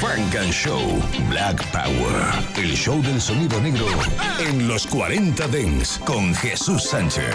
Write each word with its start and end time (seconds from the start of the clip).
Funk 0.00 0.34
and 0.34 0.50
Show 0.50 0.80
Black 1.28 1.62
Power. 1.72 2.32
El 2.56 2.74
show 2.74 3.02
del 3.02 3.20
sonido 3.20 3.60
negro 3.60 3.86
en 4.38 4.66
los 4.66 4.86
40 4.86 5.46
Dents 5.48 5.98
con 6.06 6.34
Jesús 6.36 6.84
Sánchez. 6.84 7.34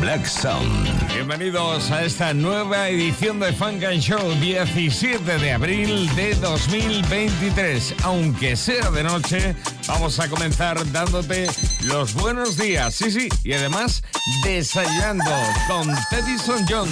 Black 0.00 0.26
Sound. 0.26 1.14
Bienvenidos 1.14 1.88
a 1.92 2.04
esta 2.04 2.34
nueva 2.34 2.88
edición 2.88 3.38
de 3.38 3.52
Funk 3.52 3.84
and 3.84 4.00
Show 4.00 4.34
17 4.40 5.38
de 5.38 5.52
abril 5.52 6.12
de 6.16 6.34
2023. 6.34 7.94
Aunque 8.02 8.56
sea 8.56 8.90
de 8.90 9.04
noche, 9.04 9.54
vamos 9.86 10.18
a 10.18 10.28
comenzar 10.28 10.84
dándote 10.90 11.46
los 11.84 12.14
buenos 12.14 12.56
días. 12.56 12.92
Sí, 12.92 13.12
sí, 13.12 13.28
y 13.44 13.52
además 13.52 14.02
desayunando 14.42 15.30
con 15.68 15.86
Teddyson 16.10 16.66
John. 16.68 16.88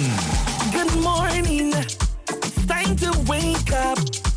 Good 0.71 0.95
morning. 1.01 1.73
It's 1.73 2.65
time 2.67 2.95
to 2.95 3.11
wake 3.27 3.73
up. 3.73 4.28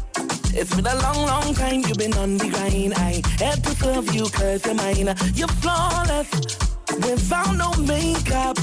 It's 0.54 0.74
been 0.74 0.86
a 0.86 0.94
long, 0.96 1.26
long 1.26 1.54
time 1.54 1.82
you've 1.86 1.96
been 1.96 2.12
on 2.14 2.36
the 2.36 2.48
grind. 2.48 2.94
I 2.94 3.22
had 3.42 3.64
to 3.64 3.74
serve 3.76 4.14
you 4.14 4.28
cause 4.28 4.64
you're 4.66 4.74
mine. 4.74 5.14
You're 5.34 5.48
flawless 5.48 6.30
without 6.96 7.56
no 7.56 7.72
makeup. 7.82 8.58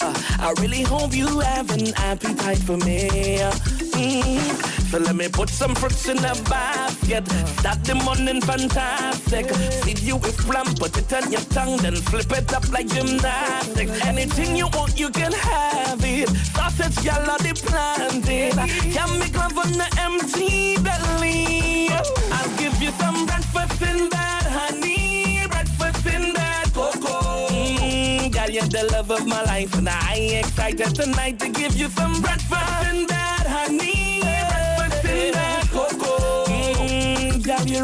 Uh, 0.00 0.14
I 0.38 0.54
really 0.60 0.82
hope 0.82 1.14
you 1.14 1.40
have 1.40 1.70
an 1.70 1.94
appetite 1.96 2.58
for 2.58 2.76
me. 2.76 3.08
Mm. 3.38 4.79
So 4.90 4.98
let 4.98 5.14
me 5.14 5.28
put 5.28 5.48
some 5.48 5.72
fruits 5.76 6.08
in 6.08 6.18
a 6.18 6.34
basket. 6.50 7.24
Start 7.60 7.84
the 7.84 7.94
morning 7.94 8.40
fantastic. 8.40 9.46
Feed 9.84 10.00
you 10.00 10.16
with 10.16 10.36
plum, 10.38 10.66
put 10.74 10.98
it 10.98 11.12
on 11.12 11.30
your 11.30 11.42
tongue, 11.42 11.76
then 11.76 11.94
flip 11.94 12.32
it 12.32 12.52
up 12.52 12.68
like 12.72 12.88
gymnastics. 12.88 14.04
Anything 14.04 14.56
you 14.56 14.66
want, 14.72 14.98
you 14.98 15.08
can 15.10 15.30
have 15.30 16.00
it. 16.02 16.28
Sausage, 16.28 17.04
yellow, 17.04 17.38
the 17.38 17.54
planted. 17.64 18.54
Can 18.92 19.18
make 19.20 19.36
love 19.36 19.56
on 19.58 19.70
the 19.78 19.88
empty 20.00 20.76
belly. 20.82 21.86
I'll 22.32 22.56
give 22.58 22.82
you 22.82 22.90
some 22.98 23.26
breakfast 23.26 23.80
in 23.82 24.08
bed, 24.08 24.42
honey. 24.58 25.46
Breakfast 25.46 26.04
in 26.06 26.34
bed, 26.34 26.66
cocoa. 26.74 27.46
Mm, 27.46 28.32
girl, 28.32 28.50
you're 28.50 28.64
the 28.64 28.88
love 28.90 29.12
of 29.12 29.24
my 29.24 29.40
life, 29.44 29.72
and 29.76 29.88
I 29.88 30.42
excited 30.42 30.96
tonight 30.96 31.38
to 31.38 31.48
give 31.48 31.76
you 31.76 31.88
some 31.90 32.20
breakfast 32.20 32.92
in 32.92 33.06
bed, 33.06 33.46
honey. 33.46 33.99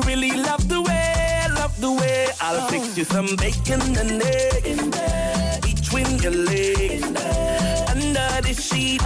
Really 0.05 0.30
love 0.30 0.69
the 0.69 0.80
way, 0.80 1.47
love 1.55 1.80
the 1.80 1.91
way. 1.91 2.28
I'll 2.41 2.69
fix 2.69 2.97
you 2.97 3.05
some 3.05 3.34
bacon 3.36 3.80
and 3.97 4.22
eggs 4.22 4.83
between 5.61 6.19
your 6.19 6.33
legs, 6.33 7.03
under 7.91 8.28
the 8.42 8.55
sheet. 8.55 9.03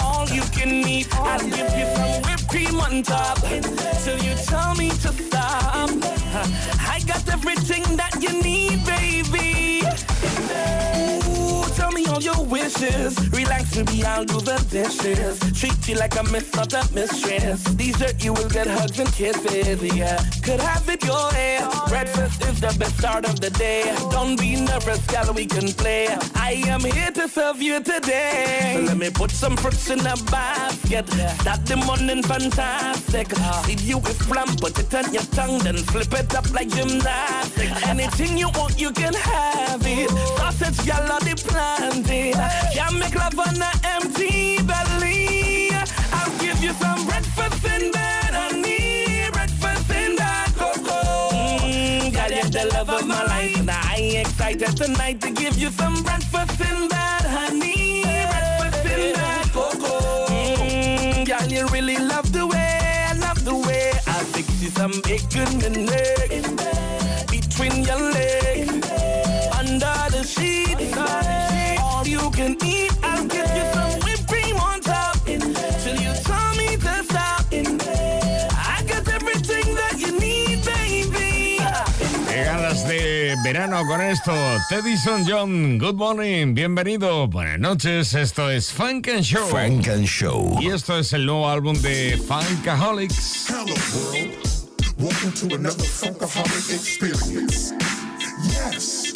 All 0.00 0.28
you 0.28 0.42
can 0.52 0.70
eat. 0.88 1.08
I'll 1.14 1.38
give 1.38 1.70
you 1.78 1.86
some 1.96 2.22
whipped 2.22 2.48
cream 2.48 2.63
on 2.84 3.02
top 3.02 3.38
till 4.04 4.18
you 4.18 4.34
tell 4.46 4.74
me 4.74 4.90
to 4.90 5.08
stop. 5.12 5.90
I 6.94 7.00
got 7.06 7.28
everything 7.32 7.82
that 7.96 8.16
you 8.20 8.32
need, 8.42 8.84
baby. 8.84 9.82
Ooh, 11.28 11.64
tell 11.76 11.92
me 11.92 12.06
all 12.06 12.20
your 12.20 12.44
wishes. 12.44 13.12
Relax, 13.30 13.74
baby, 13.76 14.04
I'll 14.04 14.24
do 14.24 14.40
the 14.40 14.58
dishes. 14.70 15.38
Treat 15.58 15.88
you 15.88 15.96
like 15.96 16.16
a 16.18 16.22
miss, 16.24 16.50
mistress. 16.92 17.64
Dessert, 17.64 18.22
you 18.24 18.32
will 18.32 18.48
get 18.48 18.66
hugs 18.66 18.98
and 18.98 19.12
kisses, 19.12 19.82
yeah. 19.94 20.18
Could 20.42 20.60
have 20.60 20.88
it 20.88 21.04
your 21.04 21.30
way. 21.32 21.60
Breakfast 21.88 22.42
is 22.44 22.60
the 22.60 22.74
best 22.78 22.98
start 22.98 23.24
of 23.24 23.40
the 23.40 23.50
day. 23.50 23.94
Don't 24.10 24.38
be 24.38 24.56
nervous, 24.56 25.04
gal, 25.06 25.32
we 25.32 25.46
can 25.46 25.72
play. 25.72 26.08
I 26.34 26.62
am 26.66 26.80
here 26.80 27.10
to 27.12 27.28
serve 27.28 27.62
you 27.62 27.80
today. 27.80 28.74
So 28.76 28.82
let 28.82 28.96
me 28.96 29.10
put 29.10 29.30
some 29.30 29.56
fruits 29.56 29.90
in 29.90 30.00
a 30.00 30.16
basket. 30.30 31.08
Start 31.40 31.64
the 31.66 31.76
morning 31.76 32.22
fantastic. 32.74 33.28
Feed 33.66 33.80
you 33.80 33.98
with 33.98 34.18
plum, 34.20 34.48
put 34.56 34.78
it 34.78 34.94
on 34.94 35.12
your 35.12 35.22
tongue, 35.36 35.58
then 35.58 35.76
flip 35.76 36.12
it 36.12 36.34
up 36.34 36.50
like 36.52 36.68
gymnastics. 36.68 37.86
Anything 37.86 38.38
you 38.38 38.48
want, 38.50 38.80
you 38.80 38.90
can 38.90 39.14
have 39.14 39.82
it. 39.84 40.10
Sausage, 40.38 40.86
yellow, 40.86 41.18
the 41.20 41.34
planted. 41.46 42.34
Can 42.74 42.98
make 42.98 43.14
love 43.14 43.38
on 43.38 43.62
an 43.62 43.78
empty 43.84 44.58
belly. 44.62 45.70
I'll 46.12 46.38
give 46.38 46.62
you 46.62 46.72
some 46.74 47.06
breakfast 47.06 47.64
in 47.64 47.92
bed, 47.92 48.32
honey. 48.34 49.30
Breakfast 49.32 49.90
in 49.90 50.16
bed, 50.16 50.48
cocoa. 50.56 51.30
Mm, 51.32 52.12
girl, 52.12 52.30
you're 52.30 52.50
the 52.50 52.70
love 52.74 52.90
of 52.90 53.06
my 53.06 53.22
life, 53.24 53.58
and 53.58 53.70
I 53.70 54.22
excited 54.24 54.76
tonight 54.76 55.20
to 55.22 55.30
give 55.30 55.56
you 55.56 55.70
some 55.70 56.02
breakfast 56.02 56.60
in 56.60 56.88
bed, 56.88 57.22
honey. 57.22 57.73
Bacon 65.58 65.76
and 65.76 65.90
eggs 65.90 66.48
between 67.30 67.84
your 67.84 68.00
legs, 68.12 68.70
under 69.58 69.96
the 70.10 70.24
sheets. 70.24 70.96
All 71.80 72.06
you 72.06 72.30
can 72.30 72.56
eat, 72.64 72.92
I'll 73.02 73.26
give 73.26 73.48
you 73.54 73.72
some 73.72 74.00
whipped 74.04 74.28
cream 74.28 74.56
on 74.56 74.80
top 74.80 75.16
till 75.24 75.96
you 75.96 76.12
tell 76.24 76.54
me 76.56 76.76
to 76.76 77.04
stop. 77.04 77.46
I 77.52 78.82
got 78.86 79.08
everything 79.08 79.74
that 79.74 79.96
you 79.98 80.18
need, 80.18 80.64
baby. 80.64 81.58
Qué 82.28 82.44
ganas 82.44 82.86
de 82.86 83.34
verano 83.44 83.84
con 83.86 84.00
esto. 84.00 84.32
Teddyson 84.68 85.26
John, 85.26 85.78
good 85.78 85.96
morning, 85.96 86.54
bienvenido. 86.54 87.28
Buenas 87.28 87.58
noches, 87.58 88.14
esto 88.14 88.50
es 88.50 88.72
Funk 88.72 89.08
and 89.08 89.24
Show. 89.24 89.46
Funk 89.46 89.88
and 89.88 90.06
Show. 90.06 90.58
Y 90.60 90.68
esto 90.68 90.98
es 90.98 91.12
el 91.12 91.26
nuevo 91.26 91.48
álbum 91.48 91.80
de 91.80 92.18
Funkaholics. 92.26 93.46
Hello 93.48 93.64
world, 93.66 94.43
welcome 94.98 95.32
to 95.32 95.54
another 95.54 95.84
Funkaholic 95.84 96.74
experience. 96.74 97.72
Yes, 98.52 99.10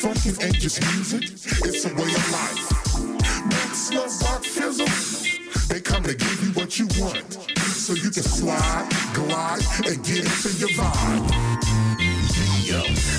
funky 0.00 0.30
ain't 0.44 0.56
just 0.56 0.80
music, 0.94 1.24
it's 1.64 1.84
a 1.84 1.94
way 1.94 2.14
of 2.14 2.32
life. 2.32 3.46
Max 3.46 3.90
Rock 4.22 4.44
Fizzle, 4.44 4.86
they 5.68 5.80
come 5.80 6.02
to 6.04 6.14
give 6.14 6.42
you 6.42 6.52
what 6.52 6.78
you 6.78 6.86
want, 7.00 7.32
so 7.58 7.94
you 7.94 8.10
can 8.10 8.22
slide, 8.22 8.88
glide, 9.14 9.62
and 9.86 10.04
get 10.04 10.24
into 10.24 10.50
your 10.58 10.70
vibe. 10.70 11.85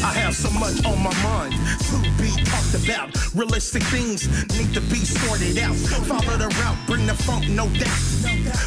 I 0.04 0.14
have 0.14 0.36
so 0.36 0.50
much 0.52 0.86
on 0.86 1.02
my 1.02 1.14
mind 1.24 1.54
to 1.90 1.98
be 2.22 2.30
talked 2.46 2.76
about. 2.78 3.10
Realistic 3.34 3.84
things 3.84 4.28
need 4.58 4.74
to 4.74 4.82
be 4.82 5.02
sorted 5.02 5.58
out. 5.60 5.76
Follow 6.06 6.38
the 6.38 6.50
route, 6.62 6.78
bring 6.86 7.06
the 7.06 7.14
funk, 7.14 7.50
no 7.50 7.68
doubt. 7.70 8.18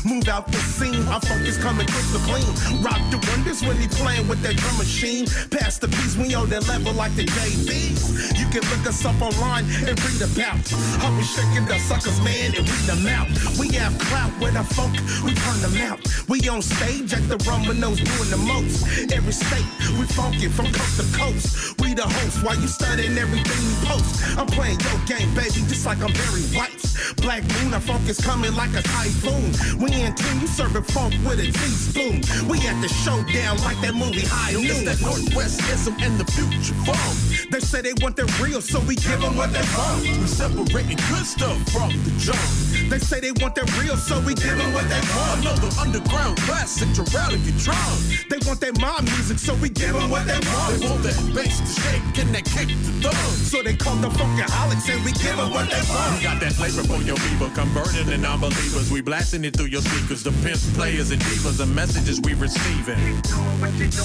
Move 0.04 0.28
out 0.28 0.50
the 0.50 0.58
scene, 0.58 1.06
our 1.08 1.20
funk 1.20 1.46
is 1.46 1.58
coming 1.58 1.86
crystal 1.86 2.20
clean. 2.26 2.46
Rock 2.82 3.00
the 3.10 3.18
wonders 3.30 3.62
when 3.62 3.76
he 3.76 3.86
playing 3.88 4.26
with 4.28 4.42
that 4.42 4.56
drum 4.56 4.76
machine. 4.78 5.26
Pass 5.50 5.78
the 5.78 5.88
piece, 5.88 6.16
we 6.16 6.34
on 6.34 6.48
that 6.50 6.66
level 6.66 6.92
like 6.94 7.14
the 7.14 7.24
JBs. 7.24 8.38
You 8.38 8.46
can 8.50 8.62
look 8.70 8.86
us 8.86 9.04
up 9.04 9.20
online 9.22 9.64
and 9.86 9.94
read 10.04 10.22
about 10.22 10.58
how 10.98 11.14
we 11.16 11.22
shaking 11.22 11.66
the 11.66 11.78
suckers, 11.86 12.18
man, 12.20 12.54
and 12.56 12.66
read 12.66 12.86
them 12.90 13.06
out. 13.06 13.28
We 13.58 13.68
have 13.76 13.96
clout 13.98 14.32
with 14.40 14.56
our 14.56 14.64
funk, 14.64 14.98
we 15.24 15.34
turn 15.34 15.60
them 15.62 15.76
out. 15.86 16.00
We 16.28 16.48
on 16.48 16.62
stage 16.62 17.12
at 17.14 17.28
the 17.28 17.38
Rumble-Nos 17.46 18.00
doing 18.00 18.30
the 18.30 18.42
most. 18.42 19.12
Every 19.12 19.32
state, 19.32 19.66
we 19.98 20.06
funky 20.06 20.48
from 20.48 20.66
coast 20.80 21.00
to 21.00 21.18
coast. 21.18 21.80
We 21.80 21.94
the 21.94 22.02
host 22.02 22.42
while 22.44 22.56
you 22.56 22.68
studying 22.68 23.16
everything 23.18 23.60
we 23.68 23.74
post. 23.86 24.38
I'm 24.38 24.46
playing 24.46 24.80
your 24.80 24.98
game, 25.06 25.32
baby, 25.34 25.60
just 25.68 25.84
like 25.86 26.00
I'm 26.00 26.12
Barry 26.12 26.44
White. 26.56 26.80
Black 27.16 27.42
moon, 27.54 27.74
our 27.74 27.80
funk 27.80 28.08
is 28.08 28.20
coming 28.20 28.54
like 28.54 28.72
a 28.74 28.82
typhoon. 28.82 29.52
We 29.80 29.92
in 29.92 30.14
tune, 30.14 30.40
you 30.40 30.46
serving 30.46 30.84
funk 30.94 31.14
with 31.24 31.40
a 31.40 31.48
teaspoon. 31.50 32.22
We 32.48 32.58
at 32.66 32.80
the 32.80 32.88
showdown 32.88 33.58
like 33.58 33.80
that 33.80 33.94
movie 33.94 34.24
High 34.24 34.52
Noon. 34.52 34.64
It's 34.64 34.84
that 34.84 34.98
Northwestism 34.98 36.00
and 36.00 36.18
the 36.18 36.26
future 36.32 36.76
funk. 36.86 37.50
They 37.50 37.60
say 37.60 37.80
they 37.82 37.94
want 38.00 38.16
the 38.16 38.26
real, 38.42 38.60
so 38.60 38.80
we 38.80 38.96
give 38.96 39.20
them 39.20 39.36
what 39.36 39.52
they 39.52 39.64
want. 39.76 40.02
We 40.02 40.26
separating 40.26 41.00
good 41.10 41.26
stuff 41.26 41.58
from 41.72 41.90
the 42.04 42.12
junk. 42.18 42.40
They 42.88 42.98
say 42.98 43.20
they 43.20 43.32
want 43.32 43.54
that 43.56 43.68
real, 43.78 43.96
so 43.96 44.20
we 44.20 44.34
give 44.34 44.56
them 44.56 44.72
what 44.72 44.88
they 44.88 45.00
want. 45.14 45.40
Another 45.40 45.70
underground 45.80 46.36
classic 46.38 46.92
to 46.94 47.02
rally 47.16 47.38
your 47.38 47.58
drum. 47.58 47.96
They 48.28 48.38
want 48.46 48.60
that 48.60 48.80
mob 48.80 49.02
music, 49.04 49.38
so 49.38 49.54
we 49.54 49.68
give 49.68 49.94
them 49.94 50.10
what 50.10 50.26
they 50.26 50.38
want. 50.52 50.69
They 50.70 50.86
want 50.86 51.02
that 51.02 51.18
bass 51.34 51.58
to 51.58 51.80
shake 51.82 52.18
and 52.22 52.30
that 52.34 52.44
kick 52.46 52.68
to 52.68 52.90
thumb. 53.02 53.34
So 53.50 53.60
they 53.60 53.74
call 53.74 53.96
the 53.96 54.06
funkaholics 54.06 54.86
and 54.86 55.04
we 55.04 55.10
give 55.18 55.34
them 55.34 55.50
what 55.50 55.66
they 55.66 55.82
want. 55.90 56.14
We 56.14 56.22
got 56.22 56.38
that 56.38 56.54
flavor 56.54 56.86
for 56.86 57.02
your 57.02 57.18
people, 57.26 57.50
converting 57.50 58.06
the 58.06 58.18
non-believers. 58.18 58.90
We 58.90 59.00
blasting 59.00 59.44
it 59.44 59.56
through 59.56 59.74
your 59.74 59.82
speakers. 59.82 60.22
The 60.22 60.30
pimps, 60.46 60.70
players, 60.74 61.10
and 61.10 61.20
divas, 61.22 61.58
the 61.58 61.66
messages 61.66 62.20
we 62.22 62.34
receiving. 62.34 63.18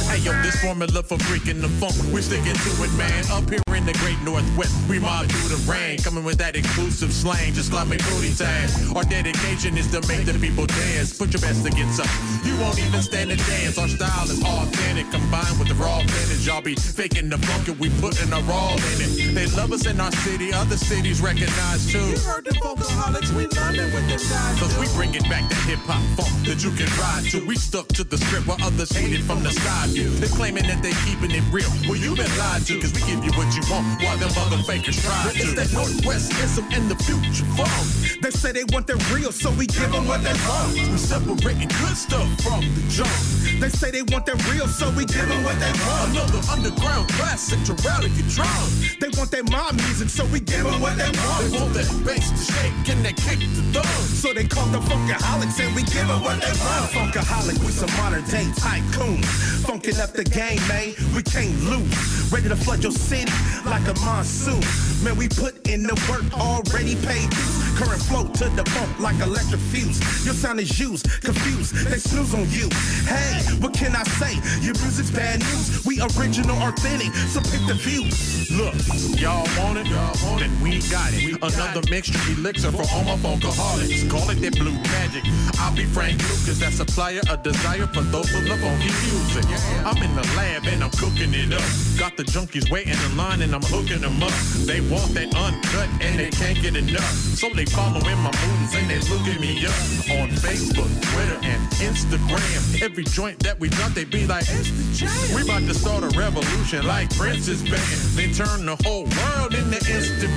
Hey 0.09 0.19
yo, 0.25 0.33
this 0.41 0.59
formula 0.59 1.03
for 1.03 1.17
freaking 1.29 1.61
the 1.61 1.69
funk, 1.77 1.93
we 2.11 2.21
sticking 2.21 2.57
to 2.57 2.71
it, 2.81 2.93
man. 2.97 3.23
Up 3.29 3.47
here 3.47 3.61
in 3.77 3.85
the 3.85 3.93
great 4.01 4.19
northwest, 4.23 4.73
we 4.89 4.97
mob 4.97 5.27
through 5.29 5.53
the 5.53 5.61
rain, 5.69 5.99
coming 5.99 6.23
with 6.23 6.39
that 6.39 6.55
exclusive 6.55 7.13
slang, 7.13 7.53
just 7.53 7.71
like 7.73 7.87
me 7.87 7.97
booty 8.09 8.33
tag. 8.33 8.69
Our 8.95 9.03
dedication 9.03 9.77
is 9.77 9.85
to 9.91 10.01
make 10.07 10.25
the 10.25 10.33
people 10.39 10.65
dance. 10.65 11.13
Put 11.13 11.31
your 11.31 11.41
best 11.41 11.65
against 11.65 12.01
us. 12.01 12.09
You 12.43 12.57
won't 12.57 12.79
even 12.79 13.01
stand 13.01 13.31
a 13.31 13.37
chance. 13.37 13.77
Our 13.77 13.87
style 13.87 14.25
is 14.25 14.41
authentic, 14.41 15.11
combined 15.11 15.59
with 15.59 15.69
the 15.69 15.75
raw 15.75 15.99
vintage. 15.99 16.47
Y'all 16.55 16.63
be 16.63 16.73
faking 16.73 17.27
the 17.27 17.37
funk 17.51 17.67
and 17.67 17.77
we 17.83 17.89
putting 17.99 18.31
our 18.31 18.39
all 18.49 18.79
in 18.79 18.97
it. 19.03 19.35
They 19.35 19.45
love 19.59 19.73
us 19.73 19.85
in 19.87 19.99
our 19.99 20.11
city, 20.23 20.53
other 20.53 20.77
cities 20.77 21.19
recognize 21.19 21.83
too. 21.91 21.99
You 21.99 22.17
heard 22.23 22.45
the 22.45 22.55
funkaholics, 22.63 23.35
we 23.35 23.43
London 23.59 23.91
with 23.91 24.07
them 24.07 24.23
guys. 24.31 24.55
Cause 24.63 24.71
we 24.79 24.87
bring 24.95 25.13
it 25.15 25.27
back 25.27 25.49
to 25.49 25.55
hip 25.67 25.83
hop 25.83 25.99
funk 26.15 26.31
that 26.47 26.63
you 26.63 26.71
can 26.71 26.87
ride 26.95 27.27
to. 27.35 27.45
We 27.45 27.57
stuck 27.57 27.89
to 27.99 28.05
the 28.05 28.17
script 28.17 28.47
while 28.47 28.55
others 28.63 28.89
hate 28.95 29.11
it 29.11 29.27
from 29.27 29.43
the 29.43 29.51
side 29.51 29.89
view. 29.89 30.07
They 30.07 30.31
claiming 30.31 30.63
that 30.71 30.79
they 30.79 30.95
keeping 31.03 31.35
it 31.35 31.43
real. 31.51 31.67
Well, 31.91 31.99
you 31.99 32.15
been 32.15 32.31
lied 32.39 32.63
to, 32.71 32.79
cause 32.79 32.95
we 32.95 33.03
give 33.03 33.19
you 33.19 33.35
what 33.35 33.51
you 33.51 33.59
want 33.67 33.99
while 33.99 34.15
them 34.15 34.31
other 34.39 34.63
fakers 34.63 34.95
try 35.03 35.35
to. 35.35 35.35
It's 35.35 35.59
that 35.59 35.75
Northwestism 35.75 36.71
and 36.71 36.87
the 36.87 36.95
future 37.03 37.43
funk. 37.59 37.83
They 38.23 38.31
say 38.31 38.55
they 38.55 38.63
want 38.71 38.87
that 38.87 39.03
real, 39.11 39.35
so 39.35 39.51
we 39.59 39.67
give 39.67 39.91
them 39.91 40.07
what 40.07 40.23
they 40.23 40.31
want. 40.47 40.71
We 40.71 40.95
separating 40.95 41.67
good 41.83 41.99
stuff 41.99 42.31
from 42.39 42.63
the 42.63 42.83
junk. 42.87 43.11
They 43.59 43.67
say 43.67 43.91
they 43.91 44.07
want 44.07 44.25
that 44.27 44.39
real, 44.47 44.67
so 44.71 44.87
we 44.95 45.03
give 45.03 45.27
them 45.27 45.43
what 45.43 45.59
they 45.59 45.75
want. 45.83 46.15
Another 46.15 46.44
underground 46.49 47.09
classic 47.09 47.61
to 47.65 47.73
rally 47.87 48.09
your 48.11 48.27
drum. 48.29 48.67
They 48.99 49.09
want 49.17 49.31
that 49.31 49.49
mob 49.49 49.75
music, 49.75 50.09
so 50.09 50.25
we 50.27 50.39
give 50.39 50.63
them 50.63 50.81
what 50.81 50.97
they 50.97 51.09
want. 51.09 51.51
They 51.51 51.57
want 51.57 51.73
that 51.73 51.89
bass 52.05 52.29
to 52.31 52.53
shake 52.53 52.89
and 52.89 53.05
that 53.05 53.15
kick 53.17 53.39
to 53.39 53.63
thumb. 53.73 54.01
So 54.21 54.33
they 54.33 54.45
call 54.45 54.67
the 54.67 54.79
funkaholics 54.79 55.59
and 55.59 55.75
we 55.75 55.83
give 55.83 56.07
them 56.07 56.21
what 56.21 56.41
they 56.41 56.53
want. 56.61 56.91
Funkaholic, 56.91 57.57
we 57.63 57.71
some 57.71 57.91
modern 57.97 58.23
day 58.25 58.45
tycoons. 58.55 59.25
Funkin' 59.65 59.99
up 59.99 60.13
the 60.13 60.23
game, 60.23 60.61
man, 60.67 60.93
we 61.15 61.23
can't 61.23 61.55
lose. 61.65 62.31
Ready 62.31 62.49
to 62.49 62.55
flood 62.55 62.83
your 62.83 62.91
city 62.91 63.31
like 63.65 63.87
a 63.87 63.93
monsoon. 64.01 64.61
Man, 65.03 65.15
we 65.17 65.27
put 65.27 65.67
in 65.67 65.83
the 65.83 65.95
work, 66.09 66.25
already 66.33 66.95
paid 67.05 67.29
dues. 67.29 67.64
Current 67.75 68.01
flow 68.03 68.23
to 68.23 68.45
the 68.55 68.63
bump 68.73 68.99
like 68.99 69.19
electric 69.19 69.59
fuse. 69.59 69.99
Your 70.25 70.33
sound 70.33 70.59
is 70.61 70.79
used, 70.79 71.05
confused, 71.21 71.75
they 71.87 71.97
snooze 71.97 72.33
on 72.33 72.47
you. 72.49 72.69
Hey, 73.03 73.43
what 73.59 73.73
can 73.73 73.95
I 73.95 74.03
say? 74.15 74.35
Your 74.63 74.75
music's 74.79 75.11
bad 75.11 75.39
news. 75.39 75.83
We 75.85 75.99
original, 76.15 76.55
authentic, 76.63 77.13
so 77.27 77.41
pick 77.41 77.59
the 77.67 77.75
views. 77.75 78.49
Look, 78.51 78.73
y'all 79.19 79.43
want 79.59 79.77
it, 79.77 79.87
y'all 79.87 80.15
want 80.23 80.41
it, 80.41 80.51
we 80.63 80.79
got 80.87 81.11
it. 81.11 81.35
Another 81.43 81.81
mixture 81.91 82.17
elixir 82.31 82.71
for 82.71 82.87
all 82.95 83.03
my 83.03 83.17
funkaholics. 83.19 84.09
Call 84.09 84.29
it 84.29 84.39
that 84.39 84.55
blue 84.55 84.71
magic. 84.95 85.23
I'll 85.59 85.75
be 85.75 85.83
Frank 85.83 86.21
Lucas, 86.23 86.59
that 86.59 86.71
supplier, 86.71 87.21
a 87.29 87.35
desire 87.35 87.87
for 87.87 88.01
those 88.07 88.29
who 88.29 88.39
love 88.47 88.59
funky 88.59 88.87
music. 89.03 89.45
I'm 89.83 90.01
in 90.01 90.15
the 90.15 90.23
lab 90.37 90.63
and 90.67 90.81
I'm 90.81 90.91
cooking 90.91 91.33
it 91.33 91.51
up. 91.51 91.65
Got 91.99 92.15
the 92.15 92.23
junkies 92.23 92.71
waiting 92.71 92.95
in 92.95 93.17
line 93.17 93.41
and 93.41 93.53
I'm 93.53 93.63
hooking 93.63 93.99
them 93.99 94.23
up. 94.23 94.31
They 94.63 94.79
want 94.87 95.13
that 95.15 95.35
uncut 95.35 95.89
and 95.99 96.17
they 96.17 96.29
can't 96.29 96.61
get 96.61 96.75
enough. 96.75 97.11
So 97.35 97.49
they 97.49 97.64
following 97.65 98.17
my 98.19 98.31
moves 98.45 98.75
and 98.75 98.89
they 98.89 98.99
looking 99.09 99.39
me 99.41 99.65
up 99.65 99.73
on 100.19 100.29
Facebook, 100.29 100.89
Twitter, 101.11 101.39
and 101.43 101.61
Instagram. 101.81 102.81
Every 102.81 103.03
joint 103.03 103.39
that 103.39 103.59
we 103.59 103.69
drop, 103.69 103.91
they 103.93 104.03
be 104.03 104.25
like, 104.25 104.45
it's 104.49 104.71
the 104.71 104.93
jam. 104.93 105.35
We 105.35 105.43
about 105.43 105.61
to 105.61 105.73
start 105.73 106.03
a 106.03 106.17
revolution 106.17 106.85
like 106.85 107.15
Prince's 107.15 107.63
band. 107.63 108.01
They 108.15 108.31
turn 108.31 108.65
the 108.65 108.75
whole 108.83 109.05
world 109.05 109.53
into 109.53 109.77
instant. 109.91 110.31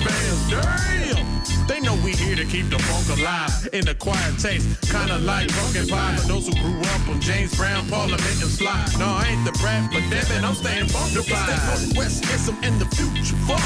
Damn! 0.50 1.27
They 1.68 1.80
know 1.80 1.94
we 2.02 2.12
here 2.12 2.34
to 2.34 2.44
keep 2.44 2.70
the 2.70 2.78
funk 2.78 3.18
alive 3.18 3.68
in 3.72 3.84
the 3.84 3.94
quiet 3.94 4.38
taste, 4.38 4.66
kinda 4.90 5.18
like 5.18 5.48
pumpkin 5.52 5.86
pie 5.86 6.16
for 6.16 6.26
those 6.26 6.46
who 6.48 6.54
grew 6.54 6.80
up 6.80 7.08
on 7.08 7.20
James 7.20 7.54
Brown, 7.54 7.86
Parliament, 7.88 8.42
and 8.42 8.50
Sly. 8.50 8.72
No, 8.98 9.06
I 9.06 9.28
ain't 9.28 9.44
the 9.44 9.52
brat, 9.60 9.90
but 9.92 10.02
damn 10.10 10.24
it, 10.36 10.42
I'm 10.42 10.54
staying 10.54 10.86
funkified. 10.86 11.92
Westism 11.94 12.56
and 12.64 12.80
the 12.80 12.86
future 12.96 13.36
funk. 13.46 13.62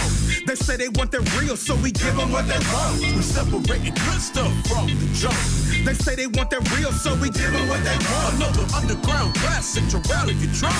They 0.47 0.57
say 0.57 0.77
they 0.77 0.89
want 0.89 1.13
that 1.13 1.23
real, 1.39 1.57
so 1.57 1.77
we 1.77 1.93
give 1.93 2.17
them 2.17 2.33
what 2.33 2.49
they 2.49 2.59
want. 2.75 2.99
We 3.01 3.23
separating 3.23 3.95
good 3.95 4.21
stuff 4.21 4.53
from 4.67 4.89
the 4.89 5.07
junk. 5.15 5.39
They 5.87 5.95
say 5.95 6.17
they 6.17 6.27
want 6.27 6.51
that 6.51 6.63
real, 6.77 6.93
so 6.93 7.15
we 7.15 7.31
give 7.31 7.53
them 7.53 7.69
what 7.69 7.83
they 7.85 7.97
want. 8.11 8.35
Another 8.37 8.67
underground 8.75 9.35
classic 9.35 9.87
to 9.95 9.99
rally 10.11 10.35
your 10.35 10.53
drum. 10.53 10.75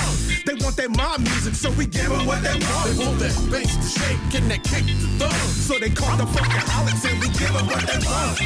They 0.45 0.55
want 0.59 0.75
that 0.75 0.91
mob 0.91 1.21
music, 1.21 1.55
so 1.55 1.71
we 1.71 1.85
give 1.85 2.09
them 2.09 2.25
what 2.25 2.43
they 2.43 2.59
want. 2.59 2.85
They 2.91 3.05
want. 3.05 3.19
that 3.19 3.35
bass 3.49 3.71
to 3.79 3.87
shake 3.99 4.19
and 4.35 4.51
that 4.51 4.63
kick 4.63 4.85
to 4.85 5.07
thumb. 5.19 5.47
So 5.63 5.79
they 5.79 5.89
call 5.89 6.15
the 6.17 6.25
funkaholics 6.25 7.12
and 7.13 7.21
we 7.21 7.29
give 7.37 7.53
them 7.53 7.67
what 7.67 7.85
they 7.85 7.99
want. 8.05 8.41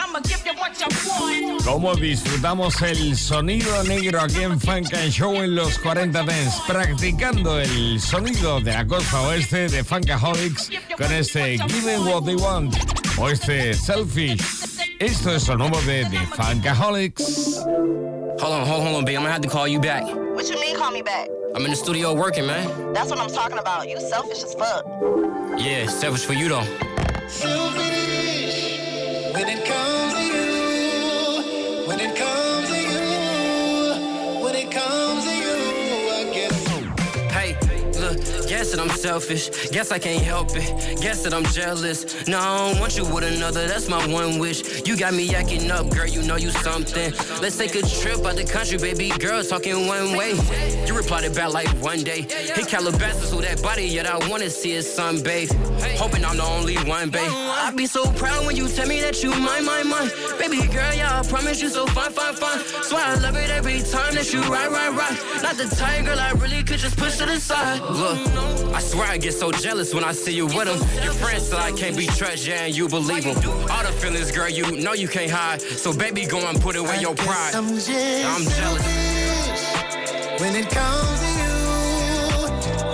I'ma 0.00 0.20
give 0.20 0.44
you 0.46 0.54
what 0.54 0.80
you 0.80 0.88
want. 1.08 1.62
Cómo 1.64 1.94
disfrutamos 1.94 2.80
el 2.82 3.16
sonido 3.16 3.82
negro 3.84 4.20
aquí 4.20 4.42
en 4.42 4.60
Funk 4.60 4.92
and 4.94 5.10
Show 5.10 5.34
en 5.42 5.54
los 5.54 5.78
40 5.78 6.24
Dance, 6.24 6.58
practicando 6.66 7.58
el 7.58 8.00
sonido 8.00 8.60
de 8.60 8.72
la 8.72 8.86
costa 8.86 9.20
oeste 9.22 9.68
de 9.68 9.82
Funkaholics 9.82 10.70
con 10.96 11.12
este 11.12 11.58
Give 11.58 11.82
Me 11.82 11.98
What 11.98 12.24
They 12.24 12.36
Want 12.36 12.74
o 13.18 13.28
este 13.28 13.74
Selfish. 13.74 14.40
Esto 14.98 15.34
es 15.34 15.48
lo 15.48 15.56
nuevo 15.56 15.80
de 15.82 16.04
The 16.06 16.26
Funkaholics. 16.36 17.64
Hold 18.40 18.52
on, 18.52 18.66
hold, 18.66 18.82
hold 18.82 18.96
on, 18.96 19.04
babe. 19.04 19.16
I'm 19.16 19.22
gonna 19.22 19.32
have 19.32 19.42
to 19.42 19.48
call 19.48 19.68
you 19.68 19.80
back. 19.80 20.04
What 20.04 20.48
you 20.48 20.58
mean, 20.60 20.76
call 20.76 20.90
me 20.90 21.02
back? 21.02 21.28
I'm 21.54 21.64
in 21.64 21.70
the 21.70 21.76
studio 21.76 22.12
working, 22.12 22.46
man. 22.46 22.92
That's 22.92 23.10
what 23.10 23.20
I'm 23.20 23.30
talking 23.30 23.58
about. 23.58 23.88
You 23.88 24.00
selfish 24.00 24.42
as 24.42 24.54
fuck. 24.54 24.84
Yeah, 25.56 25.86
selfish 25.86 26.24
for 26.24 26.32
you 26.32 26.48
though. 26.48 26.66
Guess 38.64 38.72
that 38.72 38.80
I'm 38.80 38.96
selfish. 38.96 39.68
Guess 39.68 39.92
I 39.92 39.98
can't 39.98 40.22
help 40.22 40.48
it. 40.56 40.98
Guess 40.98 41.22
that 41.24 41.34
I'm 41.34 41.44
jealous. 41.44 42.26
No, 42.26 42.38
I 42.38 42.70
don't 42.70 42.80
want 42.80 42.96
you 42.96 43.04
with 43.04 43.24
another. 43.24 43.66
That's 43.66 43.90
my 43.90 44.06
one 44.06 44.38
wish. 44.38 44.86
You 44.88 44.96
got 44.96 45.12
me 45.12 45.28
yakking 45.28 45.68
up, 45.68 45.90
girl. 45.90 46.06
You 46.06 46.22
know 46.22 46.36
you 46.36 46.50
something. 46.50 47.12
Let's 47.42 47.58
take 47.58 47.74
a 47.74 47.82
trip 47.82 48.24
out 48.24 48.36
the 48.36 48.44
country, 48.44 48.78
baby 48.78 49.10
girl. 49.18 49.44
Talking 49.44 49.86
one 49.86 50.16
way. 50.16 50.32
You 50.86 50.96
replied 50.96 51.24
it 51.24 51.34
back 51.34 51.52
like 51.52 51.68
one 51.82 52.04
day. 52.04 52.22
Hit 52.22 52.68
Calabasas 52.68 53.34
with 53.34 53.44
that 53.44 53.62
body, 53.62 53.84
yet 53.84 54.06
I 54.06 54.16
wanna 54.30 54.48
see 54.48 54.72
it 54.72 54.86
sunbathe. 54.86 55.52
Hoping 55.98 56.24
I'm 56.24 56.38
the 56.38 56.44
only 56.44 56.76
one, 56.88 57.10
babe. 57.10 57.30
I'd 57.30 57.76
be 57.76 57.86
so 57.86 58.10
proud 58.12 58.46
when 58.46 58.56
you 58.56 58.68
tell 58.68 58.88
me 58.88 58.98
that 59.02 59.22
you 59.22 59.30
mine, 59.30 59.66
mine, 59.66 59.88
mine. 59.88 60.10
Baby 60.38 60.66
girl, 60.68 60.94
yeah, 60.94 61.20
I 61.20 61.22
promise 61.28 61.60
you 61.60 61.68
so 61.68 61.86
fine, 61.86 62.12
fine, 62.12 62.34
fine. 62.34 62.60
Swear 62.82 63.04
I 63.04 63.14
love 63.16 63.36
it 63.36 63.50
every 63.50 63.80
time 63.82 64.14
that 64.14 64.32
you 64.32 64.40
ride, 64.42 64.70
ride, 64.70 64.96
ride. 64.96 65.18
Not 65.42 65.56
the 65.56 65.66
girl, 66.04 66.18
I 66.18 66.32
really 66.32 66.62
could 66.62 66.78
just 66.78 66.96
push 66.96 67.18
to 67.18 67.26
the 67.26 67.38
side. 67.38 67.80
Look, 67.82 68.18
I 68.74 68.80
swear 68.80 69.06
I 69.06 69.18
get 69.18 69.34
so 69.34 69.50
jealous 69.52 69.92
when 69.94 70.04
I 70.04 70.12
see 70.12 70.32
you 70.34 70.46
with 70.46 70.64
them. 70.64 70.78
Your 71.02 71.12
friends 71.14 71.48
say 71.48 71.56
I 71.56 71.72
can't 71.72 71.96
be 71.96 72.06
trusted, 72.06 72.46
yeah, 72.46 72.64
and 72.66 72.76
you 72.76 72.88
believe 72.88 73.24
them. 73.24 73.36
All 73.70 73.82
the 73.82 73.92
feelings, 73.92 74.30
girl, 74.32 74.48
you 74.48 74.70
know 74.82 74.92
you 74.94 75.08
can't 75.08 75.30
hide. 75.30 75.60
So 75.62 75.92
baby, 75.92 76.26
go 76.26 76.38
and 76.48 76.60
put 76.60 76.76
away 76.76 76.98
your 77.00 77.14
pride. 77.14 77.54
I'm 77.54 77.68
just 77.68 77.90
I'm 77.90 78.44
jealous. 78.58 78.84
When 80.40 80.54
it 80.56 80.68
comes 80.68 81.20
to 81.20 81.28
you, 81.40 81.54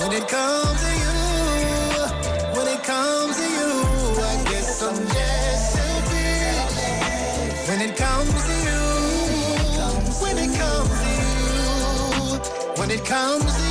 when 0.00 0.12
it 0.12 0.28
comes 0.28 0.80
to 0.84 0.90
you, 1.02 1.16
when 2.56 2.66
it 2.68 2.82
comes 2.84 3.36
to 3.36 3.42
you, 3.42 3.70
I 4.22 4.44
guess 4.50 4.82
I'm 4.82 4.96
just 4.96 5.72
selfish. 5.72 7.68
When 7.68 7.80
it 7.80 7.96
comes 7.96 8.44
to 8.44 8.54
you, 8.66 8.80
when 10.22 10.36
it 10.38 10.52
comes 10.58 10.90
to 11.00 11.08
you, 11.16 12.80
when 12.80 12.90
it 12.90 13.04
comes 13.04 13.44
to 13.56 13.62
you, 13.62 13.69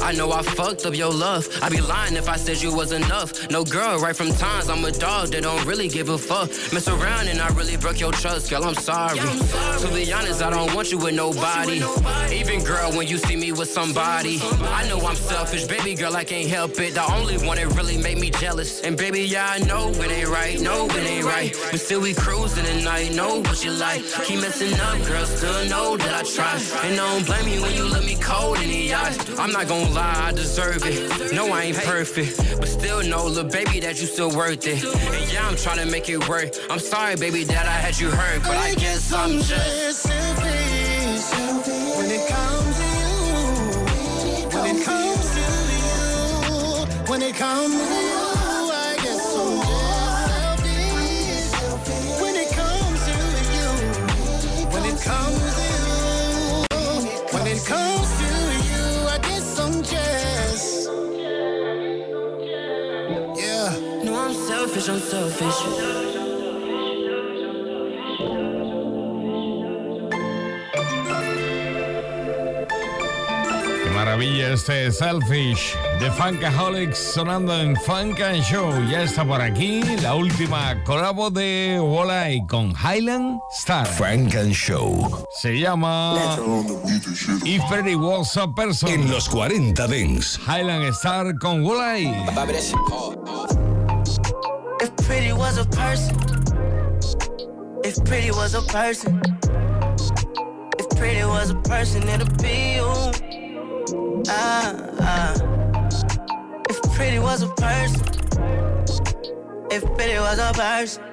I 0.00 0.12
know 0.12 0.32
I 0.32 0.42
fucked 0.42 0.86
up 0.86 0.94
your 0.94 1.12
love. 1.12 1.48
I'd 1.62 1.72
be 1.72 1.80
lying 1.80 2.16
if 2.16 2.28
I 2.28 2.36
said 2.36 2.60
you 2.62 2.74
was 2.74 2.92
enough. 2.92 3.50
No 3.50 3.64
girl, 3.64 3.98
right 3.98 4.16
from 4.16 4.30
times, 4.32 4.68
I'm 4.68 4.84
a 4.84 4.92
dog 4.92 5.28
that 5.28 5.42
don't 5.42 5.64
really 5.66 5.88
give 5.88 6.08
a 6.08 6.18
fuck. 6.18 6.48
Mess 6.72 6.88
around 6.88 7.28
and 7.28 7.40
I 7.40 7.48
really 7.48 7.76
broke 7.76 8.00
your 8.00 8.12
trust, 8.12 8.50
girl, 8.50 8.64
I'm 8.64 8.74
sorry. 8.74 9.18
To 9.18 9.90
be 9.92 10.12
honest, 10.12 10.42
I 10.42 10.50
don't 10.50 10.74
want 10.74 10.90
you 10.92 10.98
with 10.98 11.14
nobody. 11.14 11.82
Even 12.32 12.62
girl, 12.64 12.92
when 12.92 13.06
you 13.06 13.18
see 13.18 13.36
me 13.36 13.52
with 13.52 13.68
somebody. 13.68 14.38
I 14.62 14.86
know 14.88 14.98
I'm 15.00 15.16
selfish, 15.16 15.64
baby 15.64 15.94
girl, 15.94 16.16
I 16.16 16.24
can't 16.24 16.48
help 16.48 16.78
it. 16.78 16.94
The 16.94 17.04
only 17.12 17.38
one 17.38 17.56
that 17.56 17.68
really 17.74 17.98
made 17.98 18.18
me 18.18 18.30
jealous. 18.30 18.80
And 18.82 18.96
baby, 18.96 19.22
yeah, 19.22 19.48
I 19.50 19.58
know 19.58 19.90
it 19.90 20.10
ain't 20.10 20.28
right, 20.28 20.60
no, 20.60 20.86
it 20.86 20.96
ain't 20.96 21.24
right. 21.24 21.54
But 21.70 21.80
still 21.80 22.00
we 22.00 22.14
cruising 22.14 22.64
at 22.66 22.84
night, 22.84 23.12
know 23.14 23.40
what 23.40 23.64
you 23.64 23.72
like. 23.72 24.02
Keep 24.24 24.40
messing 24.40 24.78
up, 24.80 24.98
girl, 25.06 25.26
still 25.26 25.68
know 25.68 25.96
that 25.96 26.14
I 26.14 26.22
try. 26.22 26.60
And 26.86 26.96
don't 26.96 27.26
blame 27.26 27.46
me 27.46 27.60
when 27.60 27.74
you 27.74 27.84
look 27.84 28.04
me 28.04 28.16
cold 28.16 28.58
in 28.60 28.68
the 28.68 28.94
eyes. 28.94 29.18
I'm 29.38 29.50
not 29.52 29.66
gonna 29.68 29.73
lie, 29.82 30.28
I 30.28 30.32
deserve 30.32 30.82
it. 30.84 31.32
No, 31.32 31.52
I 31.52 31.62
ain't 31.64 31.76
perfect, 31.76 32.58
but 32.60 32.68
still 32.68 33.02
know, 33.02 33.26
little 33.26 33.44
baby, 33.44 33.80
that 33.80 34.00
you 34.00 34.06
still 34.06 34.30
worth 34.34 34.66
it. 34.66 34.84
And 34.84 35.32
yeah, 35.32 35.46
I'm 35.46 35.56
trying 35.56 35.78
to 35.78 35.86
make 35.90 36.08
it 36.08 36.28
work. 36.28 36.54
I'm 36.70 36.78
sorry, 36.78 37.16
baby, 37.16 37.44
that 37.44 37.66
I 37.66 37.72
had 37.72 37.98
you 37.98 38.10
hurt, 38.10 38.42
but 38.42 38.56
I 38.56 38.74
guess 38.74 39.12
I'm 39.12 39.38
just. 39.38 40.02
selfish 40.02 41.32
when 41.96 42.10
it 42.10 42.28
comes 42.28 42.76
to 42.78 42.84
you. 42.84 44.48
When 44.54 44.76
it 44.76 44.84
comes 44.84 45.34
to 45.34 45.40
you. 45.40 47.10
When 47.10 47.22
it 47.22 47.34
comes 47.36 47.74
to 47.74 47.94
you, 47.94 48.23
Qué 64.84 64.92
maravilla 73.94 74.52
este 74.52 74.92
Selfish 74.92 75.74
de 76.00 76.10
Funkaholics 76.10 76.98
sonando 76.98 77.58
en 77.58 77.74
Funk 77.76 78.20
and 78.20 78.42
Show. 78.42 78.70
Ya 78.90 79.04
está 79.04 79.24
por 79.24 79.40
aquí 79.40 79.80
la 80.02 80.16
última 80.16 80.84
colabo 80.84 81.30
de 81.30 81.80
Walleye 81.80 82.46
con 82.46 82.74
Highland 82.76 83.38
Star. 83.60 83.86
Funk 83.86 84.34
and 84.34 84.52
Show. 84.52 85.24
Se 85.40 85.58
llama 85.58 86.18
If 87.46 87.62
Pretty 87.70 87.94
Was 87.94 88.36
a 88.36 88.52
Person. 88.52 88.90
En 88.90 89.10
los 89.10 89.30
40 89.30 89.86
Dents. 89.86 90.38
Highland 90.46 90.84
Star 90.88 91.38
con 91.38 91.64
Walleye. 91.64 92.12
Was 95.54 95.66
a 95.66 95.70
person, 95.70 96.16
if 97.84 98.04
pretty 98.04 98.32
was 98.32 98.54
a 98.54 98.62
person, 98.62 99.22
if 100.80 100.88
pretty 100.98 101.24
was 101.24 101.50
a 101.50 101.54
person, 101.54 102.02
it'd 102.08 102.42
be 102.42 102.74
you. 102.74 102.90
Ah, 104.26 104.74
ah. 104.98 105.34
If 106.68 106.82
pretty 106.96 107.20
was 107.20 107.42
a 107.42 107.48
person, 107.54 108.02
if 109.70 109.84
pretty 109.94 110.18
was 110.18 110.40
a 110.40 110.52
person, 110.54 111.04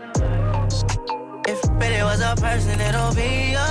if 1.47 1.61
pretty 1.77 2.01
was 2.01 2.21
a 2.21 2.33
person, 2.37 2.81
it'll 2.81 3.13
be 3.13 3.51
you. 3.53 3.69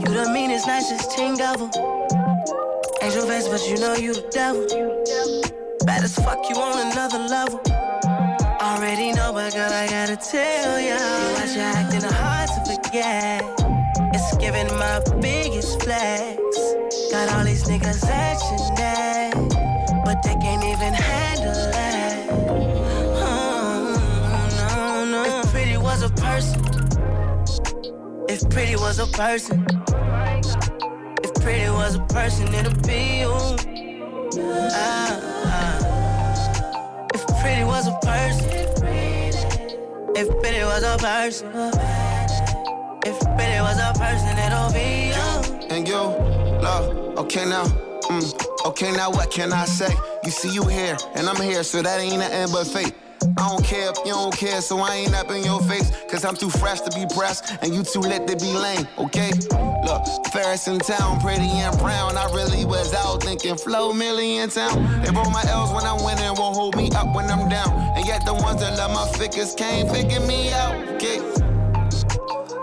You 0.00 0.08
the 0.18 0.30
meanest, 0.34 0.66
nicest 0.66 1.12
teen 1.12 1.36
devil. 1.36 1.70
Angel 3.02 3.24
face, 3.24 3.46
but 3.46 3.64
you 3.68 3.78
know 3.78 3.94
you 3.94 4.14
the 4.14 4.26
devil. 4.32 4.66
Bad 5.86 6.02
as 6.02 6.16
fuck, 6.16 6.50
you 6.50 6.56
on 6.56 6.90
another 6.90 7.20
level. 7.20 7.77
Already 8.68 9.12
know, 9.12 9.32
but 9.32 9.54
girl, 9.54 9.72
I 9.72 9.86
gotta 9.88 10.16
tell 10.16 10.78
ya. 10.78 10.98
Watch 11.34 11.54
you 11.56 11.62
acting 11.62 12.02
hard 12.02 12.50
to 12.50 12.60
forget. 12.68 13.42
It's 14.14 14.36
giving 14.36 14.68
my 14.76 15.00
biggest 15.22 15.82
flex. 15.82 16.38
Got 17.10 17.32
all 17.32 17.44
these 17.44 17.64
niggas 17.64 18.04
at 18.04 18.38
your 18.50 18.60
neck, 18.76 19.34
but 20.04 20.22
they 20.22 20.34
can't 20.34 20.62
even 20.64 20.92
handle 20.92 21.54
that. 21.72 22.28
Oh, 23.24 23.94
no, 24.60 25.04
no. 25.12 25.40
If 25.40 25.50
pretty 25.50 25.78
was 25.78 26.02
a 26.02 26.10
person, 26.10 26.62
if 28.28 28.48
pretty 28.50 28.76
was 28.76 28.98
a 28.98 29.06
person, 29.06 29.66
if 31.24 31.32
pretty 31.42 31.70
was 31.70 31.94
a 31.94 32.04
person, 32.10 32.52
it'd 32.54 32.86
be 32.86 33.20
you. 33.20 33.32
Ah, 34.72 35.20
ah. 35.46 37.08
If 37.14 37.26
pretty 37.40 37.64
was 37.64 37.88
a 37.88 37.98
person, 38.02 38.57
if 40.18 40.28
pretty 40.40 40.64
was 40.64 40.82
a 40.82 40.98
person, 40.98 41.46
if 43.06 43.18
pretty 43.36 43.60
was 43.60 43.78
a 43.78 43.92
person, 43.94 44.34
it'll 44.36 44.72
be 44.72 45.14
you. 45.14 45.68
and 45.70 45.86
you, 45.86 46.02
love. 46.60 47.18
Okay 47.18 47.44
now, 47.44 47.64
mm, 47.64 48.66
okay 48.66 48.90
now, 48.90 49.10
what 49.12 49.30
can 49.30 49.52
I 49.52 49.64
say? 49.64 49.94
You 50.24 50.32
see 50.32 50.52
you 50.52 50.64
here, 50.64 50.96
and 51.14 51.28
I'm 51.28 51.40
here, 51.40 51.62
so 51.62 51.82
that 51.82 52.00
ain't 52.00 52.18
nothing 52.18 52.52
but 52.52 52.66
fate. 52.66 52.94
I 53.22 53.48
don't 53.48 53.64
care 53.64 53.90
if 53.90 53.98
you 54.04 54.12
don't 54.12 54.34
care, 54.34 54.60
so 54.60 54.78
I 54.78 54.94
ain't 54.94 55.14
up 55.14 55.30
in 55.30 55.44
your 55.44 55.60
face. 55.62 55.90
Cause 56.10 56.24
I'm 56.24 56.36
too 56.36 56.50
fresh 56.50 56.80
to 56.82 56.90
be 56.90 57.06
pressed, 57.14 57.56
and 57.62 57.74
you 57.74 57.82
too 57.82 58.00
lit 58.00 58.26
to 58.26 58.36
be 58.36 58.52
lame, 58.52 58.86
okay? 58.98 59.30
Look, 59.84 60.04
Ferris 60.32 60.66
in 60.68 60.78
town, 60.78 61.20
pretty 61.20 61.48
and 61.48 61.76
brown. 61.78 62.16
I 62.16 62.24
really 62.34 62.64
was 62.64 62.92
out 62.94 63.22
thinking 63.22 63.56
flow 63.56 63.92
million 63.92 64.48
town. 64.50 65.02
They 65.02 65.10
roll 65.10 65.30
my 65.30 65.42
L's 65.48 65.72
when 65.72 65.84
I'm 65.84 66.04
winning, 66.04 66.34
won't 66.38 66.56
hold 66.56 66.76
me 66.76 66.90
up 66.94 67.14
when 67.14 67.30
I'm 67.30 67.48
down. 67.48 67.70
And 67.96 68.06
yet 68.06 68.24
the 68.24 68.34
ones 68.34 68.60
that 68.60 68.76
love 68.76 68.92
my 68.92 69.06
figures 69.18 69.54
can't 69.54 69.90
figure 69.90 70.20
me 70.20 70.52
out, 70.52 70.74
okay? 70.94 71.18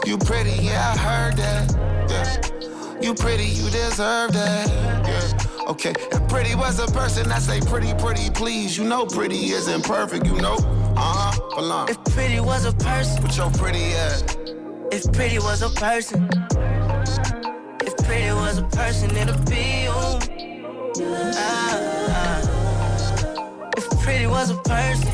You 0.06 0.18
pretty, 0.18 0.52
yeah, 0.64 0.94
I 0.94 0.98
heard 0.98 1.38
that. 1.38 1.76
Yeah. 2.10 3.02
You 3.02 3.14
pretty, 3.14 3.46
you 3.46 3.70
deserve 3.70 4.34
that. 4.34 4.68
Yeah. 5.08 5.45
Okay, 5.68 5.94
if 6.12 6.28
pretty 6.30 6.54
was 6.54 6.80
a 6.80 6.86
person, 6.92 7.32
I 7.32 7.40
say 7.40 7.60
pretty, 7.60 7.94
pretty, 7.96 8.30
please. 8.30 8.78
You 8.78 8.84
know 8.84 9.06
pretty 9.06 9.50
isn't 9.50 9.84
perfect, 9.84 10.26
you 10.28 10.36
know. 10.40 10.58
Uh 10.96 11.32
huh. 11.32 11.56
Belong. 11.56 11.90
If 11.90 12.04
pretty 12.14 12.40
was 12.40 12.66
a 12.66 12.72
person, 12.74 13.24
With 13.24 13.36
your 13.36 13.50
pretty 13.52 13.94
ass. 13.94 14.24
if 14.92 15.12
pretty 15.12 15.40
was 15.40 15.64
a 15.64 15.70
person, 15.70 16.30
if 17.84 17.98
pretty 18.06 18.32
was 18.34 18.60
a 18.60 18.64
person, 18.64 19.10
it'd 19.18 19.46
be 19.50 19.86
you. 19.86 19.92
Ah, 21.36 21.82
ah. 22.10 23.72
If 23.76 23.90
pretty 24.02 24.28
was 24.28 24.52
a 24.52 24.58
person, 24.58 25.08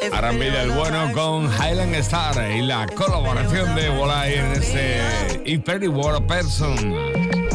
if 0.00 0.12
R&B 0.14 0.38
pretty 0.38 0.50
del 0.50 0.68
was 0.68 0.88
bueno 0.88 1.12
con 1.12 1.46
Highland 1.50 1.94
Star 1.96 2.36
y 2.50 2.62
la 2.62 2.86
colaboración 2.86 3.74
de 3.74 3.90
Walleye 3.90 4.38
en 4.38 4.52
este 4.52 5.42
If 5.44 5.62
Pretty 5.64 5.88
Were 5.88 6.16
a 6.16 6.20
Person. 6.20 7.47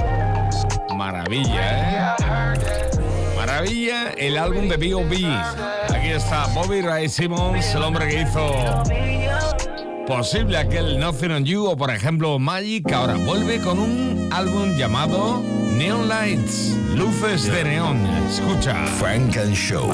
Maravilla, 1.04 2.16
¿eh? 2.16 3.36
Maravilla 3.36 4.12
el 4.12 4.38
álbum 4.38 4.70
de 4.70 4.78
B.O.B. 4.78 5.18
Aquí 5.94 6.08
está 6.08 6.48
Bobby 6.54 6.80
Ray 6.80 7.10
Simmons, 7.10 7.76
el 7.76 7.84
hombre 7.84 8.08
que 8.08 8.22
hizo 8.22 8.84
posible 10.08 10.56
aquel 10.56 10.98
Nothing 11.02 11.32
on 11.32 11.44
You 11.44 11.66
o 11.66 11.76
por 11.76 11.92
ejemplo 11.92 12.40
Magic, 12.40 12.90
ahora 12.94 13.16
vuelve 13.16 13.60
con 13.60 13.80
un 13.80 14.30
álbum 14.32 14.78
llamado 14.78 15.42
Neon 15.78 16.08
Lights, 16.08 16.78
luces 16.96 17.52
de 17.52 17.66
neón. 17.66 18.08
Escucha. 18.30 18.86
Frank 18.98 19.36
and 19.36 19.54
Show. 19.54 19.92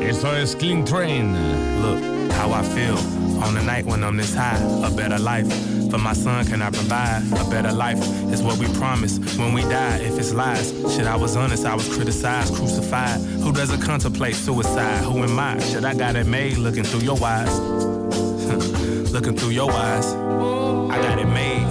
Esto 0.00 0.36
es 0.36 0.54
Clean 0.54 0.84
Train. 0.84 1.34
Look, 1.82 2.32
how 2.34 2.52
I 2.52 2.62
feel 2.62 2.96
on 3.42 3.56
the 3.56 3.62
night 3.62 3.84
when 3.86 4.04
I'm 4.04 4.16
this 4.16 4.36
high. 4.36 4.62
A 4.86 4.90
better 4.90 5.18
life 5.18 5.48
for 5.90 5.98
my 5.98 6.12
son, 6.12 6.44
can 6.46 6.62
I 6.62 6.70
provide? 6.70 7.22
A 7.32 7.50
better 7.50 7.72
life 7.72 7.98
is 8.32 8.42
what 8.42 8.58
we 8.58 8.66
promise 8.74 9.18
when 9.38 9.52
we 9.52 9.62
die. 9.62 9.98
If 9.98 10.18
it's 10.18 10.32
lies, 10.32 10.70
shit, 10.94 11.06
I 11.06 11.16
was 11.16 11.36
honest, 11.36 11.64
I 11.64 11.74
was 11.74 11.88
criticized, 11.94 12.54
crucified. 12.54 13.20
Who 13.42 13.52
doesn't 13.52 13.80
contemplate 13.80 14.34
suicide? 14.34 15.04
Who 15.04 15.22
am 15.22 15.38
I? 15.38 15.58
Shit, 15.60 15.84
I 15.84 15.94
got 15.94 16.16
it 16.16 16.26
made 16.26 16.58
looking 16.58 16.84
through 16.84 17.00
your 17.00 17.22
eyes. 17.22 17.58
looking 19.12 19.36
through 19.36 19.50
your 19.50 19.70
eyes. 19.70 20.06
I 20.14 21.00
got 21.02 21.18
it 21.18 21.26
made. 21.26 21.66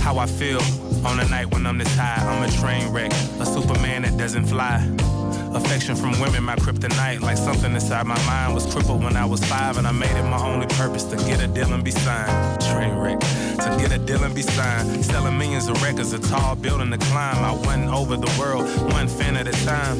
How 0.00 0.18
I 0.18 0.26
feel 0.26 0.60
on 1.06 1.16
the 1.16 1.26
night 1.28 1.52
when 1.52 1.66
I'm 1.66 1.78
this 1.78 1.94
high. 1.96 2.22
I'm 2.26 2.42
a 2.42 2.52
train 2.52 2.92
wreck, 2.92 3.12
a 3.40 3.46
Superman 3.46 4.02
that 4.02 4.16
doesn't 4.16 4.46
fly. 4.46 4.78
Affection 5.52 5.96
from 5.96 6.18
women, 6.20 6.44
my 6.44 6.54
kryptonite. 6.56 7.20
Like 7.20 7.36
something 7.36 7.72
inside 7.74 8.06
my 8.06 8.18
mind 8.26 8.54
was 8.54 8.72
crippled 8.72 9.02
when 9.02 9.16
I 9.16 9.24
was 9.24 9.44
five, 9.44 9.78
and 9.78 9.86
I 9.86 9.92
made 9.92 10.16
it 10.16 10.22
my 10.22 10.38
only 10.38 10.66
purpose 10.68 11.04
to 11.04 11.16
get 11.16 11.40
a 11.42 11.48
deal 11.48 11.72
and 11.72 11.82
be 11.82 11.90
signed. 11.90 12.60
Train 12.60 12.94
wreck, 12.96 13.18
to 13.20 13.76
get 13.80 13.92
a 13.92 13.98
deal 13.98 14.22
and 14.22 14.34
be 14.34 14.42
signed. 14.42 15.04
Selling 15.04 15.36
millions 15.38 15.66
of 15.68 15.82
records, 15.82 16.12
a 16.12 16.18
tall 16.20 16.54
building 16.54 16.90
to 16.90 16.98
climb. 16.98 17.38
I 17.44 17.52
went 17.66 17.90
over 17.90 18.16
the 18.16 18.32
world, 18.38 18.64
one 18.92 19.08
fan 19.08 19.36
at 19.36 19.48
a 19.48 19.64
time. 19.64 19.98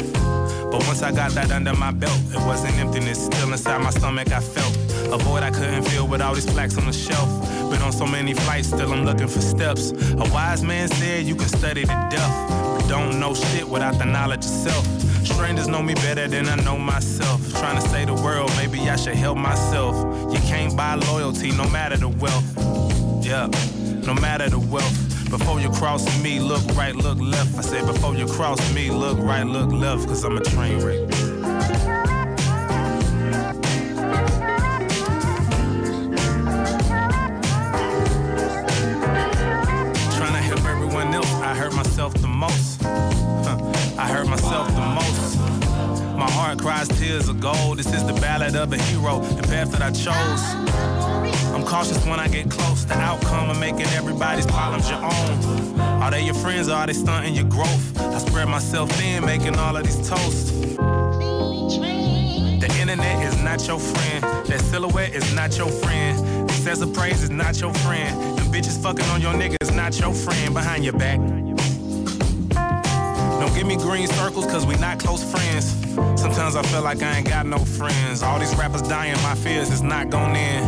But 0.70 0.86
once 0.86 1.02
I 1.02 1.10
got 1.10 1.32
that 1.32 1.50
under 1.50 1.74
my 1.74 1.90
belt, 1.90 2.20
it 2.30 2.46
wasn't 2.46 2.74
emptiness. 2.74 3.26
Still 3.26 3.50
inside 3.52 3.82
my 3.82 3.90
stomach, 3.90 4.30
I 4.32 4.40
felt 4.40 4.89
a 5.12 5.18
void 5.18 5.42
I 5.42 5.50
couldn't 5.50 5.84
feel 5.84 6.06
with 6.06 6.20
all 6.20 6.34
these 6.34 6.46
plaques 6.46 6.78
on 6.78 6.86
the 6.86 6.92
shelf. 6.92 7.28
Been 7.70 7.82
on 7.82 7.92
so 7.92 8.06
many 8.06 8.34
flights, 8.34 8.68
still 8.68 8.92
I'm 8.92 9.04
looking 9.04 9.28
for 9.28 9.40
steps. 9.40 9.92
A 9.92 10.24
wise 10.32 10.62
man 10.62 10.88
said 10.88 11.24
you 11.24 11.34
can 11.34 11.48
study 11.48 11.82
to 11.82 12.08
death, 12.10 12.48
but 12.48 12.88
don't 12.88 13.18
know 13.18 13.34
shit 13.34 13.68
without 13.68 13.98
the 13.98 14.04
knowledge 14.04 14.44
of 14.44 14.50
self. 14.50 14.86
Strangers 15.24 15.68
know 15.68 15.82
me 15.82 15.94
better 15.94 16.28
than 16.28 16.48
I 16.48 16.56
know 16.56 16.78
myself. 16.78 17.40
Trying 17.58 17.80
to 17.80 17.88
save 17.88 18.06
the 18.08 18.14
world, 18.14 18.50
maybe 18.56 18.78
I 18.88 18.96
should 18.96 19.16
help 19.16 19.38
myself. 19.38 19.94
You 20.32 20.38
can't 20.40 20.76
buy 20.76 20.94
loyalty, 20.94 21.50
no 21.52 21.68
matter 21.70 21.96
the 21.96 22.08
wealth. 22.08 22.46
Yeah, 23.24 23.46
no 24.06 24.14
matter 24.14 24.48
the 24.48 24.58
wealth. 24.58 25.30
Before 25.30 25.60
you 25.60 25.70
cross 25.70 26.04
me, 26.22 26.40
look 26.40 26.64
right, 26.76 26.94
look 26.94 27.18
left. 27.20 27.56
I 27.56 27.60
said 27.60 27.86
before 27.86 28.16
you 28.16 28.26
cross 28.26 28.58
me, 28.74 28.90
look 28.90 29.18
right, 29.18 29.44
look 29.46 29.70
left, 29.70 30.08
cause 30.08 30.24
I'm 30.24 30.36
a 30.36 30.40
train 30.40 30.84
wreck. 30.84 31.29
Is 46.52 47.28
of 47.28 47.40
gold. 47.40 47.78
This 47.78 47.92
is 47.92 48.04
the 48.04 48.12
ballad 48.14 48.56
of 48.56 48.72
a 48.72 48.78
hero, 48.78 49.20
the 49.20 49.42
path 49.42 49.70
that 49.70 49.82
I 49.82 49.90
chose. 49.90 50.42
I'm 51.54 51.64
cautious 51.64 52.04
when 52.06 52.18
I 52.18 52.26
get 52.28 52.50
close. 52.50 52.84
The 52.84 52.94
outcome 52.94 53.50
of 53.50 53.60
making 53.60 53.86
everybody's 53.94 54.46
problems 54.46 54.90
your 54.90 54.98
own. 54.98 55.80
Are 56.02 56.10
they 56.10 56.22
your 56.22 56.34
friends 56.34 56.68
or 56.68 56.74
are 56.74 56.86
they 56.86 56.92
stunting 56.92 57.34
your 57.34 57.44
growth? 57.44 58.00
I 58.00 58.18
spread 58.18 58.48
myself 58.48 58.90
thin, 58.92 59.24
making 59.24 59.58
all 59.58 59.76
of 59.76 59.84
these 59.84 60.08
toasts. 60.08 60.50
The 60.50 60.76
internet 62.80 63.24
is 63.24 63.40
not 63.42 63.66
your 63.68 63.78
friend. 63.78 64.24
That 64.46 64.60
silhouette 64.60 65.14
is 65.14 65.32
not 65.34 65.56
your 65.56 65.68
friend. 65.68 66.50
Excessive 66.50 66.92
praise 66.92 67.22
is 67.22 67.30
not 67.30 67.60
your 67.60 67.72
friend. 67.74 68.38
Them 68.38 68.52
bitches 68.52 68.82
fucking 68.82 69.04
on 69.06 69.20
your 69.20 69.34
niggas 69.34 69.74
not 69.74 69.98
your 69.98 70.12
friend 70.12 70.52
behind 70.52 70.84
your 70.84 70.94
back. 70.94 71.20
Don't 73.40 73.54
give 73.54 73.66
me 73.66 73.76
green 73.76 74.06
circles, 74.06 74.44
cause 74.46 74.66
we 74.66 74.76
not 74.76 74.98
close 74.98 75.24
friends. 75.24 75.70
Sometimes 76.20 76.56
I 76.56 76.62
feel 76.64 76.82
like 76.82 77.02
I 77.02 77.16
ain't 77.16 77.28
got 77.28 77.46
no 77.46 77.58
friends. 77.58 78.22
All 78.22 78.38
these 78.38 78.54
rappers 78.54 78.82
dying, 78.82 79.20
my 79.22 79.34
fears 79.34 79.70
is 79.70 79.80
not 79.80 80.10
going 80.10 80.36
in. 80.36 80.62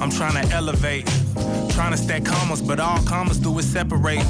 I'm 0.00 0.10
trying 0.10 0.42
to 0.42 0.54
elevate, 0.54 1.06
trying 1.70 1.92
to 1.92 1.98
stack 1.98 2.24
commas, 2.24 2.62
but 2.62 2.80
all 2.80 3.02
commas 3.02 3.38
do 3.38 3.56
is 3.58 3.70
separate. 3.70 4.24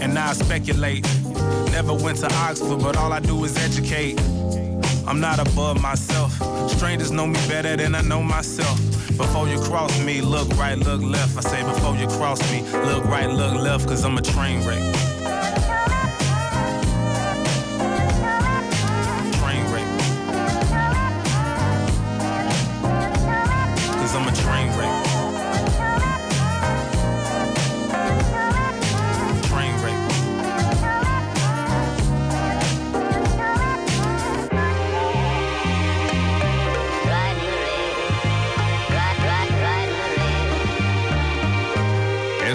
And 0.00 0.12
now 0.12 0.28
I 0.28 0.32
speculate. 0.34 1.02
Never 1.72 1.94
went 1.94 2.18
to 2.18 2.32
Oxford, 2.34 2.80
but 2.80 2.96
all 2.98 3.12
I 3.12 3.20
do 3.20 3.42
is 3.44 3.56
educate. 3.56 4.20
I'm 5.06 5.20
not 5.20 5.38
above 5.38 5.80
myself. 5.80 6.32
Strangers 6.70 7.10
know 7.10 7.26
me 7.26 7.40
better 7.48 7.74
than 7.74 7.94
I 7.94 8.02
know 8.02 8.22
myself. 8.22 8.78
Before 9.16 9.48
you 9.48 9.58
cross 9.60 9.98
me, 10.04 10.20
look 10.20 10.48
right, 10.58 10.76
look 10.76 11.00
left. 11.00 11.38
I 11.38 11.40
say 11.40 11.62
before 11.62 11.96
you 11.96 12.06
cross 12.06 12.40
me, 12.52 12.62
look 12.84 13.04
right, 13.06 13.30
look 13.30 13.54
left, 13.54 13.88
cause 13.88 14.04
I'm 14.04 14.18
a 14.18 14.22
train 14.22 14.66
wreck. 14.66 15.13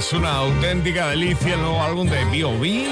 Es 0.10 0.14
una 0.14 0.38
auténtica 0.38 1.10
delicia 1.10 1.54
el 1.54 1.62
nuevo 1.62 1.84
álbum 1.84 2.10
de 2.10 2.26
B.O.B. 2.26 2.88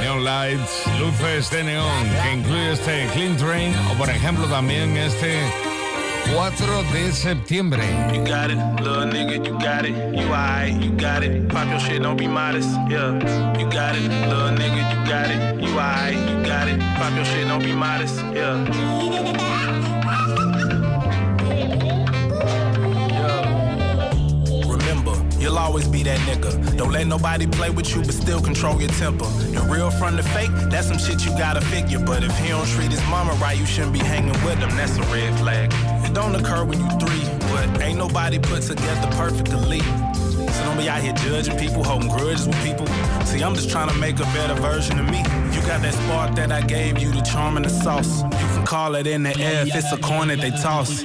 Neon 0.00 0.24
Lights, 0.24 0.84
luces 0.98 1.50
de 1.50 1.64
neón, 1.64 2.08
que 2.22 2.32
incluye 2.32 2.72
este 2.72 3.06
Clean 3.12 3.36
Train 3.36 3.74
o 3.90 3.98
por 3.98 4.08
ejemplo 4.08 4.46
también 4.46 4.96
este 4.96 5.38
4 6.34 6.82
de 6.94 7.12
septiembre. 7.12 7.82
You 8.14 8.24
got 8.24 8.50
it, 8.50 8.58
little 8.80 9.04
nigga, 9.04 9.34
you 9.46 9.52
got 9.58 9.84
it. 9.84 9.94
You 10.14 10.32
alright, 10.32 10.82
you 10.82 10.92
got 10.92 11.22
it. 11.22 11.46
Pop 11.48 11.68
your 11.68 11.78
shit, 11.78 12.02
don't 12.02 12.16
be 12.16 12.26
modest. 12.26 12.70
Yeah, 12.88 13.12
you 13.58 13.66
got 13.66 13.96
it, 13.96 14.10
little 14.26 14.56
nigga, 14.56 14.80
you 14.94 15.06
got 15.06 15.30
it. 15.30 15.60
You 15.60 15.78
alright, 15.78 16.16
you 16.16 16.42
got 16.46 16.68
it. 16.68 16.80
Pop 16.96 17.14
your 17.14 17.24
shit, 17.26 17.46
don't 17.46 17.62
be 17.62 17.74
modest. 17.74 18.16
Yeah. 18.32 19.73
Always 25.64 25.88
be 25.88 26.02
that 26.02 26.18
nigga. 26.28 26.76
Don't 26.76 26.92
let 26.92 27.06
nobody 27.06 27.46
play 27.46 27.70
with 27.70 27.88
you, 27.96 28.02
but 28.02 28.12
still 28.12 28.40
control 28.40 28.78
your 28.78 28.90
temper. 28.90 29.24
The 29.24 29.66
real 29.72 29.90
from 29.90 30.16
the 30.16 30.22
fake, 30.22 30.50
that's 30.70 30.88
some 30.88 30.98
shit 30.98 31.24
you 31.24 31.30
gotta 31.38 31.62
figure. 31.62 31.98
But 31.98 32.22
if 32.22 32.36
he 32.38 32.48
don't 32.48 32.68
treat 32.68 32.90
his 32.90 33.02
mama 33.08 33.32
right, 33.34 33.58
you 33.58 33.64
shouldn't 33.64 33.94
be 33.94 34.00
hanging 34.00 34.38
with 34.44 34.58
him. 34.58 34.68
That's 34.76 34.96
a 34.98 35.02
red 35.12 35.36
flag. 35.38 35.72
It 36.04 36.12
don't 36.12 36.34
occur 36.34 36.64
when 36.64 36.78
you 36.78 36.90
three, 37.00 37.24
but 37.50 37.80
ain't 37.80 37.98
nobody 37.98 38.38
put 38.38 38.62
together 38.62 39.08
perfectly. 39.16 39.80
So 39.80 40.64
don't 40.64 40.76
be 40.76 40.88
out 40.88 41.02
here 41.02 41.14
judging 41.14 41.56
people, 41.56 41.82
holding 41.82 42.10
grudges 42.10 42.46
with 42.46 42.62
people. 42.62 42.86
See, 43.24 43.42
I'm 43.42 43.54
just 43.54 43.70
trying 43.70 43.88
to 43.88 43.96
make 43.96 44.16
a 44.20 44.28
better 44.36 44.54
version 44.54 44.98
of 44.98 45.06
me. 45.10 45.18
You 45.54 45.60
got 45.66 45.80
that 45.80 45.94
spark 45.94 46.34
that 46.36 46.52
I 46.52 46.60
gave 46.60 46.98
you, 46.98 47.10
the 47.10 47.22
charm 47.22 47.56
and 47.56 47.64
the 47.64 47.70
sauce. 47.70 48.22
You 48.22 48.48
can 48.54 48.66
call 48.66 48.94
it 48.96 49.06
in 49.06 49.22
the 49.22 49.34
air 49.40 49.62
if 49.66 49.74
it's 49.74 49.92
a 49.92 49.96
coin 49.96 50.28
that 50.28 50.40
they 50.40 50.50
toss. 50.50 51.02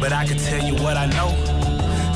But 0.00 0.12
I 0.12 0.26
can 0.26 0.36
tell 0.36 0.62
you 0.62 0.74
what 0.74 0.96
I 0.98 1.06
know. 1.06 1.61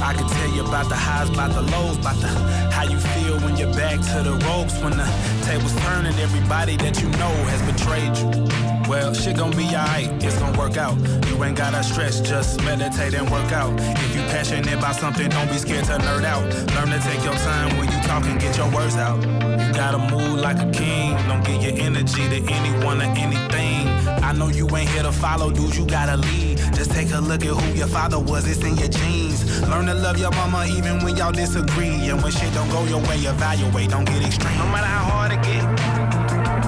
I 0.06 0.14
can 0.14 0.28
tell 0.28 0.50
you 0.54 0.64
about 0.64 0.88
the 0.88 0.94
highs, 0.94 1.28
about 1.30 1.50
the 1.50 1.62
lows, 1.62 1.98
about 1.98 2.14
the 2.20 2.28
how 2.70 2.84
you 2.84 2.96
feel 2.96 3.40
when 3.40 3.56
you're 3.56 3.74
back 3.74 3.98
to 4.14 4.22
the 4.22 4.38
ropes, 4.46 4.78
when 4.78 4.96
the 4.96 5.06
tables 5.42 5.74
turn 5.82 6.06
and 6.06 6.16
everybody 6.20 6.76
that 6.76 7.02
you 7.02 7.08
know 7.18 7.34
has 7.50 7.60
betrayed 7.66 8.14
you. 8.14 8.46
Well, 8.88 9.14
shit 9.14 9.36
gon' 9.36 9.50
be 9.50 9.66
alright, 9.74 10.06
it's 10.22 10.38
gon' 10.38 10.56
work 10.56 10.76
out. 10.76 10.96
You 11.26 11.42
ain't 11.42 11.56
gotta 11.58 11.82
stress, 11.82 12.20
just 12.20 12.62
meditate 12.62 13.14
and 13.14 13.28
work 13.32 13.50
out. 13.50 13.74
If 13.80 14.14
you 14.14 14.22
passionate 14.30 14.72
about 14.72 14.94
something, 14.94 15.28
don't 15.28 15.50
be 15.50 15.58
scared 15.58 15.86
to 15.86 15.98
nerd 15.98 16.22
out. 16.22 16.44
Learn 16.76 16.90
to 16.94 17.00
take 17.02 17.24
your 17.24 17.34
time 17.42 17.76
when 17.76 17.90
you 17.90 17.98
talk 18.06 18.24
and 18.26 18.38
get 18.40 18.56
your 18.56 18.70
words 18.70 18.94
out. 18.94 19.20
You 19.24 19.72
gotta 19.74 19.98
move 19.98 20.38
like 20.38 20.60
a 20.62 20.70
king, 20.70 21.16
don't 21.26 21.44
give 21.44 21.60
your 21.64 21.74
energy 21.82 22.28
to 22.28 22.38
anyone 22.52 23.02
or 23.02 23.10
anything. 23.18 23.88
I 24.22 24.32
know 24.32 24.48
you 24.48 24.68
ain't 24.76 24.88
here 24.90 25.02
to 25.02 25.10
follow, 25.10 25.50
dude, 25.50 25.74
you 25.74 25.84
gotta 25.84 26.16
lead. 26.16 26.58
Just 26.78 26.92
take 26.92 27.10
a 27.10 27.18
look 27.18 27.42
at 27.44 27.54
who 27.60 27.74
your 27.74 27.88
father 27.88 28.20
was, 28.20 28.46
it's 28.46 28.62
in 28.62 28.76
your 28.76 28.88
genes. 28.88 29.25
Learn 29.68 29.86
to 29.86 29.94
love 29.94 30.18
your 30.18 30.30
mama 30.32 30.66
even 30.66 31.02
when 31.04 31.16
y'all 31.16 31.32
disagree. 31.32 32.08
And 32.08 32.22
when 32.22 32.32
shit 32.32 32.52
don't 32.54 32.68
go 32.70 32.84
your 32.84 33.00
way, 33.08 33.18
evaluate, 33.18 33.90
don't 33.90 34.04
get 34.04 34.24
extreme. 34.24 34.56
No 34.58 34.66
matter 34.66 34.86
how 34.86 35.04
hard 35.10 35.32
it 35.32 35.42
get, 35.42 35.62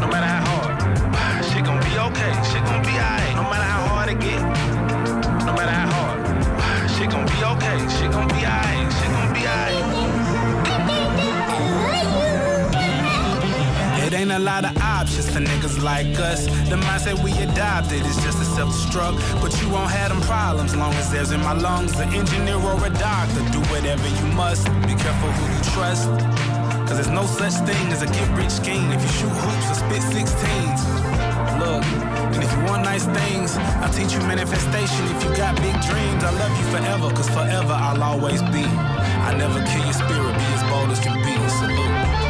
no 0.01 0.07
matter 0.09 0.27
how 0.27 0.45
hard, 0.51 1.45
shit 1.49 1.65
gon' 1.65 1.81
be 1.81 1.99
okay, 1.99 2.33
shit 2.51 2.65
gon' 2.65 2.83
be 2.83 2.95
alright. 2.99 3.35
No 3.37 3.43
matter 3.43 3.69
how 3.75 3.87
hard 3.89 4.09
it 4.11 4.21
get, 4.21 4.41
no 5.47 5.53
matter 5.55 5.77
how 5.81 5.91
hard, 5.93 6.91
shit 6.95 7.11
gon' 7.11 7.27
be 7.27 7.39
okay, 7.53 7.79
shit 7.97 8.11
gon' 8.11 8.29
be 8.29 8.41
alright, 8.47 8.93
shit 8.93 9.11
gon' 9.11 9.33
be 9.35 9.47
alright. 9.47 10.19
It 14.09 14.15
ain't 14.15 14.33
a 14.33 14.39
lot 14.39 14.65
of 14.65 14.75
options 14.79 15.29
for 15.29 15.41
niggas 15.41 15.83
like 15.83 16.19
us. 16.19 16.47
The 16.71 16.77
mindset 16.77 17.23
we 17.23 17.31
adopted 17.43 18.07
is 18.07 18.17
just 18.25 18.38
self-destruct. 18.59 19.17
But 19.41 19.53
you 19.63 19.69
won't 19.71 19.91
have 19.91 20.11
them 20.11 20.21
problems 20.23 20.75
long 20.75 20.93
as 20.95 21.11
there's 21.13 21.31
in 21.31 21.41
my 21.41 21.55
lungs. 21.55 21.99
An 22.01 22.13
engineer 22.13 22.57
or 22.57 22.75
a 22.85 22.91
doctor, 22.91 23.41
do 23.55 23.61
whatever 23.71 24.09
you 24.19 24.27
must. 24.35 24.65
Be 24.89 24.95
careful 24.99 25.31
who 25.31 25.45
you 25.55 25.63
trust. 25.75 26.11
Cause 26.87 26.97
there's 26.99 27.15
no 27.21 27.27
such 27.27 27.55
thing 27.69 27.87
as 27.95 28.03
a 28.03 28.07
get 28.07 28.29
rich 28.37 28.51
scheme 28.51 28.91
if 28.91 29.01
you 29.03 29.13
shoot 29.19 29.35
hoops 29.43 29.67
or 29.71 29.77
spit 29.83 30.03
16s. 30.11 30.81
Look, 31.63 31.85
and 32.35 32.43
if 32.43 32.51
you 32.55 32.63
want 32.65 32.83
nice 32.83 33.05
things, 33.05 33.57
I'll 33.83 33.93
teach 33.93 34.13
you 34.15 34.21
manifestation. 34.21 35.03
If 35.15 35.23
you 35.25 35.31
got 35.37 35.55
big 35.57 35.77
dreams, 35.89 36.23
I 36.25 36.33
love 36.43 36.55
you 36.59 36.67
forever, 36.75 37.09
cause 37.15 37.29
forever 37.29 37.75
I'll 37.75 38.03
always 38.03 38.43
be. 38.55 38.65
I 39.29 39.37
never 39.37 39.61
kill 39.71 39.85
your 39.85 39.99
spirit, 40.03 40.35
be 40.41 40.47
as 40.57 40.65
bold 40.71 40.91
as 40.91 41.01
you 41.05 41.13
be. 41.23 41.35
Salute. 41.61 42.28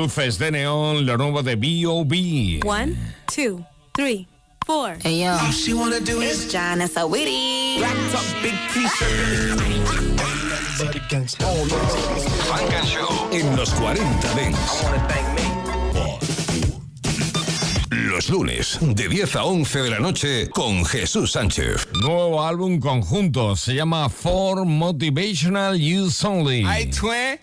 Luces 0.00 0.38
de 0.38 0.50
neón, 0.50 1.04
lo 1.04 1.18
nuevo 1.18 1.42
de 1.42 1.56
B.O.B. 1.56 2.60
One, 2.64 2.96
two, 3.26 3.62
three, 3.92 4.26
four. 4.64 4.96
Hey 5.02 5.24
yo, 5.24 5.32
All 5.32 5.52
she 5.52 5.74
wanna 5.74 6.00
do 6.00 6.22
is 6.22 6.50
John 6.50 6.80
and 6.80 6.90
Sawiri. 6.90 7.78
Wrapped 7.82 8.14
up 8.14 8.24
big 8.42 8.54
t-shirt. 8.72 9.60
Funk 12.48 12.72
and 12.72 12.88
Show 12.88 13.28
en 13.30 13.54
los 13.54 13.74
40 13.74 14.34
Dents. 14.34 14.84
Los 17.90 18.30
lunes, 18.30 18.78
de 18.80 19.06
10 19.06 19.36
a 19.36 19.44
11 19.44 19.82
de 19.82 19.90
la 19.90 19.98
noche, 19.98 20.48
con 20.48 20.82
Jesús 20.86 21.32
Sánchez. 21.32 21.88
Nuevo 22.00 22.42
álbum 22.42 22.80
conjunto, 22.80 23.54
se 23.54 23.74
llama 23.74 24.08
For 24.08 24.64
Motivational 24.64 25.76
Use 25.78 26.24
Only. 26.26 26.64
Hey, 26.64 26.90
twin. 26.90 27.38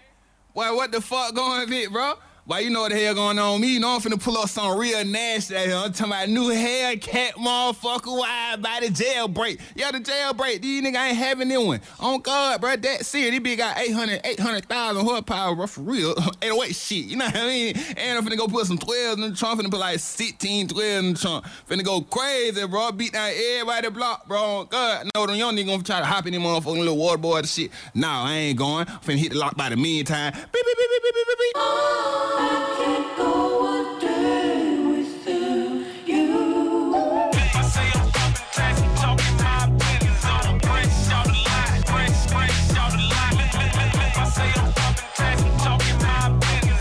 Boy, 0.56 0.76
what 0.76 0.91
the 0.91 1.00
fuck 1.00 1.36
going 1.36 1.72
on, 1.72 1.93
bro? 1.93 2.15
Why 2.47 2.60
you 2.60 2.69
know 2.69 2.79
what 2.79 2.93
the 2.93 2.97
hell 2.97 3.13
going 3.13 3.38
on 3.39 3.60
me? 3.60 3.73
You 3.73 3.81
know 3.81 3.95
I'm 3.95 3.99
finna 3.99 4.23
pull 4.23 4.38
up 4.38 4.47
some 4.47 4.79
real 4.79 5.03
nasty. 5.03 5.57
I'm 5.57 5.91
talking 5.91 6.13
about 6.13 6.29
new 6.29 6.49
Hellcat 6.49 7.31
motherfucker 7.31 8.17
why 8.17 8.55
by 8.55 8.79
the 8.79 8.88
jailbreak. 8.88 9.60
Yeah, 9.75 9.91
the 9.91 9.99
jailbreak. 9.99 10.62
These 10.62 10.81
niggas 10.81 11.10
ain't 11.10 11.17
having 11.17 11.49
that 11.49 11.62
one. 11.62 11.81
On 11.99 12.21
God, 12.21 12.62
bro, 12.62 12.77
that 12.77 13.05
serious. 13.05 13.31
This 13.31 13.39
bitch 13.41 13.57
got 13.57 13.77
800, 13.77 14.21
800,000 14.23 15.05
horsepower, 15.05 15.55
bro, 15.55 15.67
for 15.67 15.81
real. 15.81 16.12
808 16.41 16.73
shit, 16.73 17.05
you 17.07 17.17
know 17.17 17.25
what 17.25 17.36
I 17.36 17.47
mean? 17.47 17.75
And 17.97 18.17
I'm 18.17 18.25
finna 18.25 18.38
go 18.38 18.47
put 18.47 18.65
some 18.65 18.77
12s 18.77 19.13
in 19.15 19.19
the 19.29 19.36
trunk. 19.36 19.60
Finna 19.60 19.69
put 19.69 19.81
like 19.81 19.99
16, 19.99 20.69
12 20.69 21.03
in 21.03 21.13
the 21.15 21.19
trunk. 21.19 21.45
Finna 21.69 21.83
go 21.83 21.99
crazy, 21.99 22.65
bro. 22.65 22.93
Beat 22.93 23.12
down 23.12 23.29
everybody 23.36 23.89
block, 23.89 24.25
bro. 24.25 24.41
On 24.41 24.67
God, 24.67 25.05
I 25.05 25.19
know 25.19 25.25
them 25.27 25.36
young 25.36 25.53
niggas 25.53 25.65
gonna 25.67 25.83
try 25.83 25.99
to 25.99 26.05
hop 26.05 26.25
in 26.25 26.31
them 26.31 26.43
motherfucking 26.43 26.79
little 26.79 26.95
water 26.95 27.17
boy 27.17 27.39
and 27.39 27.47
shit. 27.49 27.71
Nah, 27.93 28.23
I 28.23 28.36
ain't 28.36 28.57
going. 28.57 28.86
Finna 28.86 29.17
hit 29.17 29.33
the 29.33 29.38
lock 29.38 29.57
by 29.57 29.67
the 29.67 29.75
meantime. 29.75 30.31
Beep, 30.31 30.43
beep, 30.53 30.53
beep, 30.53 30.89
beep, 31.03 31.13
beep, 31.13 31.27
beep, 31.27 31.38
beep. 31.53 32.37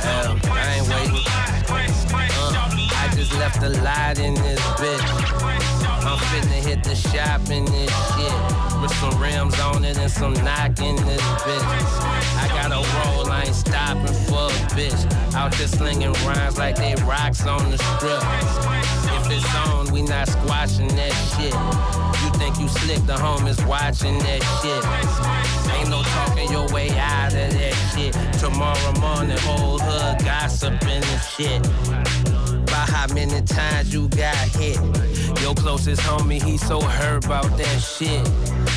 Hell, 0.07 0.39
I 0.45 0.77
ain't 0.77 0.89
waiting. 0.89 1.25
Just 3.17 3.33
left 3.35 3.63
a 3.63 3.71
lot 3.83 4.19
in 4.19 4.35
this 4.35 4.61
bitch. 4.61 5.01
I'm 6.05 6.19
finna 6.19 6.61
hit 6.63 6.85
the 6.85 6.95
shop 6.95 7.49
in 7.51 7.65
this 7.65 7.91
shit. 8.15 8.81
With 8.81 8.93
some 8.97 9.21
rims 9.21 9.59
on 9.61 9.85
it 9.85 9.97
and 9.97 10.11
some 10.11 10.35
knock 10.35 10.79
in 10.81 10.97
this 10.97 11.23
bitch. 11.23 12.16
Stopping 13.67 14.15
for 14.27 14.47
a 14.47 14.59
bitch. 14.75 15.01
Out 15.35 15.55
here 15.55 15.69
slinging 15.69 16.13
rhymes 16.25 16.59
like 16.59 16.77
they 16.77 16.95
rocks 17.05 17.47
on 17.47 17.71
the 17.71 17.79
strip. 17.79 18.23
If 19.17 19.31
it's 19.31 19.55
on, 19.67 19.93
we 19.93 20.03
not 20.03 20.29
squashing 20.29 20.89
that 20.97 21.15
shit. 21.33 21.55
You 22.23 22.31
think 22.39 22.59
you 22.59 22.69
slick, 22.69 23.05
the 23.07 23.15
homies 23.15 23.65
watching 23.67 24.19
that 24.21 24.43
shit. 24.61 24.83
Ain't 25.75 25.91
no 25.91 26.03
talking 26.03 26.51
your 26.51 26.69
way 26.73 26.91
out 26.91 27.35
of 27.35 27.51
that 27.53 27.75
shit. 27.93 28.13
Tomorrow 28.41 28.93
morning, 29.01 29.39
whole 29.39 29.79
hood 29.79 30.25
gossiping 30.25 31.03
and 31.03 31.23
shit. 31.23 32.07
How 33.07 33.15
many 33.15 33.43
times 33.43 33.93
you 33.93 34.09
got 34.09 34.35
hit. 34.57 34.77
Your 35.41 35.55
closest 35.55 36.01
homie, 36.03 36.43
he 36.43 36.57
so 36.57 36.81
hurt 36.81 37.25
about 37.25 37.57
that 37.57 37.79
shit. 37.79 38.25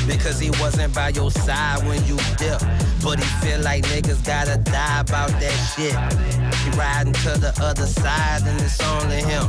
Because 0.06 0.38
he 0.38 0.50
wasn't 0.60 0.94
by 0.94 1.08
your 1.08 1.30
side 1.30 1.86
when 1.86 2.04
you 2.06 2.16
dip. 2.36 2.60
But 3.02 3.18
he 3.18 3.24
feel 3.46 3.60
like 3.60 3.84
niggas 3.84 4.24
gotta 4.24 4.58
die 4.58 5.00
about 5.00 5.30
that 5.40 5.56
shit. 5.74 6.49
He 6.64 6.70
riding 6.70 7.12
to 7.12 7.38
the 7.38 7.54
other 7.62 7.86
side 7.86 8.42
and 8.44 8.60
it's 8.60 8.80
only 8.82 9.22
him. 9.22 9.46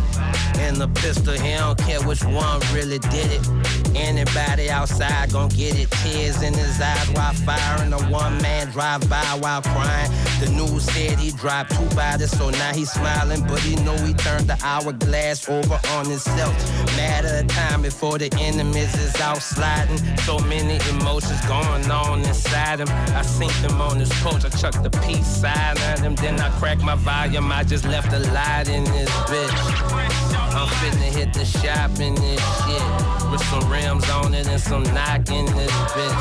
And 0.60 0.78
the 0.78 0.88
pistol, 0.88 1.34
he 1.34 1.54
don't 1.54 1.78
care 1.78 2.02
which 2.04 2.24
one 2.24 2.60
really 2.74 3.00
did 3.00 3.32
it. 3.32 3.48
Anybody 3.96 4.70
outside 4.70 5.32
gon' 5.32 5.50
get 5.50 5.78
it. 5.78 5.90
Tears 5.92 6.42
in 6.42 6.54
his 6.54 6.80
eyes 6.80 7.10
while 7.12 7.34
firing. 7.34 7.94
A 7.94 8.00
one 8.10 8.42
man 8.42 8.70
drive 8.72 9.08
by 9.10 9.24
while 9.40 9.62
crying. 9.62 10.12
The 10.40 10.50
news 10.50 10.84
said 10.84 11.20
he 11.20 11.32
dropped 11.32 11.72
two 11.72 11.96
bodies, 11.96 12.32
so 12.38 12.50
now 12.50 12.74
he's 12.74 12.92
smiling. 12.92 13.46
But 13.48 13.60
he 13.60 13.76
know 13.78 13.96
he 13.98 14.14
turned 14.14 14.48
the 14.48 14.58
hourglass 14.64 15.50
over 15.50 15.80
on 15.96 16.06
himself. 16.06 16.54
Matter 16.96 17.40
of 17.42 17.48
time 17.48 17.82
before 17.82 18.18
the 18.18 18.32
enemies 18.40 18.94
is 18.96 19.20
out 19.20 19.42
sliding. 19.42 19.98
So 20.20 20.40
many 20.40 20.80
emotions 20.90 21.42
going 21.48 21.90
on 21.92 22.20
inside 22.20 22.80
him. 22.80 22.90
I 22.90 23.22
sink 23.24 23.54
them 23.62 23.82
on 23.82 24.00
his 24.00 24.12
coach. 24.22 24.46
I 24.46 24.50
chuck 24.50 24.82
the 24.84 24.90
peace 25.02 25.28
sign 25.28 25.78
at 25.90 26.00
him. 26.00 26.16
Then 26.16 26.40
I 26.40 26.50
crack 26.60 26.80
my 26.80 26.96
volume. 27.02 27.52
I 27.52 27.64
just 27.64 27.86
left 27.86 28.14
a 28.14 28.20
light 28.32 28.68
in 28.70 28.84
this 28.86 29.10
bitch. 29.30 30.22
I'm 30.54 30.68
finna 30.68 31.10
hit 31.16 31.34
the 31.34 31.46
shop 31.46 31.92
in 32.00 32.16
this 32.16 32.42
shit. 32.64 33.32
With 33.32 33.44
some 33.46 33.70
rims 33.72 34.10
on 34.10 34.34
it 34.34 34.48
and 34.48 34.60
some 34.60 34.84
knock 34.84 35.30
in 35.30 35.46
this 35.46 35.72
bitch. 35.96 36.18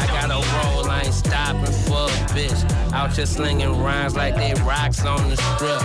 I 0.00 0.06
got 0.08 0.30
a 0.30 0.40
roll, 0.56 0.88
I 0.90 1.02
ain't 1.02 1.14
stopping 1.14 1.72
for 1.84 2.04
a 2.04 2.20
bitch. 2.34 2.60
Out 2.92 3.14
here 3.14 3.26
slinging 3.26 3.80
rhymes 3.82 4.16
like 4.16 4.34
they 4.34 4.54
rocks 4.62 5.04
on 5.04 5.28
the 5.30 5.36
strip. 5.36 5.80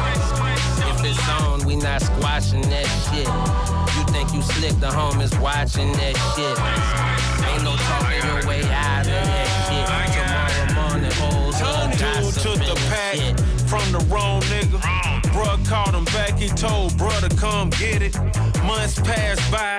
If 0.89 1.03
it's 1.05 1.29
on, 1.41 1.65
we 1.65 1.75
not 1.75 2.01
squashing 2.01 2.61
that 2.69 2.87
shit. 3.05 3.27
You 3.97 4.03
think 4.13 4.33
you 4.33 4.41
slick, 4.41 4.79
the 4.79 4.87
homies 4.87 5.37
watching 5.39 5.91
that 5.93 6.15
shit. 6.33 6.55
Ain't 7.51 7.63
no 7.63 7.75
talking 7.75 8.23
your 8.25 8.47
way 8.47 8.63
out 8.71 9.05
of 9.05 9.11
that 9.11 9.47
shit. 9.67 9.85
Tomorrow 10.15 10.89
morning, 10.89 11.11
hoes 11.19 11.61
up, 11.61 11.91
gossiping 11.99 12.67
the 12.67 12.75
pack 12.89 13.15
shit. 13.15 13.54
From 13.75 13.91
the 13.91 13.99
wrong 14.13 14.41
nigga. 14.43 14.79
Bruh 15.33 15.67
called 15.67 15.95
him 15.95 16.05
back, 16.05 16.37
he 16.37 16.47
told 16.47 16.97
to 16.97 17.29
come 17.35 17.69
get 17.71 18.01
it. 18.01 18.15
Months 18.63 18.99
passed 18.99 19.51
by, 19.51 19.77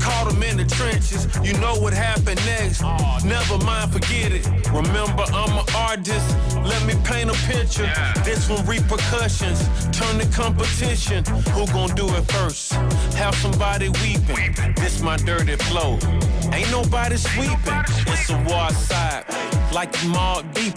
caught 0.00 0.32
him 0.32 0.42
in 0.42 0.56
the 0.56 0.64
trenches. 0.64 1.28
You 1.42 1.52
know 1.60 1.74
what 1.78 1.92
happened 1.92 2.40
next. 2.46 2.82
Never 3.24 3.58
mind, 3.58 3.92
forget 3.92 4.32
it. 4.32 4.46
Remember, 4.72 5.24
I'm 5.32 5.58
an 5.58 5.66
artist. 5.76 6.28
Let 6.56 6.84
me 6.86 6.94
paint 7.04 7.30
a 7.30 7.36
picture. 7.46 7.90
This 8.24 8.48
one 8.48 8.64
repercussions. 8.66 9.60
Turn 9.96 10.18
the 10.18 10.28
competition. 10.34 11.24
Who 11.54 11.66
gon' 11.66 11.94
do 11.94 12.06
it 12.14 12.24
first? 12.32 12.72
Have 13.20 13.34
somebody 13.36 13.88
weeping. 14.02 14.54
This 14.76 15.02
my 15.02 15.16
dirty 15.16 15.56
flow. 15.56 15.98
Ain't 16.52 16.70
nobody 16.70 17.16
sweeping. 17.16 17.82
It's 18.26 18.32
war 18.50 18.70
side. 18.70 19.24
Like 19.70 19.92
the 19.92 20.08
mark 20.08 20.50
deep. 20.54 20.74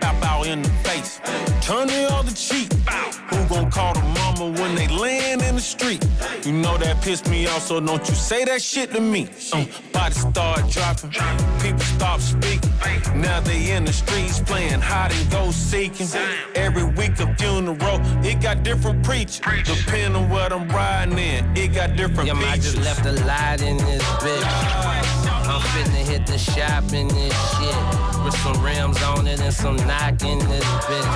Pop 0.00 0.24
out 0.24 0.46
in 0.46 0.62
the 0.62 0.70
face. 0.88 1.20
Turn 1.60 1.88
me 1.88 2.04
all 2.04 2.22
the 2.22 2.30
other 2.30 2.30
cheek. 2.30 2.72
Who 3.28 3.46
gon' 3.46 3.70
call 3.70 3.92
the 3.92 4.00
mama 4.00 4.58
when 4.58 4.74
they 4.74 4.88
land 4.88 5.42
in 5.42 5.56
the 5.56 5.60
street? 5.60 6.02
You 6.46 6.52
know 6.52 6.78
that 6.78 7.02
pissed 7.02 7.28
me 7.28 7.46
off, 7.46 7.66
so 7.66 7.78
don't 7.78 8.08
you 8.08 8.14
say 8.14 8.46
that 8.46 8.62
shit 8.62 8.94
to 8.94 9.00
me. 9.02 9.28
Bodies 9.92 10.20
start 10.20 10.70
dropping. 10.70 11.10
People 11.60 11.80
stop 11.80 12.20
speaking. 12.20 12.72
Now 13.14 13.40
they 13.40 13.72
in 13.72 13.84
the 13.84 13.92
streets 13.92 14.40
playing 14.40 14.80
hide 14.80 15.12
and 15.12 15.30
go 15.30 15.50
seeking. 15.50 16.08
Every 16.54 16.84
week 16.84 17.20
a 17.20 17.34
funeral. 17.34 18.00
It 18.24 18.40
got 18.40 18.62
different 18.62 19.04
preachers. 19.04 19.40
Depending 19.64 20.16
on 20.16 20.30
what 20.30 20.54
I'm 20.54 20.66
riding 20.70 21.18
in. 21.18 21.54
It 21.54 21.74
got 21.74 21.96
different 21.96 22.28
Yeah, 22.28 22.48
I 22.48 22.56
just 22.56 22.78
left 22.78 23.04
a 23.04 23.12
light 23.12 23.60
in 23.60 23.76
this 23.76 24.02
bitch. 24.22 24.87
Finna 25.78 26.04
hit 26.10 26.26
the 26.26 26.36
shop 26.36 26.92
in 26.92 27.06
this 27.06 27.32
shit. 27.54 28.24
With 28.24 28.36
some 28.38 28.60
rims 28.64 29.00
on 29.04 29.28
it 29.28 29.40
and 29.40 29.54
some 29.54 29.76
knock 29.76 30.20
in 30.24 30.40
this 30.40 30.64
bitch. 30.64 31.06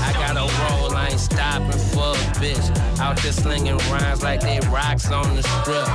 I 0.00 0.12
got 0.14 0.36
a 0.38 0.46
roll, 0.62 0.96
I 0.96 1.08
ain't 1.08 1.20
stopping 1.20 1.78
for 1.92 2.16
a 2.16 2.24
bitch. 2.40 2.64
Out 2.98 3.20
here 3.20 3.32
slinging 3.32 3.76
rhymes 3.92 4.22
like 4.22 4.40
they 4.40 4.58
rocks 4.70 5.10
on 5.10 5.36
the 5.36 5.42
strip. 5.42 5.86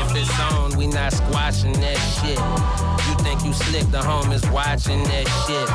If 0.00 0.16
it's 0.16 0.40
on, 0.52 0.74
we 0.78 0.86
not 0.86 1.12
squashing 1.12 1.74
that 1.74 1.98
shit. 2.16 2.38
You 3.06 3.14
think 3.22 3.44
you 3.44 3.52
slick, 3.52 3.90
the 3.90 4.00
homies 4.00 4.50
watching 4.50 5.02
that 5.04 5.28
shit. 5.44 5.68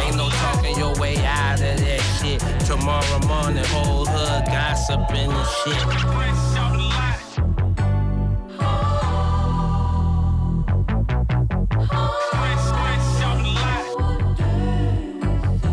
Ain't 0.00 0.16
no 0.16 0.28
talking 0.30 0.78
your 0.78 0.94
way 1.00 1.16
out 1.24 1.60
of 1.60 1.76
that 1.80 2.00
shit. 2.20 2.38
Tomorrow 2.66 3.18
morning, 3.26 3.64
whole 3.64 4.06
hood 4.06 4.46
gossiping 4.46 5.32
and 5.32 5.48
shit. 5.64 6.71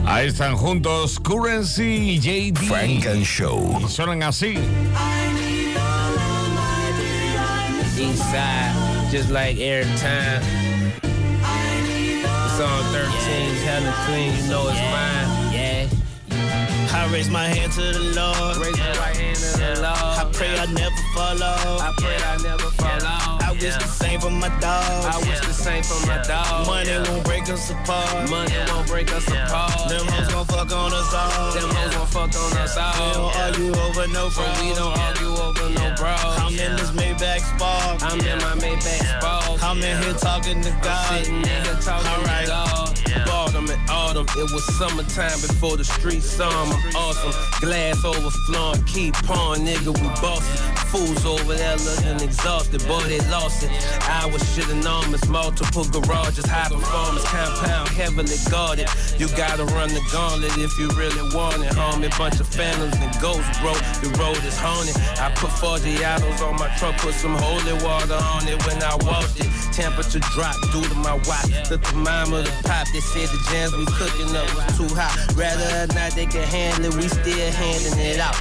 Ahí 0.10 0.26
están 0.26 0.58
juntos 0.58 1.20
Currency 1.20 1.84
y 1.84 2.20
JD. 2.20 2.58
Funk 2.68 3.06
and 3.06 3.24
Show. 3.24 3.80
Y 3.80 3.88
suenan 3.88 4.24
así. 4.24 4.58
East 7.96 8.24
side, 8.32 9.12
just 9.12 9.30
like 9.30 9.60
every 9.60 9.86
time. 9.98 10.42
It's 11.04 12.60
on 12.60 12.84
13, 12.92 13.56
hella 13.64 13.94
clean, 14.08 14.36
you 14.36 14.50
know 14.50 14.68
it's 14.70 14.82
mine. 14.90 15.54
Yeah. 15.54 15.88
I 16.92 17.08
raise 17.14 17.30
my 17.30 17.46
hand 17.46 17.72
to 17.74 17.82
the 17.82 18.00
Lord. 18.16 18.58
Raise 18.58 18.80
my 18.80 18.90
right 18.98 19.16
hand 19.16 19.38
to 19.38 19.58
the 19.60 19.82
Lord. 19.82 19.96
I 19.96 20.28
pray 20.34 20.58
I 20.58 20.66
never 20.74 20.96
fall 21.14 21.44
off. 21.44 21.82
I 21.82 21.94
pray 21.98 22.18
I 22.18 22.38
never 22.42 22.72
fall 22.72 23.06
off. 23.06 23.39
I 23.60 23.62
wish 23.62 23.76
the 23.76 23.88
same 23.88 24.22
for 24.22 24.30
my 24.30 24.48
dogs. 24.60 25.06
I 25.06 25.18
wish 25.28 25.40
the 25.42 25.52
same 25.52 25.84
for 25.84 26.08
my 26.08 26.22
dog. 26.24 26.66
Money 26.66 26.96
won't 27.10 27.26
break 27.26 27.50
us 27.50 27.70
apart. 27.70 28.30
Money 28.30 28.56
won't 28.72 28.88
break 28.88 29.12
us 29.12 29.28
apart. 29.28 29.90
Them 29.90 30.08
hoes 30.08 30.32
gon' 30.32 30.46
fuck 30.46 30.72
on 30.72 30.94
us 30.94 31.14
all. 31.14 31.52
Them 31.52 31.70
hoes 31.76 31.94
gon' 31.94 32.08
fuck 32.08 32.36
on 32.40 32.58
us 32.58 32.78
all. 32.78 32.94
We 32.96 33.14
don't 33.14 33.36
argue 33.36 33.76
over 33.84 34.08
no 34.08 34.30
bro. 34.30 34.48
We 34.64 34.74
don't 34.76 34.98
argue 34.98 35.36
over 35.44 35.70
no 35.76 35.94
bro. 35.98 36.16
I'm 36.40 36.54
in 36.54 36.76
this 36.78 36.92
Maybach 36.92 37.44
spark. 37.44 38.02
I'm 38.02 38.20
in 38.22 38.38
my 38.40 38.56
Maybach 38.64 39.20
Spark. 39.20 39.62
I'm 39.62 39.84
in 39.84 40.04
here 40.04 40.14
talking 40.14 40.62
to 40.62 40.72
God. 40.82 41.26
Sitting 41.26 41.42
nigga 41.42 41.84
talking 41.84 42.08
Alright. 42.08 42.46
to 42.46 42.52
God. 42.52 42.89
Autumn 43.32 43.70
and 43.70 43.90
autumn, 43.90 44.28
it 44.38 44.52
was 44.52 44.64
summertime 44.78 45.40
before 45.42 45.78
the 45.78 45.84
streets 45.84 46.26
saw 46.26 46.50
awesome. 46.96 47.34
Glass 47.62 48.04
overflowing, 48.06 48.84
keep 48.84 49.16
on, 49.30 49.60
nigga, 49.60 49.94
we 49.98 50.08
boss. 50.22 50.46
Fools 50.92 51.26
over 51.26 51.54
there 51.54 51.78
looking 51.78 52.20
exhausted, 52.22 52.86
boy, 52.88 53.02
they 53.04 53.20
lost 53.30 53.64
it. 53.64 53.70
I 54.10 54.26
was 54.32 54.42
shit 54.54 54.70
enormous, 54.70 55.28
multiple 55.28 55.86
garages, 55.86 56.46
high 56.46 56.70
performance 56.70 57.26
compound, 57.26 57.90
heavily 57.90 58.38
guarded. 58.50 58.90
You 59.18 59.28
gotta 59.38 59.66
run 59.66 59.90
the 59.90 60.02
gauntlet 60.12 60.58
if 60.58 60.78
you 60.80 60.90
really 60.98 61.22
want 61.36 61.64
it, 61.64 61.74
homie. 61.74 62.10
Bunch 62.18 62.40
of 62.40 62.48
phantoms 62.48 62.96
and 62.98 63.14
ghosts, 63.22 63.60
bro. 63.60 63.74
The 64.02 64.10
road 64.20 64.44
is 64.44 64.58
haunted. 64.58 64.98
I 65.22 65.32
put 65.36 65.52
Forgiatos 65.52 66.42
on 66.42 66.58
my 66.58 66.70
truck, 66.78 66.98
put 66.98 67.14
some 67.14 67.36
holy 67.38 67.74
water 67.84 68.18
on 68.34 68.48
it 68.48 68.58
when 68.66 68.82
I 68.82 68.96
walked 69.06 69.40
it. 69.40 69.48
Temperature 69.72 70.20
dropped 70.34 70.62
due 70.72 70.84
to 70.84 70.96
my 70.96 71.14
watch. 71.30 71.70
The 71.70 71.78
thermometer 71.78 72.52
pop, 72.64 72.88
they 73.00 73.26
said 73.26 73.30
the 73.30 73.42
jams 73.50 73.76
we 73.76 73.86
cooking 73.86 74.36
up 74.36 74.54
was 74.56 74.78
too 74.78 74.94
hot. 74.96 75.16
Rather 75.36 75.64
or 75.64 75.96
not, 75.96 76.12
they 76.14 76.26
can 76.26 76.44
handle 76.44 76.86
it, 76.86 76.96
we 76.96 77.08
still 77.08 77.52
handing 77.52 77.98
it 77.98 78.20
out. 78.20 78.38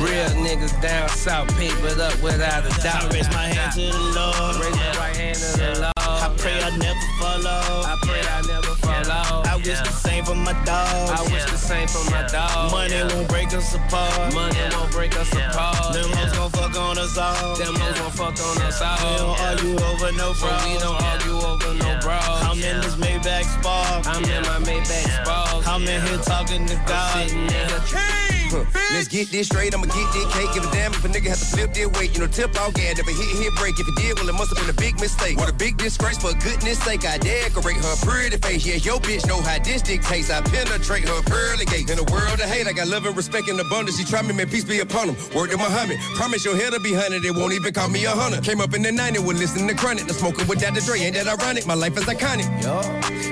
Real 0.00 0.28
niggas 0.44 0.80
down 0.82 1.08
south, 1.08 1.48
papered 1.56 1.98
up 1.98 2.20
without 2.22 2.66
a 2.66 2.82
doubt. 2.82 3.04
I 3.04 3.08
raise 3.08 3.28
my 3.30 3.46
hand 3.46 3.72
to 3.72 3.80
the 3.80 3.98
Lord. 4.14 4.56
Raise 4.56 4.76
my 4.76 4.96
right 4.98 5.16
hand 5.16 5.36
to 5.36 5.56
the 5.56 5.80
Lord. 5.80 5.91
I 6.22 6.28
pray 6.38 6.54
I 6.62 6.70
never 6.78 7.06
fall 7.18 7.46
off. 7.46 7.84
I 7.84 7.96
pray 8.06 8.22
I 8.22 8.40
never 8.46 8.74
fall 8.78 9.10
off. 9.10 9.44
I 9.44 9.56
wish 9.56 9.80
the 9.82 9.90
same 9.90 10.24
for 10.24 10.36
my 10.36 10.52
dogs. 10.62 11.10
I 11.10 11.22
wish 11.32 11.44
the 11.50 11.58
same 11.58 11.88
for 11.88 12.08
my 12.12 12.22
dog. 12.28 12.70
Money 12.70 13.02
won't 13.10 13.28
break 13.28 13.52
us 13.52 13.74
apart. 13.74 14.32
Money 14.32 14.62
won't 14.70 14.92
break 14.92 15.18
us 15.18 15.32
apart. 15.32 15.92
Them 15.92 16.10
hoes 16.14 16.30
gon' 16.30 16.50
fuck 16.50 16.78
on 16.78 16.96
us 16.98 17.18
all. 17.18 17.56
Them 17.56 17.74
hoes 17.74 17.98
gon' 17.98 18.12
fuck 18.12 18.38
on 18.38 18.62
us 18.62 18.80
all. 18.80 19.02
We 19.02 19.18
don't 19.18 19.40
argue 19.40 19.74
over 19.82 20.12
no 20.12 20.32
bro. 20.38 20.54
We 20.62 20.78
don't 20.78 21.02
argue 21.02 21.38
over 21.42 21.74
no 21.74 21.98
bro. 21.98 22.18
I'm 22.46 22.62
in 22.62 22.80
this 22.82 22.94
Maybach 22.94 23.50
Spark. 23.58 24.06
I'm 24.06 24.22
in 24.22 24.42
my 24.46 24.62
Maybach 24.62 25.26
Spark. 25.26 25.66
I'm 25.66 25.82
in 25.82 26.06
here 26.06 26.18
talking 26.18 26.66
to 26.66 26.76
God. 26.86 28.21
Huh. 28.52 28.68
Let's 28.92 29.08
get 29.08 29.30
this 29.30 29.46
straight, 29.46 29.72
I'ma 29.72 29.86
get 29.86 30.12
this 30.12 30.28
cake. 30.34 30.52
Give 30.52 30.64
a 30.64 30.70
damn 30.70 30.92
if 30.92 31.04
a 31.04 31.08
nigga 31.08 31.32
have 31.32 31.40
to 31.40 31.48
flip 31.48 31.72
their 31.72 31.88
weight. 31.88 32.12
You 32.12 32.20
know, 32.20 32.26
tip 32.26 32.52
off 32.60 32.74
gas, 32.74 33.00
never 33.00 33.10
hit, 33.10 33.32
hit 33.40 33.54
break. 33.56 33.80
If 33.80 33.88
it 33.88 33.96
did, 33.96 34.18
well, 34.18 34.28
it 34.28 34.36
must 34.36 34.52
have 34.52 34.60
been 34.60 34.68
a 34.68 34.76
big 34.76 35.00
mistake. 35.00 35.38
What 35.38 35.48
a 35.48 35.54
big 35.54 35.78
disgrace, 35.78 36.18
for 36.18 36.34
goodness 36.36 36.78
sake. 36.84 37.06
I 37.08 37.16
decorate 37.16 37.80
her 37.80 37.96
pretty 38.04 38.36
face. 38.36 38.66
Yeah, 38.66 38.76
your 38.76 39.00
bitch 39.00 39.26
know 39.26 39.40
how 39.40 39.58
this 39.58 39.80
dictates. 39.80 40.28
I 40.30 40.42
penetrate 40.42 41.08
her 41.08 41.22
pearly 41.22 41.64
gates. 41.64 41.90
In 41.90 41.98
a 41.98 42.04
world 42.12 42.40
of 42.40 42.48
hate, 42.52 42.66
I 42.66 42.72
got 42.72 42.88
love 42.88 43.06
and 43.06 43.16
respect 43.16 43.48
in 43.48 43.58
abundance. 43.58 43.96
She 43.96 44.04
try 44.04 44.20
me, 44.20 44.34
man, 44.34 44.48
peace 44.48 44.64
be 44.64 44.80
upon 44.80 45.08
him. 45.08 45.16
Word 45.34 45.50
to 45.50 45.56
Muhammad. 45.56 45.98
Promise 46.16 46.44
your 46.44 46.56
head'll 46.56 46.80
be 46.80 46.92
hunted. 46.92 47.24
It 47.24 47.34
won't 47.34 47.54
even 47.54 47.72
call 47.72 47.88
me 47.88 48.04
a 48.04 48.10
hunter. 48.10 48.40
Came 48.42 48.60
up 48.60 48.74
in 48.74 48.82
the 48.82 48.90
90s 48.90 49.24
with 49.24 49.38
listening 49.38 49.68
to 49.68 49.74
Chronic. 49.74 50.06
The 50.06 50.14
smoking 50.14 50.46
with 50.46 50.60
Dr. 50.60 50.80
Dre. 50.80 51.00
Ain't 51.00 51.14
that 51.14 51.26
ironic? 51.26 51.66
My 51.66 51.74
life 51.74 51.96
is 51.96 52.04
iconic. 52.04 52.46
Yo. 52.62 52.80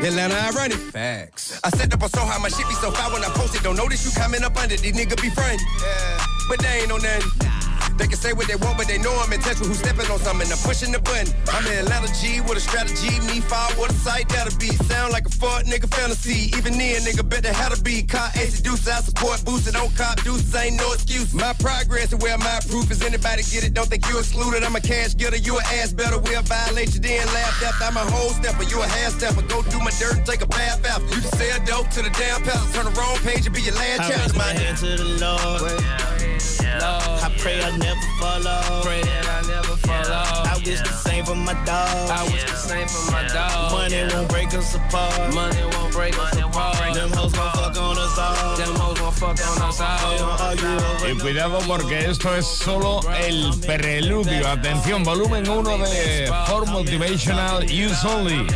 Atlanta 0.06 0.34
ironic. 0.34 0.78
Facts. 0.78 1.60
I 1.62 1.70
set 1.70 1.92
up 1.92 2.02
a 2.02 2.08
so 2.08 2.20
high, 2.20 2.38
my 2.38 2.48
shit 2.48 2.66
be 2.68 2.74
so 2.74 2.90
fire 2.90 3.12
when 3.12 3.22
I 3.22 3.28
post 3.28 3.54
it. 3.54 3.62
Don't 3.62 3.76
notice 3.76 4.04
you 4.04 4.12
coming 4.18 4.42
up 4.42 4.56
under. 4.56 4.76
These 4.76 4.94
niggas 4.94 5.09
be 5.16 5.30
friends. 5.30 5.62
Yeah. 5.82 6.26
But 6.48 6.60
they 6.60 6.82
ain't 6.82 6.92
on 6.92 7.02
nothing. 7.02 7.59
They 8.00 8.08
can 8.08 8.16
say 8.16 8.32
what 8.32 8.48
they 8.48 8.56
want, 8.56 8.78
but 8.78 8.88
they 8.88 8.96
know 8.96 9.12
I'm 9.20 9.30
in 9.30 9.44
touch 9.44 9.60
with 9.60 9.68
who's 9.68 9.84
stepping 9.84 10.08
on 10.08 10.18
something. 10.24 10.48
I'm 10.48 10.56
pushing 10.64 10.90
the 10.90 11.04
button. 11.04 11.28
I'm 11.52 11.66
in 11.68 11.84
Atlanta 11.84 12.08
G 12.16 12.40
with 12.40 12.56
a 12.56 12.64
strategy. 12.64 13.20
Me 13.28 13.44
five, 13.44 13.76
what 13.76 13.92
a 13.92 13.94
sight 13.94 14.26
that'll 14.30 14.56
be. 14.56 14.72
Sound 14.88 15.12
like 15.12 15.26
a 15.26 15.28
fuck 15.28 15.68
nigga 15.68 15.84
fantasy. 15.84 16.48
Even 16.56 16.80
then, 16.80 17.04
nigga, 17.04 17.28
better 17.28 17.52
how 17.52 17.68
to 17.68 17.76
be. 17.82 18.02
Caught 18.02 18.38
ace 18.38 18.62
deuce, 18.62 18.88
I 18.88 19.04
support 19.04 19.44
boosted. 19.44 19.74
Don't 19.74 19.94
cop 20.00 20.16
deuces, 20.24 20.54
ain't 20.54 20.80
no 20.80 20.90
excuse. 20.94 21.34
My 21.34 21.52
progress 21.60 22.10
and 22.14 22.22
where 22.22 22.38
my 22.38 22.58
proof 22.72 22.90
is. 22.90 23.04
Anybody 23.04 23.44
get 23.52 23.68
it? 23.68 23.74
Don't 23.74 23.88
think 23.92 24.08
you 24.08 24.18
excluded. 24.18 24.64
I'm 24.64 24.74
a 24.74 24.80
cash 24.80 25.12
getter. 25.14 25.36
You 25.36 25.58
a 25.58 25.62
ass 25.76 25.92
better. 25.92 26.18
We'll 26.18 26.40
violate 26.48 26.94
you 26.94 27.00
then 27.00 27.26
laugh 27.36 27.62
after. 27.62 27.84
I'm 27.84 27.98
a 28.00 28.10
whole 28.16 28.30
stepper. 28.30 28.64
You 28.64 28.80
a 28.80 28.86
half 28.88 29.20
stepper. 29.20 29.42
Go 29.42 29.60
do 29.68 29.78
my 29.78 29.92
dirt 30.00 30.16
and 30.16 30.24
take 30.24 30.40
a 30.40 30.48
bath 30.48 30.80
after. 30.88 31.04
You 31.04 31.20
can 31.20 31.32
sell 31.36 31.58
dope 31.68 31.90
to 31.90 32.00
the 32.00 32.10
damn 32.16 32.40
palace. 32.48 32.72
Turn 32.72 32.86
the 32.86 32.96
wrong 32.96 33.20
page 33.28 33.44
and 33.44 33.54
be 33.54 33.60
your 33.60 33.74
last 33.74 34.00
I 34.00 34.08
challenge. 34.08 34.32
raise 34.32 34.36
my 34.40 34.52
hand 34.56 34.76
to 34.78 34.88
the 34.96 35.08
Lord. 35.20 36.59
I 36.82 37.32
pray 37.38 37.62
I 37.62 37.76
never 37.76 38.00
fall 38.18 38.46
off. 38.46 38.84
Pray 38.84 39.02
that 39.02 39.26
I 39.28 39.48
never 39.48 39.76
fall 39.76 40.12
off. 40.12 40.46
I 40.46 40.56
wish 40.64 40.80
the 40.80 40.92
same 40.92 41.24
for 41.24 41.34
my 41.34 41.54
dog. 41.64 42.10
I 42.10 42.24
wish 42.32 42.44
the 42.44 42.56
same 42.56 42.88
for 42.88 43.12
my 43.12 43.26
dog. 43.28 43.72
Money 43.72 44.14
won't 44.14 44.28
break 44.28 44.54
us 44.54 44.74
apart. 44.74 45.34
Money 45.34 45.62
won't 45.76 45.92
break 45.92 46.18
us 46.18 46.36
apart. 46.38 46.94
Them 46.94 47.10
hoes 47.12 47.32
gon' 47.32 47.52
fuck 47.52 47.76
on 47.76 47.98
us 47.98 48.18
all. 48.18 48.56
Them 48.56 48.74
hoes 48.76 48.98
gon' 48.98 49.12
fuck 49.12 49.38
on 49.46 49.68
us 49.68 49.80
all. 49.80 51.06
Y 51.08 51.14
cuidado 51.18 51.58
porque 51.66 52.10
esto 52.10 52.34
es 52.34 52.46
solo 52.46 53.00
el 53.18 53.52
preludio. 53.66 54.48
Atención, 54.48 55.04
volumen 55.04 55.48
1 55.48 55.78
de 55.78 56.32
For 56.46 56.66
Motivational 56.66 57.64
Use 57.64 58.06
Only. 58.06 58.46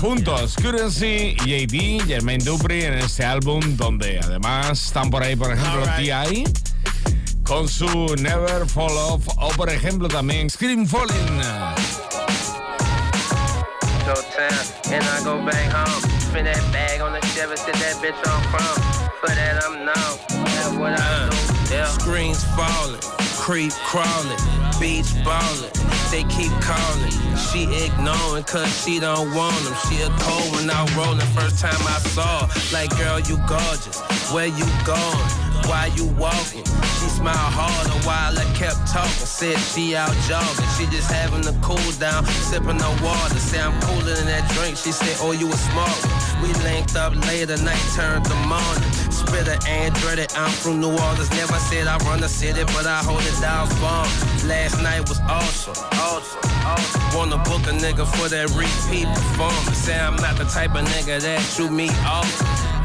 Juntos, 0.00 0.56
Currency, 0.56 1.34
JD, 1.46 2.06
Jermaine 2.06 2.44
Dupri 2.44 2.84
en 2.84 2.94
este 2.94 3.24
álbum 3.24 3.60
donde 3.76 4.20
además 4.22 4.86
están 4.86 5.10
por 5.10 5.22
ahí, 5.22 5.36
por 5.36 5.52
ejemplo, 5.52 5.82
T.I. 5.96 6.44
con 7.46 7.68
su 7.68 7.86
Never 8.18 8.66
Fall 8.66 8.96
Off 8.96 9.28
o 9.38 9.48
por 9.50 9.70
ejemplo 9.70 10.08
también 10.08 10.50
Screens 10.50 10.90
Falling. 10.90 11.40
Go 14.04 14.14
town, 14.14 14.92
and 14.92 15.04
I 15.04 15.24
go 15.24 15.44
back 15.44 15.72
home. 15.72 16.02
Spin 16.20 16.44
that 16.44 16.62
bag 16.72 17.00
on 17.00 17.12
the 17.12 17.20
Chevy, 17.34 17.56
sit 17.56 17.74
that 17.74 17.96
bitch 18.02 18.16
on 18.26 18.42
chrome. 18.50 19.10
For 19.20 19.34
that 19.34 19.64
I'm 19.64 19.84
known. 19.84 20.44
That's 20.44 20.70
what 20.76 20.98
I 20.98 21.28
do. 21.30 21.74
Yeah. 21.74 21.86
Screens 21.86 22.44
falling, 22.54 23.00
creep 23.38 23.72
crawling, 23.72 24.38
beach 24.78 25.10
balling. 25.24 25.72
They 26.10 26.22
keep 26.24 26.52
calling. 26.62 27.10
She 27.50 27.64
ignoring 27.84 28.44
cause 28.44 28.70
she 28.84 29.00
don't 29.00 29.34
want 29.34 29.56
them. 29.64 29.74
She 29.88 30.02
a 30.02 30.08
cold 30.20 30.54
when 30.54 30.70
I'm 30.70 30.86
rolling. 30.96 31.26
First 31.34 31.58
time 31.58 31.74
I 31.82 31.98
saw 32.14 32.46
her. 32.46 32.72
Like, 32.72 32.90
girl, 32.96 33.18
you 33.18 33.38
gorgeous. 33.48 34.00
Where 34.30 34.46
you 34.46 34.66
going? 34.86 35.45
Why 35.64 35.90
you 35.96 36.06
walking? 36.20 36.64
She 37.00 37.08
smiled 37.08 37.52
harder 37.56 37.98
while 38.06 38.36
I 38.36 38.44
kept 38.54 38.86
talking. 38.86 39.26
Said 39.26 39.58
she 39.58 39.96
out 39.96 40.14
jogging. 40.28 40.68
She 40.76 40.84
just 40.92 41.10
having 41.10 41.46
a 41.46 41.54
cool 41.60 41.90
down, 41.98 42.24
sipping 42.26 42.76
no 42.76 42.90
water. 43.02 43.40
Say 43.40 43.60
I'm 43.60 43.74
cooler 43.82 44.14
than 44.14 44.26
that 44.26 44.48
drink. 44.52 44.76
She 44.76 44.92
said, 44.92 45.16
Oh, 45.20 45.32
you 45.32 45.48
a 45.48 45.56
smart. 45.56 45.96
We 46.42 46.52
linked 46.62 46.96
up 46.96 47.14
later, 47.26 47.56
night 47.62 47.82
turned 47.94 48.26
the 48.26 48.36
morning. 48.46 48.90
Spit 49.10 49.48
a 49.48 49.56
Android, 49.68 50.20
I'm 50.36 50.50
from 50.50 50.80
New 50.80 50.92
Orleans. 50.92 51.30
Never 51.30 51.58
said 51.58 51.86
I 51.86 51.96
run 52.04 52.20
the 52.20 52.28
city, 52.28 52.64
but 52.76 52.86
I 52.86 53.02
hold 53.02 53.22
it 53.22 53.40
down 53.40 53.66
for. 53.80 54.04
Last 54.46 54.82
night 54.82 55.08
was 55.08 55.20
awesome, 55.20 55.74
awesome, 55.94 56.50
awesome. 56.64 57.16
Wanna 57.16 57.38
book 57.38 57.62
a 57.66 57.74
nigga 57.74 58.06
for 58.06 58.28
that 58.28 58.50
repeat 58.54 59.06
performance. 59.06 59.78
Say 59.78 59.98
I'm 59.98 60.16
not 60.16 60.36
the 60.36 60.44
type 60.44 60.74
of 60.74 60.84
nigga 60.86 61.20
that 61.22 61.58
you 61.58 61.70
meet 61.70 61.96
often. 62.04 62.75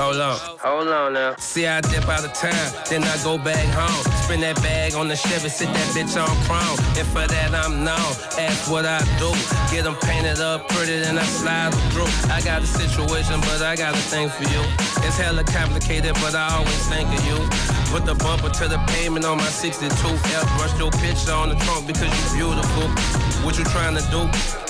Hold 0.00 0.16
on. 0.16 0.38
Hold 0.58 0.88
on 0.88 1.12
now. 1.12 1.36
See, 1.36 1.66
I 1.66 1.80
dip 1.80 2.08
out 2.08 2.24
of 2.24 2.32
town, 2.32 2.72
then 2.88 3.04
I 3.04 3.16
go 3.22 3.38
back 3.38 3.66
home. 3.76 4.02
Spin 4.24 4.40
that 4.40 4.56
bag 4.56 4.94
on 4.94 5.08
the 5.08 5.16
Chevy, 5.16 5.48
sit 5.48 5.68
that 5.68 5.88
bitch 5.94 6.16
on 6.16 6.32
chrome. 6.48 6.78
And 6.96 7.06
for 7.12 7.26
that, 7.26 7.54
I'm 7.54 7.84
known. 7.84 8.12
Ask 8.40 8.70
what 8.70 8.86
I 8.86 8.98
do. 9.20 9.30
Get 9.70 9.84
them 9.84 9.96
painted 10.02 10.40
up 10.40 10.68
pretty, 10.68 10.98
then 11.00 11.18
I 11.18 11.24
slide 11.24 11.72
them 11.72 11.80
through. 11.92 12.10
I 12.32 12.40
got 12.40 12.62
a 12.62 12.66
situation, 12.66 13.40
but 13.40 13.60
I 13.60 13.76
got 13.76 13.94
a 13.94 14.02
thing 14.08 14.28
for 14.28 14.48
you. 14.48 14.62
It's 15.04 15.18
hella 15.18 15.44
complicated, 15.44 16.14
but 16.24 16.34
I 16.34 16.56
always 16.56 16.88
think 16.88 17.08
of 17.12 17.22
you. 17.28 17.38
Put 17.92 18.04
the 18.04 18.14
bumper 18.14 18.50
to 18.50 18.68
the 18.68 18.78
pavement 18.88 19.24
on 19.24 19.36
my 19.38 19.48
62 19.48 19.92
F. 19.92 20.46
Brush 20.58 20.78
your 20.78 20.90
picture 20.90 21.32
on 21.32 21.50
the 21.50 21.56
trunk 21.64 21.86
because 21.86 22.10
you 22.34 22.46
beautiful. 22.46 23.35
What 23.44 23.58
you 23.58 23.64
trying 23.64 23.96
to 23.96 24.02
do? 24.10 24.26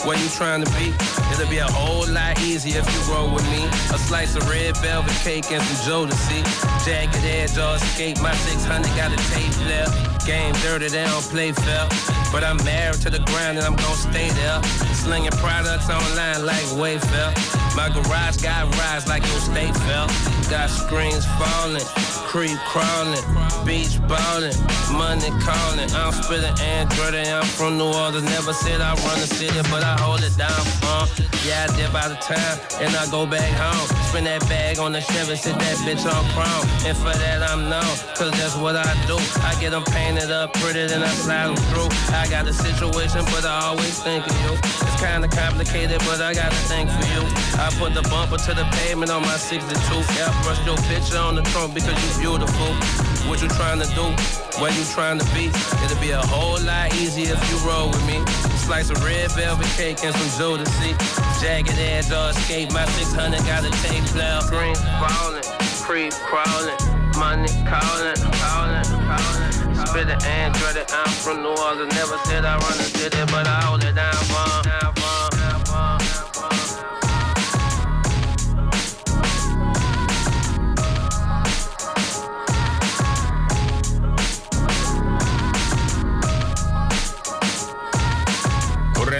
Where 0.06 0.18
you 0.18 0.28
trying 0.28 0.64
to 0.64 0.70
be? 0.78 0.94
It'll 1.32 1.48
be 1.48 1.58
a 1.58 1.66
whole 1.66 2.06
lot 2.08 2.40
easier 2.40 2.80
if 2.80 2.86
you 2.94 3.12
roll 3.12 3.32
with 3.32 3.44
me. 3.50 3.64
A 3.94 3.98
slice 3.98 4.36
of 4.36 4.48
red 4.48 4.76
velvet 4.78 5.16
cake 5.24 5.50
and 5.50 5.62
some 5.62 6.08
Jodeci. 6.08 6.40
Jagged 6.84 7.16
edge 7.24 7.58
or 7.58 7.76
escape. 7.76 8.20
My 8.20 8.34
600 8.34 8.86
got 8.96 9.12
a 9.12 9.16
tape 9.34 9.58
left. 9.66 10.26
Game 10.26 10.54
dirty, 10.62 10.88
they 10.88 11.04
don't 11.04 11.24
play 11.24 11.52
fair. 11.52 11.88
But 12.32 12.44
I'm 12.44 12.58
married 12.64 13.00
to 13.02 13.10
the 13.10 13.20
ground 13.30 13.58
and 13.58 13.66
I'm 13.66 13.76
gonna 13.76 13.96
stay 13.96 14.28
there. 14.30 14.62
Slinging 14.94 15.36
products 15.42 15.88
online 15.88 16.44
like 16.44 16.66
Wayfair. 16.78 17.34
My 17.76 17.88
garage 17.88 18.36
got 18.38 18.72
rise 18.76 19.06
like 19.06 19.22
your 19.26 19.40
state 19.40 19.76
fell. 19.88 20.08
Got 20.50 20.70
screens 20.70 21.26
falling, 21.26 21.82
creep 22.30 22.56
crawling, 22.70 23.18
beach 23.66 23.98
balling, 24.06 24.54
money 24.92 25.30
calling. 25.42 25.90
I'm 25.90 26.12
spitting 26.12 26.54
Android, 26.60 27.14
I'm 27.14 27.44
from 27.44 27.78
New 27.78 27.86
Orleans. 27.86 28.22
Never 28.22 28.52
said 28.52 28.80
I 28.80 28.94
run 28.94 29.18
the 29.18 29.26
city, 29.26 29.58
but 29.70 29.82
I 29.82 29.98
hold 29.98 30.22
it 30.22 30.36
down. 30.36 30.62
Uh, 30.84 31.08
yeah, 31.46 31.66
I 31.68 31.76
dip 31.76 31.94
out 31.94 32.10
of 32.10 32.20
town 32.20 32.58
and 32.82 32.94
I 32.94 33.10
go 33.10 33.26
back 33.26 33.50
home. 33.58 33.86
Spin 34.06 34.24
that 34.24 34.42
bag 34.48 34.78
on 34.78 34.92
the 34.92 35.00
Chevy, 35.00 35.34
sit 35.34 35.58
that 35.58 35.76
bitch 35.86 36.06
on 36.06 36.22
chrome. 36.34 36.66
And 36.86 36.96
for 36.96 37.14
that 37.14 37.42
I'm 37.42 37.68
known, 37.70 37.94
cause 38.14 38.30
that's 38.38 38.56
what 38.56 38.76
I 38.76 38.86
do. 39.06 39.18
I 39.42 39.54
get 39.60 39.70
them 39.70 39.84
painted 39.84 40.30
up 40.30 40.52
pretty, 40.54 40.86
then 40.86 41.02
I 41.02 41.10
slide 41.10 41.54
them 41.54 41.56
through. 41.70 41.90
I 42.14 42.26
got 42.30 42.46
a 42.46 42.52
situation, 42.52 43.24
but 43.34 43.44
I 43.44 43.66
always 43.66 43.98
think 44.02 44.26
of 44.26 44.34
you. 44.42 44.54
It's 44.62 44.98
kinda 45.02 45.26
complicated, 45.26 45.98
but 46.06 46.20
I 46.20 46.34
got 46.34 46.52
a 46.52 46.62
thing 46.70 46.86
for 46.86 47.06
you. 47.14 47.22
I 47.58 47.70
put 47.78 47.94
the 47.94 48.02
bumper 48.10 48.38
to 48.38 48.52
the 48.54 48.66
pavement 48.82 49.10
on 49.10 49.22
my 49.22 49.36
62. 49.36 49.70
Yeah, 50.18 50.34
brush 50.42 50.60
your 50.66 50.76
picture 50.88 51.18
on 51.18 51.34
the 51.34 51.42
trunk 51.52 51.74
because 51.74 51.94
you 51.94 52.20
beautiful. 52.20 52.72
What 53.28 53.42
you 53.42 53.48
trying 53.48 53.80
to 53.80 53.88
do? 53.94 54.06
Where 54.60 54.72
you 54.72 54.84
trying 54.94 55.18
to 55.18 55.26
be? 55.34 55.50
It'll 55.84 56.00
be 56.00 56.10
a 56.10 56.22
whole 56.22 56.60
lot 56.62 56.94
easier 56.94 57.34
if 57.34 57.42
you 57.50 57.58
roll 57.68 57.88
with 57.90 58.04
me. 58.06 58.24
Slice 58.64 58.90
of 58.90 59.02
red 59.04 59.30
velvet 59.32 59.66
cake 59.76 60.02
and 60.04 60.14
some 60.14 60.30
Jodeci. 60.38 60.94
Jagged 61.40 61.78
edge 61.78 62.10
or 62.10 62.30
escape. 62.30 62.72
My 62.72 62.86
600 62.86 63.38
got 63.44 63.64
a 63.64 63.70
tape 63.82 64.04
player. 64.14 64.40
Screens 64.40 64.80
falling, 65.02 65.46
creep 65.84 66.12
crawling, 66.28 66.78
Money 67.18 67.48
calling, 67.66 68.16
calling, 68.40 68.86
calling. 69.08 69.86
Spit 69.86 70.06
the 70.08 70.16
Android, 70.26 70.86
I'm 70.90 71.08
from 71.08 71.42
New 71.42 71.54
Orleans. 71.56 71.94
Never 71.94 72.18
said 72.24 72.44
I 72.44 72.58
run 72.58 72.76
the 72.78 72.84
city, 72.84 73.18
but 73.26 73.46
I 73.46 73.60
hold 73.64 73.84
it 73.84 73.94
down 73.94 74.14
for 74.14 75.05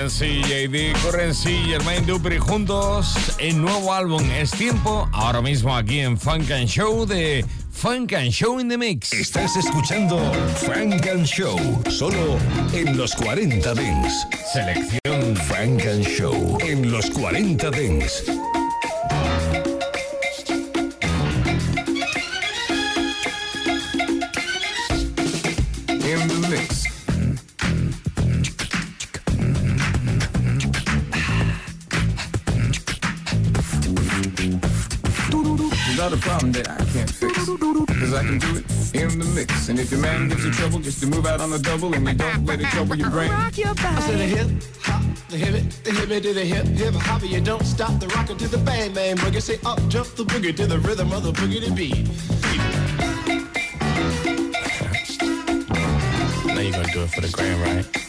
Currency, 0.06 0.40
JD, 0.42 0.92
Currency, 1.02 1.64
Jermaine 1.64 2.06
Dupri 2.06 2.38
juntos 2.38 3.16
en 3.38 3.60
nuevo 3.60 3.92
álbum 3.92 4.22
Es 4.30 4.52
Tiempo, 4.52 5.08
ahora 5.12 5.42
mismo 5.42 5.76
aquí 5.76 5.98
en 5.98 6.16
Funk 6.16 6.48
and 6.52 6.68
Show 6.68 7.04
de 7.06 7.44
Funk 7.72 8.12
and 8.12 8.30
Show 8.30 8.60
in 8.60 8.68
the 8.68 8.78
Mix. 8.78 9.12
Estás 9.12 9.56
escuchando 9.56 10.16
Frank 10.64 11.04
and 11.08 11.26
Show, 11.26 11.58
solo 11.90 12.38
en 12.72 12.96
los 12.96 13.16
40 13.16 13.74
Dents. 13.74 14.28
Selección 14.52 15.34
Frank 15.48 15.84
and 15.84 16.06
Show 16.06 16.56
en 16.60 16.88
los 16.92 17.10
40 17.10 17.68
Dents. 17.72 18.22
If 39.86 39.92
your 39.92 40.00
man 40.00 40.28
gives 40.28 40.44
you 40.44 40.50
trouble, 40.50 40.80
just 40.80 41.00
to 41.00 41.06
move 41.06 41.26
out 41.26 41.40
on 41.40 41.50
the 41.50 41.58
double 41.60 41.94
and 41.94 42.06
you 42.08 42.14
don't 42.14 42.44
let 42.44 42.60
it 42.60 42.66
trouble 42.66 42.96
your 42.96 43.08
brain. 43.08 43.30
Rock 43.30 43.56
your 43.56 43.74
body. 43.74 43.96
I 43.96 44.00
said 44.00 44.18
the 44.18 44.24
hip 44.24 44.48
hop, 44.82 45.28
the 45.28 45.36
hip 45.36 45.54
it, 45.54 45.70
the 45.84 45.92
hip 45.92 46.10
it 46.10 46.22
to 46.24 46.34
the 46.34 46.44
hip 46.44 46.66
hip 46.66 46.94
hop. 46.94 47.22
You 47.22 47.40
don't 47.40 47.64
stop 47.64 48.00
the 48.00 48.08
rocker 48.08 48.34
to 48.34 48.48
the 48.48 48.58
bang 48.58 48.92
bang 48.92 49.16
boogie. 49.16 49.40
Say 49.40 49.58
up 49.64 49.78
jump 49.88 50.08
the 50.16 50.24
boogie 50.24 50.56
to 50.56 50.66
the 50.66 50.80
rhythm 50.80 51.12
of 51.12 51.22
the 51.22 51.32
boogie 51.32 51.64
to 51.64 51.70
beat. 51.72 52.08
Now 56.46 56.60
you're 56.60 56.72
gonna 56.72 56.92
do 56.92 57.02
it 57.02 57.10
for 57.10 57.20
the 57.20 57.28
gram, 57.28 57.60
right? 57.60 58.05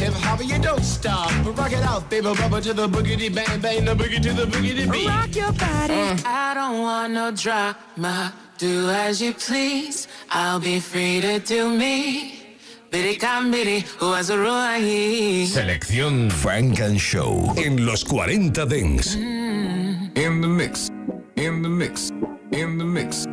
Hip 0.00 0.14
hip 0.14 0.22
hop. 0.22 0.40
You 0.42 0.58
don't 0.58 0.82
stop, 0.82 1.30
but 1.44 1.58
rock 1.58 1.72
it 1.72 1.82
out, 1.82 2.08
baby, 2.08 2.28
bubba 2.28 2.62
to 2.62 2.72
the 2.72 2.88
boogity 2.88 3.32
bang 3.34 3.60
bang, 3.60 3.84
the 3.84 3.94
boogie 3.94 4.22
to 4.22 4.32
the 4.32 4.46
boogie 4.46 4.74
to 4.82 4.90
beat. 4.90 5.06
Rock 5.06 5.36
your 5.36 5.52
body. 5.52 5.92
Mm. 5.92 6.24
I 6.24 6.54
don't 6.54 6.80
want 6.80 7.12
no 7.12 7.30
drama. 7.30 8.32
Do 8.56 8.88
as 8.88 9.20
you 9.20 9.34
please. 9.34 10.08
I'll 10.30 10.58
be 10.58 10.80
free 10.80 11.20
to 11.20 11.38
do 11.38 11.68
me. 11.68 12.56
Biddy 12.90 13.16
come 13.16 13.50
biddy, 13.50 13.80
who 13.98 14.12
has 14.12 14.30
a 14.30 14.38
rule 14.38 15.46
Selección 15.46 16.30
Funk 16.30 16.80
and 16.80 16.98
Show 16.98 17.54
en 17.58 17.84
los 17.84 18.02
40 18.02 18.64
Dance. 18.64 19.16
Mm. 19.16 20.16
In 20.16 20.40
the 20.40 20.48
mix. 20.48 20.88
In 21.36 21.62
the 21.62 21.68
mix. 21.68 22.10
In 22.52 22.78
the 22.78 22.84
mix. 22.84 23.26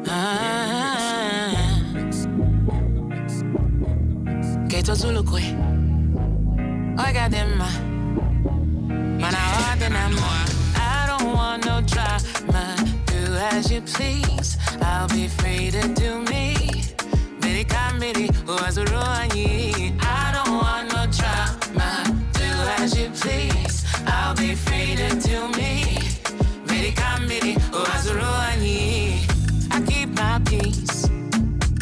Keto 4.67 4.93
Zulukwe. 4.93 5.41
Oiga 5.47 5.47
dem 5.47 5.47
ma. 5.47 5.47
Mana 5.47 5.47
orde 5.47 5.47
na 5.47 5.61
mo. 5.61 5.66
I 6.99 7.13
got 7.13 7.31
in 7.31 7.57
my 7.57 7.69
mo 9.19 10.27
I 10.75 11.05
don't 11.07 11.33
want 11.33 11.65
no 11.65 11.81
drama. 11.81 12.75
Do 13.05 13.35
as 13.35 13.71
you 13.71 13.81
please. 13.81 14.57
I'll 14.81 15.07
be 15.07 15.27
free 15.27 15.69
to 15.71 15.87
do 15.93 16.21
me. 16.23 16.55
Biddy 17.39 17.63
come 17.65 17.99
biddy, 17.99 18.29
who 18.45 18.57
has 18.57 18.77
a 18.79 18.85
ruanyi. 18.85 19.95
I 20.01 20.31
don't 20.35 20.57
want 20.57 20.91
no 20.93 21.05
drama. 21.17 22.03
Do 22.33 22.49
as 22.81 22.97
you 22.99 23.09
please. 23.11 23.85
I'll 24.07 24.35
be 24.35 24.55
free 24.55 24.95
to 24.95 25.09
do 25.19 25.47
me. 25.49 25.99
Biddy 26.67 26.91
come 26.93 27.27
biddy, 27.27 27.53
who 27.71 27.83
has 27.91 28.09
a 28.09 28.15
ruanyi. 28.15 29.21
I 29.71 29.81
keep 29.85 30.09
my 30.09 30.39
peace. 30.45 31.03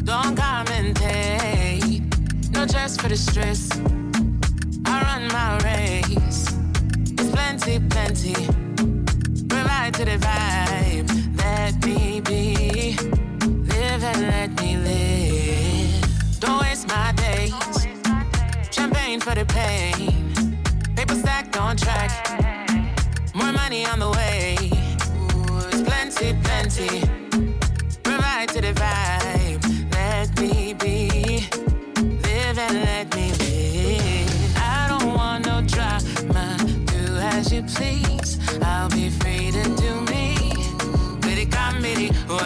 Don't 0.04 0.36
commentate. 0.36 2.04
No 2.52 2.66
dress 2.66 2.98
for 2.98 3.08
the 3.08 3.18
stress. 3.18 3.70
Plenty. 8.16 8.34
Provide 9.48 9.94
to 9.96 10.06
the 10.06 10.18
vibe. 10.18 11.38
Let 11.38 11.86
me 11.86 12.22
be. 12.22 12.96
Live 13.46 14.04
and 14.04 14.22
let 14.22 14.62
me 14.62 14.78
live. 14.78 16.40
Don't 16.40 16.62
waste 16.62 16.88
my 16.88 17.12
days. 17.14 17.54
Champagne 18.72 19.20
for 19.20 19.36
the 19.36 19.46
pain. 19.46 20.58
Paper 20.96 21.16
stacked 21.16 21.58
on 21.58 21.78
track. 21.78 22.12
More 23.34 23.52
money 23.52 23.86
on 23.86 24.00
the 24.00 24.10
way. 24.10 24.58
Ooh, 24.62 25.68
it's 25.68 25.82
plenty, 25.82 26.36
plenty. 26.44 27.02
Provide 28.04 28.50
to 28.50 28.62
the 28.62 28.74
vibe. 28.74 29.25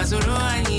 Biddy, 0.10 0.15
was 0.15 0.26
ruani. 0.26 0.79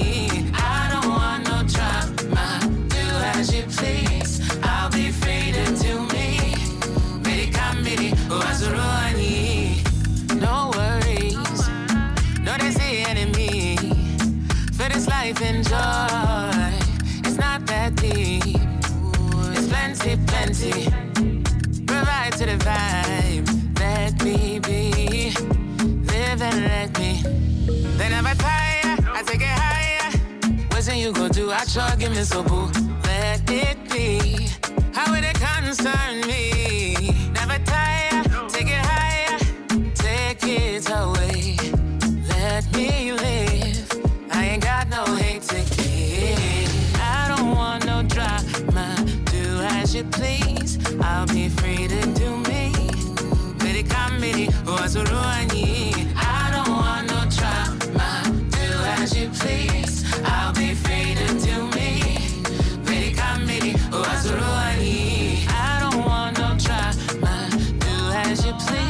You 31.00 31.12
go 31.12 31.28
do? 31.28 31.50
I 31.50 31.64
try 31.64 31.96
give 31.96 32.10
me 32.10 32.22
so 32.22 32.42
boo. 32.42 32.66
Let 33.04 33.50
it 33.50 33.78
be. 33.90 34.48
How 34.92 35.10
would 35.10 35.24
it 35.24 35.38
concern 35.40 36.20
me? 36.26 37.14
Never 37.32 37.58
tire. 37.64 38.22
Take 38.48 38.68
it 38.68 38.84
higher. 38.92 39.38
Take 39.94 40.42
it 40.44 40.90
away. 40.90 41.56
Let 42.28 42.70
me 42.74 43.12
live. 43.12 43.88
I 44.30 44.44
ain't 44.50 44.62
got 44.62 44.88
no 44.90 45.04
hate 45.16 45.42
to 45.52 45.60
give. 45.76 47.00
I 47.00 47.34
don't 47.34 47.52
want 47.52 47.86
no 47.86 48.02
drama. 48.02 48.94
Do 49.32 49.44
as 49.76 49.94
you 49.94 50.04
please. 50.04 50.78
I'll 51.00 51.26
be 51.26 51.48
free 51.48 51.88
to 51.88 52.00
do 52.12 52.36
me. 52.50 52.72
Biddy 53.58 53.84
come 53.84 54.20
biddy, 54.20 54.48
as 68.30 68.46
you 68.46 68.52
please. 68.52 68.89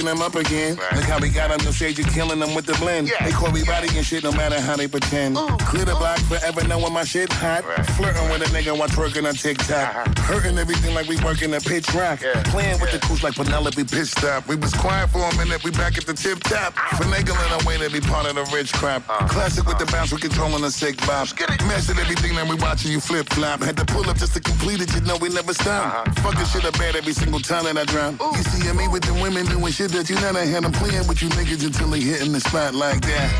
picking 0.00 0.16
them 0.16 0.24
up 0.24 0.34
again. 0.34 0.76
Right. 0.76 0.96
Look 0.96 1.04
how 1.04 1.18
we 1.18 1.28
got 1.28 1.50
them, 1.50 1.58
the 1.58 1.72
shade, 1.72 1.98
you're 1.98 2.08
killing 2.08 2.40
them 2.40 2.54
with 2.54 2.66
the 2.66 2.74
blend. 2.74 3.08
Yeah. 3.08 3.24
They 3.24 3.32
call 3.32 3.50
me 3.50 3.62
body 3.64 3.88
and 3.96 4.06
shit 4.06 4.24
no 4.24 4.32
matter 4.32 4.58
how 4.60 4.76
they 4.76 4.88
pretend. 4.88 5.36
Ooh. 5.36 5.46
Clear 5.68 5.84
the 5.84 5.94
block 5.94 6.18
forever 6.20 6.66
knowing 6.66 6.92
my 6.92 7.04
shit 7.04 7.32
hot. 7.32 7.64
Right. 7.64 7.84
Flirting 7.96 8.22
right. 8.28 8.40
with 8.40 8.48
a 8.48 8.56
nigga 8.56 8.78
while 8.78 8.88
twerking 8.88 9.28
on 9.28 9.34
TikTok. 9.34 9.96
Uh-huh. 9.96 10.22
Hurting 10.22 10.58
everything 10.58 10.94
like 10.94 11.06
we 11.06 11.16
working 11.22 11.52
a 11.54 11.60
pitch 11.60 11.92
rock. 11.94 12.22
Yeah. 12.22 12.42
Playing 12.44 12.80
with 12.80 12.92
yeah. 12.92 12.98
the 12.98 13.06
crews 13.06 13.22
like 13.22 13.34
Penelope 13.34 13.84
pissed 13.84 14.18
Stop. 14.18 14.48
We 14.48 14.56
was 14.56 14.74
quiet 14.74 15.10
for 15.10 15.20
a 15.20 15.36
minute, 15.36 15.62
we 15.62 15.70
back 15.70 15.96
at 15.96 16.06
the 16.06 16.14
tip 16.14 16.40
top. 16.40 16.74
Finagling 16.98 17.66
way 17.66 17.78
to 17.78 17.90
be 17.90 18.00
part 18.00 18.26
of 18.26 18.34
the 18.34 18.44
rich 18.56 18.72
crap. 18.72 19.08
Uh-huh. 19.08 19.28
Classic 19.28 19.64
with 19.66 19.78
the 19.78 19.86
bounce, 19.86 20.12
we 20.12 20.18
controlling 20.18 20.62
the 20.62 20.70
sick 20.70 20.96
bop. 21.06 21.28
Messing 21.68 21.98
everything 21.98 22.34
that 22.36 22.48
we 22.48 22.56
watching 22.56 22.90
you 22.90 23.00
flip 23.00 23.28
flop. 23.32 23.62
Had 23.62 23.76
to 23.76 23.84
pull 23.84 24.08
up 24.08 24.16
just 24.16 24.34
to 24.34 24.40
complete 24.40 24.80
it, 24.80 24.92
you 24.94 25.00
know 25.02 25.16
we 25.18 25.28
never 25.28 25.52
stop. 25.52 26.08
Uh-huh. 26.08 26.22
Fucking 26.22 26.46
shit 26.46 26.64
up 26.64 26.76
bad 26.78 26.96
every 26.96 27.12
single 27.12 27.40
time 27.40 27.64
that 27.64 27.76
I 27.76 27.84
drop. 27.84 28.18
You 28.20 28.42
see 28.42 28.72
me 28.72 28.88
with 28.88 29.04
the 29.04 29.14
women 29.14 29.46
doing 29.46 29.72
shit 29.72 29.89
that 29.92 30.08
you 30.08 30.16
know 30.16 30.32
had 30.34 30.62
them 30.62 30.72
playing 30.72 31.06
with 31.08 31.22
you 31.22 31.28
niggas 31.30 31.64
until 31.64 31.88
they 31.88 32.00
hitting 32.00 32.32
the 32.32 32.40
spot 32.40 32.74
like 32.74 33.00
that. 33.02 33.30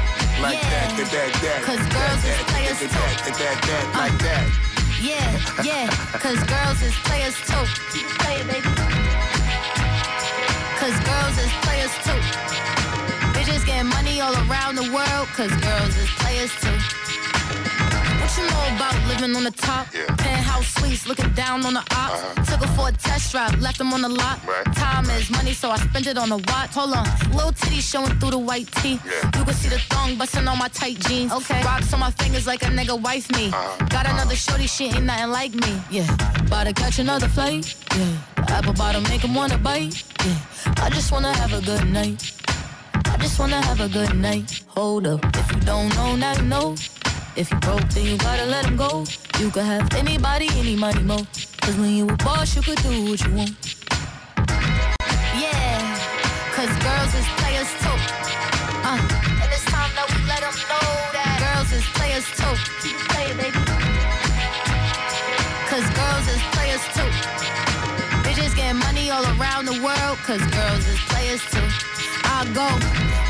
Like 0.43 0.59
yeah. 0.63 0.97
that, 0.97 1.11
that, 1.11 1.31
that. 1.43 1.61
Cause 1.63 1.79
that, 1.79 1.95
girls 1.95 2.23
that, 2.23 2.35
is 2.35 2.47
players 2.51 2.79
that, 2.81 2.91
too. 2.91 3.07
That, 3.25 3.37
that, 3.39 3.57
that, 3.67 3.85
uh, 3.87 4.03
like 4.03 4.17
that. 4.25 4.47
Yeah, 4.99 5.31
yeah, 5.63 5.87
cause 6.19 6.41
girls 6.49 6.81
is 6.83 6.97
players 7.07 7.37
too. 7.47 7.65
Play 8.19 8.41
it, 8.41 8.47
baby. 8.51 8.71
Cause 10.81 10.97
girls 11.07 11.37
is 11.39 11.53
players 11.63 11.95
too. 12.03 12.21
Bitches 13.37 13.65
getting 13.67 13.91
money 13.91 14.21
all 14.21 14.35
around 14.49 14.75
the 14.75 14.89
world, 14.91 15.29
cause 15.37 15.53
girls 15.61 15.95
is 15.97 16.11
players 16.19 16.53
too 16.61 17.10
the 19.51 19.63
top? 19.63 19.87
Penthouse 20.19 20.67
suites, 20.75 21.07
looking 21.07 21.31
down 21.33 21.65
on 21.65 21.75
the 21.75 21.81
ops. 21.81 22.23
Uh-huh. 22.23 22.45
Took 22.45 22.69
her 22.69 22.75
for 22.77 22.89
a 22.89 22.93
test 22.93 23.33
drive, 23.33 23.61
left 23.61 23.79
them 23.79 23.93
on 23.93 24.03
the 24.03 24.09
lot. 24.09 24.41
Time 24.75 25.09
is 25.11 25.31
money, 25.31 25.53
so 25.53 25.71
I 25.71 25.77
spend 25.79 26.07
it 26.07 26.19
on 26.19 26.31
a 26.33 26.37
watch. 26.37 26.71
Hold 26.75 26.95
on, 26.95 27.07
little 27.33 27.53
titty 27.53 27.81
showing 27.81 28.19
through 28.19 28.33
the 28.33 28.39
white 28.39 28.71
tee. 28.83 29.01
You 29.37 29.45
can 29.45 29.55
see 29.55 29.69
the 29.69 29.79
thong 29.91 30.17
busting 30.17 30.47
on 30.47 30.59
my 30.59 30.69
tight 30.69 30.99
jeans. 31.01 31.33
Okay, 31.33 31.63
rocks 31.65 31.93
on 31.93 32.01
my 32.01 32.11
fingers 32.13 32.47
like 32.47 32.63
a 32.63 32.67
nigga 32.67 33.01
wife 33.01 33.31
me. 33.33 33.49
Uh-huh. 33.49 33.87
Got 33.87 34.07
uh-huh. 34.07 34.15
another 34.15 34.37
shorty, 34.37 34.67
she 34.67 34.87
ain't 34.87 35.05
nothing 35.05 35.31
like 35.31 35.55
me. 35.55 35.81
Yeah, 35.91 36.13
about 36.47 36.67
to 36.67 36.73
catch 36.73 36.99
another 36.99 37.29
flight. 37.29 37.75
Yeah, 37.97 38.17
apple 38.49 38.75
bottom 38.75 39.03
make 39.05 39.23
him 39.23 39.35
wanna 39.35 39.59
bite. 39.59 40.03
Yeah, 40.25 40.39
I 40.85 40.91
just 40.91 41.13
wanna 41.13 41.33
have 41.35 41.53
a 41.53 41.63
good 41.65 41.89
night. 41.89 42.33
I 42.95 43.17
just 43.19 43.39
wanna 43.39 43.61
have 43.63 43.81
a 43.81 43.89
good 43.89 44.15
night. 44.17 44.63
Hold 44.69 45.07
up, 45.07 45.25
if 45.37 45.53
you 45.53 45.61
don't 45.61 45.89
know, 45.97 46.17
now 46.17 46.35
you 46.35 46.43
know. 46.43 46.77
If 47.37 47.51
you 47.51 47.59
broke, 47.61 47.89
then 47.91 48.07
you 48.07 48.19
gotta 48.19 48.45
let 48.45 48.67
him 48.67 48.77
go. 48.77 49.05
You 49.39 49.51
could 49.51 49.63
have 49.63 49.95
anybody, 49.95 50.49
any 50.57 50.75
money, 50.75 51.03
mo. 51.03 51.19
Cause 51.61 51.77
when 51.77 51.91
you 51.91 52.09
a 52.09 52.17
boss, 52.17 52.57
you 52.57 52.63
could 52.63 52.79
do 52.83 53.11
what 53.11 53.25
you 53.25 53.33
want. 53.35 53.55
Yeah, 55.39 55.79
cause 56.53 56.73
girls 56.83 57.13
is 57.15 57.27
players 57.39 57.71
too. 57.83 57.99
Uh, 58.83 58.99
and 59.43 59.51
it's 59.55 59.65
time 59.71 59.93
that 59.95 60.07
we 60.11 60.19
let 60.27 60.43
them 60.43 60.57
know 60.67 60.87
that 61.15 61.39
girls 61.39 61.71
is 61.71 61.87
players 61.95 62.27
too. 62.35 62.55
Keep 62.83 62.99
playing, 63.15 63.37
baby. 63.39 63.63
Cause 65.71 65.87
girls 65.95 66.27
is 66.35 66.43
players 66.51 66.83
too. 66.99 67.11
Bitches 68.27 68.57
getting 68.57 68.81
money 68.81 69.11
all 69.11 69.25
around 69.39 69.67
the 69.67 69.79
world, 69.81 70.19
cause 70.27 70.43
girls 70.51 70.85
is 70.87 70.99
players 71.07 71.43
too. 71.51 71.69
I 72.27 72.45
go 72.53 73.30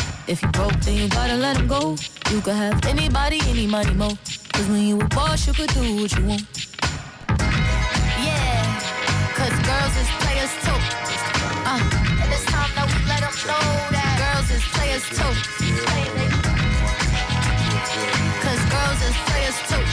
If 0.27 0.41
you 0.41 0.49
broke, 0.49 0.73
then 0.81 0.95
you 0.97 1.09
gotta 1.09 1.35
let 1.35 1.57
him 1.57 1.67
go. 1.67 1.95
You 2.29 2.41
could 2.41 2.55
have 2.55 2.85
anybody, 2.85 3.39
any 3.47 3.65
money, 3.67 3.93
mo. 3.93 4.09
Cause 4.53 4.67
when 4.67 4.83
you 4.83 4.99
a 4.99 5.05
boss, 5.07 5.47
you 5.47 5.53
could 5.53 5.69
do 5.73 5.81
what 6.01 6.11
you 6.15 6.25
want. 6.25 6.45
Yeah, 8.21 8.79
cause 9.33 9.55
girls 9.65 9.95
is 9.97 10.09
players 10.21 10.53
too. 10.63 10.79
Uh, 11.65 11.81
and 12.21 12.31
it's 12.31 12.45
time 12.45 12.71
that 12.75 12.85
we 12.87 12.99
let 13.09 13.21
them 13.25 13.35
know 13.49 13.65
that 13.91 14.13
girls 14.21 14.49
is 14.55 14.63
players 14.75 15.05
too. 15.09 15.33
Cause 18.45 18.61
girls 18.69 19.01
is 19.09 19.17
players 19.27 19.57
too. 19.69 19.83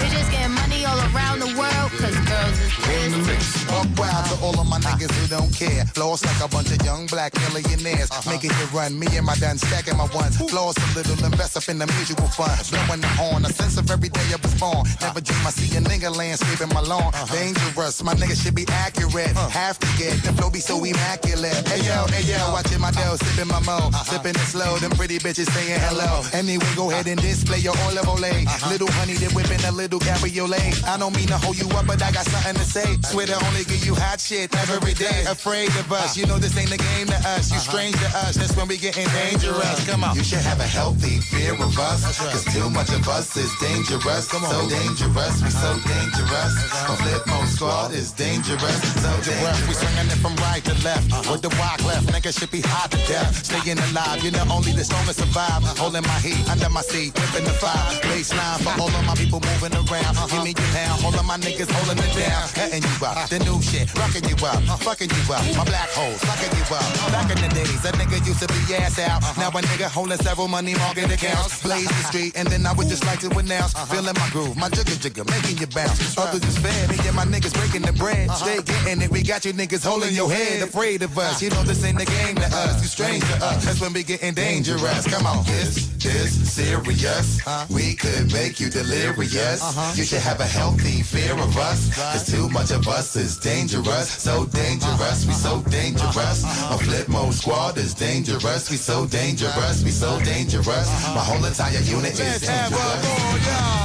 Bitches 0.00 0.30
getting 0.30 0.54
money 0.54 0.84
all 0.84 1.00
around 1.10 1.40
the 1.40 1.50
world, 1.58 1.90
cause 1.96 2.18
girls 2.28 2.58
is 2.60 2.72
players 2.84 3.14
too. 3.58 3.63
Buck 3.74 3.90
wild 3.98 4.24
to 4.30 4.36
all 4.38 4.54
of 4.60 4.68
my 4.70 4.78
niggas 4.78 5.10
who 5.18 5.26
don't 5.26 5.50
care. 5.50 5.84
Floss 5.98 6.24
like 6.24 6.38
a 6.38 6.46
bunch 6.46 6.70
of 6.70 6.78
young 6.86 7.06
black 7.06 7.34
millionaires. 7.42 8.08
Making 8.24 8.54
it 8.54 8.72
run, 8.72 8.96
me 8.96 9.08
and 9.18 9.26
my 9.26 9.34
done 9.34 9.58
stacking 9.58 9.96
my 9.96 10.06
ones. 10.14 10.38
Floss 10.38 10.78
a 10.78 10.86
little, 10.94 11.18
invest 11.26 11.56
up 11.56 11.68
in 11.68 11.78
the 11.78 11.86
mutual 11.98 12.28
fund. 12.38 12.54
Blowing 12.70 13.00
the 13.00 13.10
horn, 13.18 13.44
a 13.44 13.50
sense 13.50 13.76
of 13.76 13.90
every 13.90 14.10
day 14.10 14.26
I 14.30 14.38
was 14.38 14.54
born. 14.54 14.86
Never 15.00 15.20
dream 15.20 15.42
I 15.42 15.50
see 15.50 15.76
a 15.76 15.80
nigga 15.80 16.14
landscaping 16.14 16.72
my 16.72 16.82
lawn. 16.82 17.10
Dangerous, 17.32 18.02
my 18.04 18.14
nigga 18.14 18.38
should 18.40 18.54
be 18.54 18.64
accurate. 18.70 19.34
Have 19.50 19.78
to 19.80 19.88
get 19.98 20.22
the 20.22 20.32
flow 20.38 20.50
be 20.50 20.60
so 20.60 20.78
immaculate. 20.84 21.66
Hey 21.66 21.82
yo, 21.82 22.06
hey 22.14 22.22
yo, 22.30 22.38
watching 22.54 22.80
my 22.80 22.92
dough, 22.92 23.16
sipping 23.16 23.50
my 23.50 23.58
mo. 23.66 23.90
Sipping 24.06 24.38
it 24.38 24.48
slow, 24.54 24.78
them 24.78 24.92
pretty 24.92 25.18
bitches 25.18 25.50
saying 25.50 25.80
hello. 25.90 26.22
Anyway, 26.32 26.70
go 26.76 26.90
ahead 26.90 27.08
and 27.08 27.20
display 27.20 27.58
your 27.58 27.74
olive 27.90 28.06
olay. 28.06 28.46
Little 28.70 28.90
honey, 28.92 29.14
they 29.14 29.30
whipping 29.34 29.64
a 29.66 29.72
little 29.72 29.98
cabriolet. 29.98 30.86
I 30.86 30.96
don't 30.96 31.14
mean 31.16 31.26
to 31.26 31.38
hold 31.38 31.58
you 31.58 31.68
up, 31.74 31.86
but 31.88 32.00
I 32.00 32.12
got 32.12 32.26
something 32.26 32.54
to 32.54 32.64
say. 32.64 32.86
Swear 33.10 33.26
to 33.26 33.34
only 33.46 33.63
give 33.64 33.84
you 33.84 33.94
hot 33.94 34.20
shit 34.20 34.54
every 34.70 34.94
day. 34.94 35.24
Afraid 35.28 35.68
of 35.80 35.90
us, 35.92 36.16
you 36.16 36.26
know 36.26 36.38
this 36.38 36.56
ain't 36.56 36.72
a 36.72 36.78
game 36.78 37.06
to 37.08 37.18
us. 37.34 37.50
You 37.50 37.58
uh-huh. 37.58 37.70
strange 37.70 37.96
to 37.98 38.08
us, 38.24 38.36
that's 38.36 38.56
when 38.56 38.68
we 38.68 38.76
getting 38.76 39.08
dangerous. 39.08 39.86
Come 39.86 40.04
on. 40.04 40.16
You 40.16 40.24
should 40.24 40.44
have 40.44 40.60
a 40.60 40.66
healthy 40.66 41.20
fear 41.20 41.54
of 41.54 41.78
us. 41.78 42.18
Cause 42.18 42.44
too 42.52 42.68
much 42.70 42.90
of 42.90 43.08
us 43.08 43.36
is 43.36 43.50
dangerous. 43.60 44.28
So 44.28 44.68
dangerous, 44.68 45.42
we 45.42 45.50
so 45.50 45.72
dangerous. 45.86 46.54
Uh-huh. 46.54 46.92
A 46.92 46.96
flip 46.96 47.22
mode 47.26 47.48
squad 47.48 47.92
is 47.92 48.12
dangerous. 48.12 48.80
So 49.02 49.10
dangerous. 49.22 49.68
We 49.68 49.74
swinging 49.74 50.10
it 50.12 50.20
from 50.20 50.36
right 50.36 50.62
to 50.64 50.74
left. 50.84 51.12
Uh-huh. 51.12 51.32
With 51.32 51.42
the 51.42 51.52
walk 51.60 51.82
left, 51.84 52.06
nigga 52.08 52.30
should 52.36 52.50
be 52.50 52.60
hot 52.60 52.90
to 52.92 52.98
death. 53.08 53.44
Staying 53.44 53.78
alive, 53.90 54.22
you 54.22 54.30
know 54.30 54.44
only 54.50 54.72
the 54.72 54.84
strongest 54.84 55.20
survive. 55.20 55.62
Holding 55.78 56.02
my 56.02 56.18
heat 56.20 56.42
under 56.50 56.68
my 56.68 56.82
seat, 56.82 57.14
whipping 57.18 57.44
the 57.44 57.56
fire. 57.56 57.90
Baseline 58.08 58.60
for 58.62 58.74
all 58.80 58.92
of 58.92 59.04
my 59.06 59.14
people 59.14 59.40
moving 59.40 59.74
around. 59.74 60.14
Give 60.30 60.42
me 60.44 60.54
your 60.54 60.70
pound, 60.76 61.04
all 61.04 61.14
of 61.14 61.24
my 61.24 61.38
niggas 61.38 61.70
holding 61.70 61.98
it 61.98 62.12
down. 62.14 62.48
Cutting 62.54 62.82
you 62.82 63.06
up, 63.06 63.28
the 63.28 63.38
new 63.40 63.53
shit, 63.60 63.92
rocking 63.94 64.24
you 64.28 64.36
up, 64.46 64.62
uh, 64.68 64.76
fucking 64.78 65.10
you 65.10 65.22
up. 65.32 65.42
My 65.56 65.64
black 65.64 65.90
holes, 65.90 66.20
fucking 66.24 66.52
you 66.56 66.64
up. 66.74 66.86
Back 67.12 67.30
in 67.30 67.38
the 67.42 67.50
days, 67.54 67.84
a 67.84 67.92
nigga 67.92 68.18
used 68.26 68.40
to 68.40 68.48
be 68.48 68.74
ass 68.74 68.98
out. 68.98 69.22
Uh-huh. 69.22 69.40
Now 69.40 69.48
a 69.50 69.62
nigga 69.62 69.88
holding 69.90 70.18
several 70.18 70.48
money 70.48 70.74
market 70.74 71.10
accounts. 71.10 71.62
Blaze 71.62 71.88
the 71.88 72.04
street, 72.10 72.32
and 72.36 72.48
then 72.48 72.66
I 72.66 72.72
would 72.72 72.88
just 72.88 73.04
like 73.06 73.20
to 73.20 73.30
announce. 73.38 73.74
Uh-huh. 73.74 73.94
Feeling 73.94 74.14
my 74.14 74.28
groove, 74.30 74.56
my 74.56 74.68
jigger 74.70 74.96
jigger, 74.96 75.24
making 75.24 75.58
you 75.58 75.66
bounce. 75.68 76.16
Others 76.18 76.44
is 76.44 76.58
fed, 76.58 76.90
me 76.90 76.96
and 77.06 77.16
my 77.16 77.24
niggas 77.24 77.54
breaking 77.54 77.82
the 77.82 77.92
bread. 77.92 78.28
Uh-huh. 78.28 78.44
Stay 78.44 78.62
getting 78.62 79.02
it, 79.02 79.10
we 79.10 79.22
got 79.22 79.44
you 79.44 79.52
niggas 79.52 79.84
holding 79.84 80.14
your 80.14 80.30
head. 80.30 80.62
Afraid 80.62 81.02
of 81.02 81.16
us, 81.18 81.42
you 81.42 81.50
know 81.50 81.62
this 81.62 81.84
ain't 81.84 81.98
the 81.98 82.06
game 82.06 82.36
to 82.36 82.46
us. 82.46 82.82
You 82.82 82.88
strange 82.88 83.24
to 83.24 83.36
us, 83.44 83.64
that's 83.64 83.80
when 83.80 83.92
we 83.92 84.02
getting 84.02 84.34
dangerous. 84.34 85.06
Come 85.06 85.26
on, 85.26 85.44
This 85.44 85.94
is 86.04 86.52
serious. 86.52 87.40
We 87.70 87.94
could 87.94 88.32
make 88.32 88.60
you 88.60 88.68
delirious. 88.70 89.62
You 89.96 90.04
should 90.04 90.20
have 90.20 90.40
a 90.40 90.46
healthy 90.46 91.02
fear 91.02 91.32
of 91.34 91.56
us. 91.56 91.94
Cause 91.94 92.30
too 92.30 92.48
much 92.50 92.70
of 92.70 92.86
us 92.88 93.16
is 93.16 93.33
dangerous. 93.38 94.08
So 94.08 94.46
dangerous, 94.46 95.26
we 95.26 95.32
so 95.32 95.60
dangerous. 95.70 96.42
My 96.44 96.76
flip 96.78 97.08
mode 97.08 97.34
squad 97.34 97.78
is 97.78 97.94
dangerous. 97.94 98.70
We 98.70 98.76
so 98.76 99.06
dangerous, 99.06 99.84
we 99.84 99.90
so 99.90 100.18
dangerous. 100.20 100.88
My 101.14 101.22
whole 101.22 101.44
entire 101.44 101.80
unit 101.80 102.18
is 102.18 102.40
dangerous. 102.40 103.00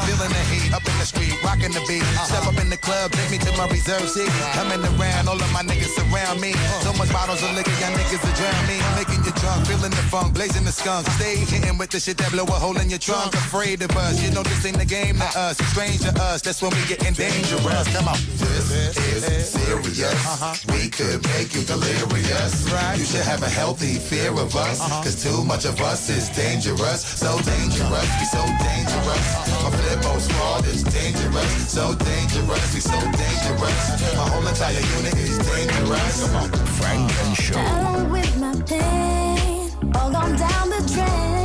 Feeling 0.05 0.33
the 0.33 0.43
heat 0.49 0.73
up 0.73 0.85
in 0.85 0.97
the 0.97 1.05
street, 1.05 1.35
rocking 1.43 1.71
the 1.71 1.83
beat. 1.87 2.03
Step 2.25 2.45
up 2.47 2.57
in 2.59 2.69
the 2.69 2.77
club, 2.77 3.11
take 3.11 3.31
me 3.31 3.37
to 3.37 3.51
my 3.57 3.67
reserve 3.67 4.09
seat. 4.09 4.29
Coming 4.53 4.81
around, 4.95 5.27
all 5.27 5.39
of 5.39 5.51
my 5.53 5.61
niggas 5.61 5.93
surround 5.97 6.41
me. 6.41 6.53
So 6.81 6.93
much 6.93 7.11
bottles 7.11 7.41
of 7.43 7.53
liquor, 7.55 7.71
y'all 7.81 7.93
niggas 7.93 8.21
will 8.23 8.35
drown 8.35 8.63
me. 8.67 8.77
Making 8.95 9.23
you 9.23 9.33
drunk, 9.39 9.67
feeling 9.67 9.91
the 9.91 10.03
funk, 10.09 10.33
blazing 10.33 10.65
the 10.65 10.71
skunk. 10.71 11.07
Stay 11.19 11.37
hitting 11.37 11.77
with 11.77 11.89
the 11.91 11.99
shit 11.99 12.17
that 12.17 12.31
blow 12.31 12.43
a 12.43 12.57
hole 12.57 12.77
in 12.77 12.89
your 12.89 12.99
trunk. 12.99 13.33
Afraid 13.33 13.81
of 13.81 13.91
us, 13.97 14.21
you 14.21 14.31
know 14.31 14.43
this 14.43 14.65
ain't 14.65 14.77
the 14.77 14.85
game 14.85 15.17
to 15.17 15.29
us. 15.37 15.59
It's 15.59 15.69
strange 15.69 16.01
to 16.01 16.13
us, 16.21 16.41
that's 16.41 16.61
when 16.61 16.71
we 16.71 16.81
getting 16.87 17.13
dangerous. 17.13 17.87
Come 17.95 18.07
on. 18.07 18.17
This 18.37 18.71
is 18.97 19.23
serious. 19.41 20.13
Uh-huh. 20.13 20.53
We 20.73 20.89
could 20.89 21.23
make 21.35 21.53
you 21.55 21.63
delirious. 21.63 22.67
You 22.97 23.05
should 23.05 23.25
have 23.25 23.43
a 23.43 23.49
healthy 23.49 23.95
fear 23.95 24.31
of 24.31 24.55
us. 24.55 24.81
Uh-huh. 24.81 25.03
Cause 25.03 25.21
too 25.23 25.43
much 25.45 25.65
of 25.65 25.79
us 25.81 26.09
is 26.09 26.29
dangerous. 26.29 27.01
So 27.05 27.39
dangerous, 27.41 28.09
we 28.19 28.25
so 28.25 28.43
dangerous. 28.59 29.27
Uh-huh. 29.35 29.69
My 29.69 29.77
flip 29.77 29.99
mode 30.03 30.21
squad 30.21 30.65
is 30.67 30.83
dangerous. 30.83 31.71
So 31.71 31.95
dangerous, 31.95 32.73
we 32.73 32.81
so 32.81 32.99
dangerous. 32.99 33.81
My 34.15 34.25
whole 34.29 34.47
entire 34.47 34.83
unit 34.97 35.15
is 35.17 35.37
dangerous. 35.37 36.25
Come 36.25 36.35
on. 36.35 36.49
Funk 36.79 37.11
and 37.23 37.37
Show. 37.37 37.59
Along 37.59 38.09
with 38.11 38.37
my 38.39 38.55
pain, 38.63 39.71
all 39.95 40.11
gone 40.11 40.35
down 40.35 40.69
the 40.69 40.81
drain. 40.93 41.38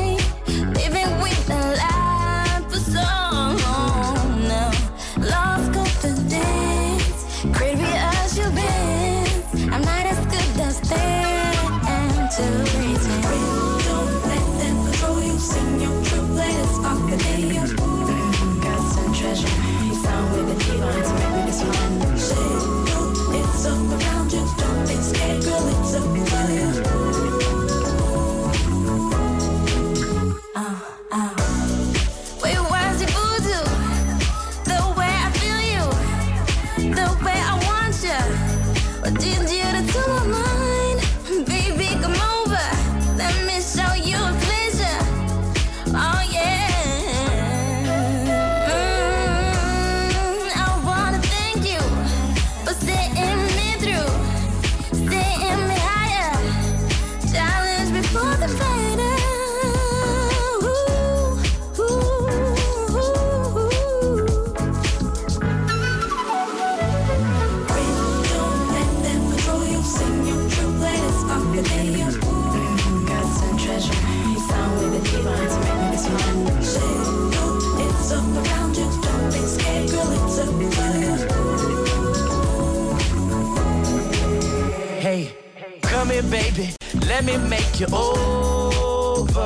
Baby. 86.54 86.74
Let 87.08 87.24
me 87.24 87.36
make 87.36 87.80
you 87.80 87.86
over. 87.92 89.40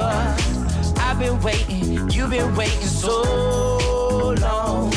I've 1.01 1.19
been 1.19 1.41
waiting, 1.41 2.11
you've 2.11 2.31
been 2.31 2.55
waiting 2.55 2.81
so 2.83 4.33
long. 4.41 4.93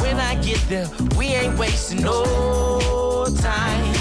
When 0.00 0.16
I 0.18 0.34
get 0.42 0.60
there, 0.68 0.88
we 1.16 1.26
ain't 1.26 1.58
wasting 1.58 2.02
no 2.02 3.26
time. 3.40 3.94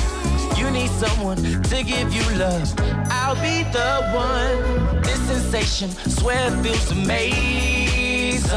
You 0.57 0.69
need 0.71 0.89
someone 0.91 1.37
to 1.37 1.83
give 1.83 2.13
you 2.13 2.23
love. 2.37 2.73
I'll 3.09 3.35
be 3.35 3.63
the 3.71 3.91
one. 4.13 5.01
This 5.01 5.19
sensation, 5.27 5.89
swear 6.09 6.51
it 6.51 6.63
feels 6.63 6.91
amazing. 6.91 8.51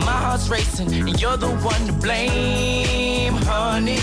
My 0.00 0.16
heart's 0.24 0.48
racing, 0.48 0.92
and 0.92 1.20
you're 1.20 1.36
the 1.36 1.50
one 1.58 1.86
to 1.86 1.92
blame, 1.92 3.34
honey. 3.34 3.98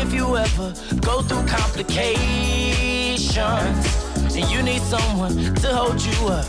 If 0.00 0.12
you 0.12 0.36
ever 0.36 0.74
go 1.00 1.22
through 1.22 1.46
complications, 1.46 2.91
and 3.38 4.50
you 4.50 4.62
need 4.62 4.82
someone 4.82 5.54
to 5.54 5.68
hold 5.68 6.00
you 6.02 6.28
up, 6.28 6.46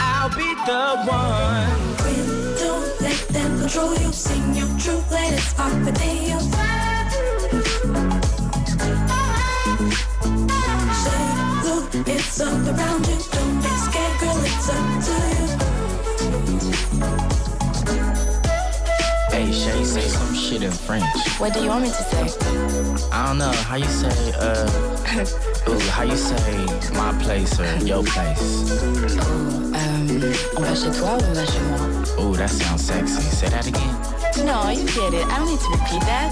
I'll 0.00 0.28
be 0.30 0.54
the 0.66 1.04
one. 1.06 1.94
Don't 2.58 3.00
let 3.00 3.28
them 3.28 3.60
control 3.60 3.94
you. 3.94 4.12
Sing 4.12 4.54
your 4.54 4.66
truth, 4.78 5.10
let 5.12 5.32
it 5.32 5.38
spark 5.38 5.84
day. 5.94 6.34
Say, 11.04 11.24
look, 11.68 12.08
it's 12.08 12.40
up 12.40 12.66
around 12.66 13.06
you. 13.06 13.18
Don't 13.30 13.62
be 13.62 13.68
scared, 13.86 14.20
girl, 14.20 14.44
it's 14.44 14.68
up 14.68 15.04
to 15.04 15.24
Hey, 15.24 15.33
shit 20.54 20.62
in 20.62 20.72
French. 20.72 21.04
What 21.38 21.52
do 21.52 21.62
you 21.62 21.68
want 21.68 21.82
me 21.82 21.88
to 21.88 21.94
say? 21.94 22.28
I 23.12 23.26
don't 23.26 23.38
know 23.38 23.52
how 23.68 23.76
you 23.76 23.86
say, 23.86 24.32
uh, 24.38 25.68
ooh, 25.68 25.78
how 25.90 26.02
you 26.02 26.16
say 26.16 26.66
my 26.94 27.12
place 27.22 27.58
or 27.58 27.66
your 27.84 28.02
place. 28.04 28.70
Um, 29.74 30.06
on 30.56 30.62
va 30.62 30.74
chez 30.74 30.90
toi 30.92 31.16
ou 31.16 31.24
on 31.24 31.34
va 31.34 31.44
chez 31.44 31.60
moi? 31.70 31.78
Ooh, 32.20 32.36
that 32.36 32.50
sounds 32.50 32.84
sexy. 32.84 33.22
Say 33.22 33.48
that 33.48 33.66
again. 33.66 33.94
No, 34.44 34.70
you 34.70 34.84
get 34.86 35.14
it. 35.14 35.26
I 35.26 35.38
don't 35.38 35.48
need 35.48 35.60
to 35.60 35.70
repeat 35.70 36.02
that. 36.02 36.30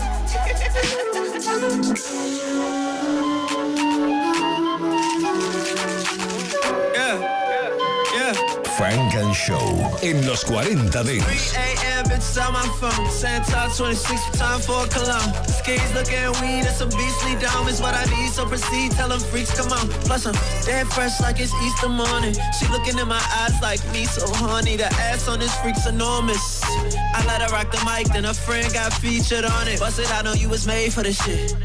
Show 9.32 9.90
en 10.02 10.26
los 10.26 10.44
40 10.44 11.02
Dance. 11.02 11.24
3 11.24 11.56
a.m. 11.56 12.04
bitches 12.04 12.36
on 12.38 12.52
my 12.52 12.66
phone. 12.78 13.10
Santa 13.10 13.70
26 13.74 14.38
time 14.38 14.60
for 14.60 14.84
a 14.84 14.88
cologne. 14.88 15.32
Skis 15.46 15.94
looking 15.94 16.30
weed 16.40 16.66
and 16.66 16.76
some 16.76 16.90
beastly 16.90 17.36
dome 17.40 17.68
is 17.68 17.80
what 17.80 17.94
I 17.94 18.04
need. 18.16 18.30
So 18.30 18.46
proceed, 18.46 18.92
tell 18.92 19.08
them 19.08 19.20
freaks, 19.20 19.56
come 19.56 19.72
on. 19.72 19.88
Plus 20.04 20.26
I'm 20.26 20.34
dead 20.64 20.86
fresh 20.88 21.20
like 21.20 21.40
it's 21.40 21.54
Easter 21.64 21.88
morning. 21.88 22.34
She 22.58 22.66
looking 22.68 22.98
in 22.98 23.08
my 23.08 23.22
eyes 23.40 23.60
like 23.62 23.80
me, 23.92 24.04
so 24.04 24.26
honey. 24.34 24.76
The 24.76 24.86
ass 24.86 25.28
on 25.28 25.38
this 25.38 25.54
freak's 25.60 25.86
enormous. 25.86 26.62
I 26.64 27.24
let 27.26 27.42
her 27.42 27.48
rock 27.48 27.70
the 27.72 27.82
mic, 27.84 28.12
then 28.12 28.24
a 28.26 28.34
friend 28.34 28.72
got 28.72 28.92
featured 28.92 29.44
on 29.44 29.68
it. 29.68 29.80
I 29.82 30.22
know 30.22 30.34
you 30.34 30.48
was 30.48 30.66
made 30.66 30.92
for 30.92 31.02
this 31.02 31.22
shit. 31.24 31.56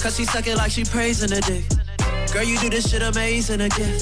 Cause 0.00 0.16
she 0.16 0.24
suck 0.24 0.46
it 0.46 0.56
like 0.56 0.70
she 0.70 0.84
praising 0.84 1.30
the 1.30 1.40
dick. 1.40 1.64
Girl, 2.32 2.44
you 2.44 2.58
do 2.58 2.70
this 2.70 2.90
shit 2.90 3.02
amazing 3.02 3.62
again. 3.62 4.00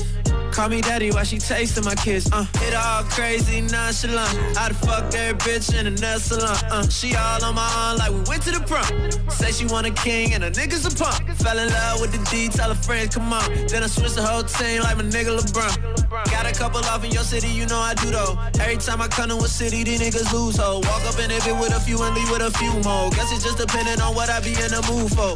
Call 0.54 0.68
me 0.68 0.80
daddy 0.80 1.10
while 1.10 1.24
she 1.24 1.38
tasting 1.38 1.84
my 1.84 1.96
kids. 1.96 2.30
Uh, 2.30 2.46
it 2.62 2.74
all 2.74 3.02
crazy, 3.10 3.60
nonchalant. 3.60 4.56
I 4.56 4.68
would 4.68 4.76
fuck 4.76 5.12
every 5.12 5.36
bitch 5.42 5.74
in 5.76 5.88
a 5.88 5.90
nail 5.90 6.20
salon. 6.20 6.54
Uh, 6.70 6.86
she 6.88 7.12
all 7.16 7.42
on 7.42 7.56
my 7.56 7.68
arm 7.74 7.98
like 7.98 8.12
we 8.12 8.22
went 8.30 8.44
to 8.44 8.52
the 8.52 8.62
prom. 8.62 8.86
Say 9.28 9.50
she 9.50 9.66
want 9.66 9.88
a 9.88 9.90
king 9.90 10.32
and 10.32 10.44
a 10.44 10.52
nigga's 10.52 10.86
a 10.86 10.94
punk. 10.94 11.28
Fell 11.42 11.58
in 11.58 11.68
love 11.70 12.00
with 12.00 12.12
the 12.12 12.22
D, 12.30 12.46
tell 12.46 12.68
her 12.68 12.80
friends 12.86 13.16
come 13.16 13.32
on. 13.32 13.50
Then 13.66 13.82
I 13.82 13.88
switch 13.88 14.12
the 14.12 14.22
whole 14.22 14.44
team 14.44 14.82
like 14.82 14.96
my 14.96 15.02
nigga 15.02 15.36
LeBron. 15.36 16.30
Got 16.30 16.46
a 16.46 16.52
couple 16.56 16.78
off 16.86 17.04
in 17.04 17.10
your 17.10 17.24
city, 17.24 17.48
you 17.48 17.66
know 17.66 17.80
I 17.80 17.94
do 17.94 18.12
though. 18.12 18.38
Every 18.60 18.76
time 18.76 19.02
I 19.02 19.08
come 19.08 19.30
to 19.30 19.36
a 19.36 19.48
city, 19.48 19.82
these 19.82 20.00
niggas 20.00 20.32
lose 20.32 20.56
ho. 20.56 20.78
Walk 20.86 21.02
up 21.02 21.18
in 21.18 21.32
it 21.32 21.42
with 21.58 21.74
a 21.74 21.80
few 21.80 22.00
and 22.00 22.14
leave 22.14 22.30
with 22.30 22.42
a 22.42 22.52
few 22.52 22.70
more. 22.86 23.10
Guess 23.10 23.34
it's 23.34 23.42
just 23.42 23.58
depending 23.58 24.00
on 24.00 24.14
what 24.14 24.30
I 24.30 24.38
be 24.38 24.54
in 24.54 24.70
the 24.70 24.86
mood 24.86 25.10
for. 25.10 25.34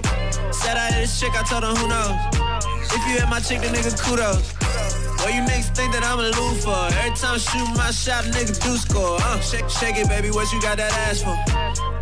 Said 0.54 0.76
I 0.76 0.92
hit 0.94 1.10
this 1.10 1.18
chick, 1.18 1.34
I 1.34 1.42
told 1.42 1.64
her 1.64 1.74
who 1.74 1.88
knows. 1.90 2.14
If 2.94 3.02
you 3.10 3.18
hit 3.18 3.28
my 3.28 3.40
chick, 3.40 3.60
the 3.62 3.66
nigga 3.66 3.90
kudos. 3.98 5.07
Well, 5.18 5.30
you 5.30 5.42
niggas 5.42 5.74
think 5.74 5.92
that 5.92 6.04
I'm 6.04 6.20
a 6.20 6.32
for? 6.32 6.94
Every 6.98 7.16
time 7.16 7.34
I 7.34 7.38
shoot 7.38 7.68
my 7.76 7.90
shot, 7.90 8.24
nigga 8.24 8.54
do 8.62 8.76
score. 8.76 9.18
Uh, 9.20 9.40
shake, 9.40 9.68
shake 9.68 9.96
it, 9.96 10.08
baby. 10.08 10.30
What 10.30 10.52
you 10.52 10.62
got 10.62 10.76
that 10.76 10.92
ass 10.92 11.22
for? 11.22 11.36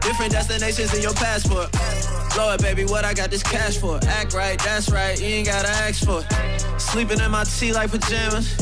Different 0.01 0.33
destinations 0.33 0.95
in 0.95 1.03
your 1.03 1.14
passport. 1.14 1.73
Blow 2.35 2.53
it, 2.53 2.61
baby. 2.61 2.85
What 2.85 3.05
I 3.05 3.14
got 3.14 3.31
this 3.31 3.43
cash 3.43 3.79
for? 3.79 3.99
Act 4.07 4.35
right, 4.35 4.59
that's 4.62 4.91
right. 4.91 5.19
You 5.19 5.27
ain't 5.27 5.49
gotta 5.49 5.69
ask 5.69 6.05
for. 6.05 6.23
Sleeping 6.79 7.21
in 7.21 7.31
my 7.31 7.45
tea 7.45 7.73
like 7.73 7.91
pajamas. 7.91 8.55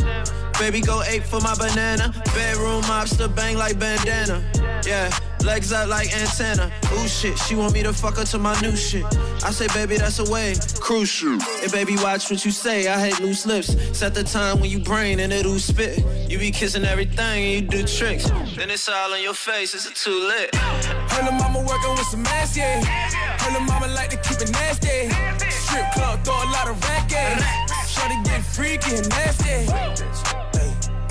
Baby, 0.59 0.81
go 0.81 1.03
ape 1.03 1.25
for 1.25 1.41
my 1.41 1.55
banana. 1.57 2.13
Bedroom 2.35 2.83
mobster, 2.83 3.35
bang 3.35 3.57
like 3.57 3.79
bandana. 3.79 4.43
Yeah, 4.87 5.11
legs 5.45 5.73
up 5.73 5.89
like 5.89 6.15
antenna. 6.17 6.71
Ooh 6.95 7.09
shit, 7.09 7.39
she 7.39 7.55
want 7.55 7.75
me 7.75 7.83
to 7.83 7.93
fuck 7.93 8.17
her 8.17 8.25
to 8.25 8.39
my 8.39 8.59
new 8.61 8.77
shit. 8.77 9.05
I 9.45 9.51
say, 9.51 9.67
baby, 9.75 9.97
that's 9.97 10.19
a 10.21 10.31
way. 10.31 10.55
Crucial. 10.81 11.39
Hey, 11.61 11.69
baby, 11.73 11.97
watch 11.97 12.31
what 12.31 12.45
you 12.45 12.51
say. 12.51 12.89
I 12.89 12.99
hate 12.99 13.21
loose 13.21 13.47
lips. 13.47 13.77
Set 13.97 14.15
the 14.15 14.23
time 14.23 14.61
when 14.61 14.71
you 14.71 14.79
brain 14.79 15.21
and 15.21 15.33
it'll 15.33 15.59
spit. 15.59 16.05
You 16.31 16.39
be 16.39 16.51
kissing 16.51 16.85
everything 16.85 17.45
and 17.45 17.53
you 17.53 17.61
do 17.61 17.83
tricks. 17.85 18.31
Then 18.57 18.71
it's 18.71 18.89
all 18.89 19.13
on 19.13 19.23
your 19.23 19.35
face. 19.35 19.75
Is 19.75 19.87
it 19.87 19.95
too 19.97 20.29
lit? 20.29 20.55
Her 20.55 21.33
mama 21.33 21.61
working 21.61 21.91
with 21.91 22.07
some 22.07 22.25
ass, 22.27 22.57
yeah. 22.57 22.83
Her 22.85 23.61
mama 23.61 23.89
like 23.89 24.11
to 24.11 24.17
keep 24.17 24.41
it 24.41 24.51
nasty. 24.53 25.11
Strip 25.51 25.93
club, 25.93 26.25
throw 26.25 26.35
a 26.35 26.49
lot 26.53 26.69
of 26.69 26.83
racket. 26.85 27.43
Shorty 27.87 28.17
get 28.25 28.43
freaky 28.43 28.97
and 28.97 29.09
nasty. 29.09 30.44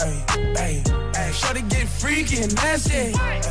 Hey, 0.03 0.25
hey, 0.27 0.53
hey, 0.57 0.83
hey. 1.15 1.31
Shorty 1.31 1.61
get 1.61 1.87
freaky 1.87 2.41
and 2.43 2.53
nasty. 2.55 2.91
Hey, 2.91 3.41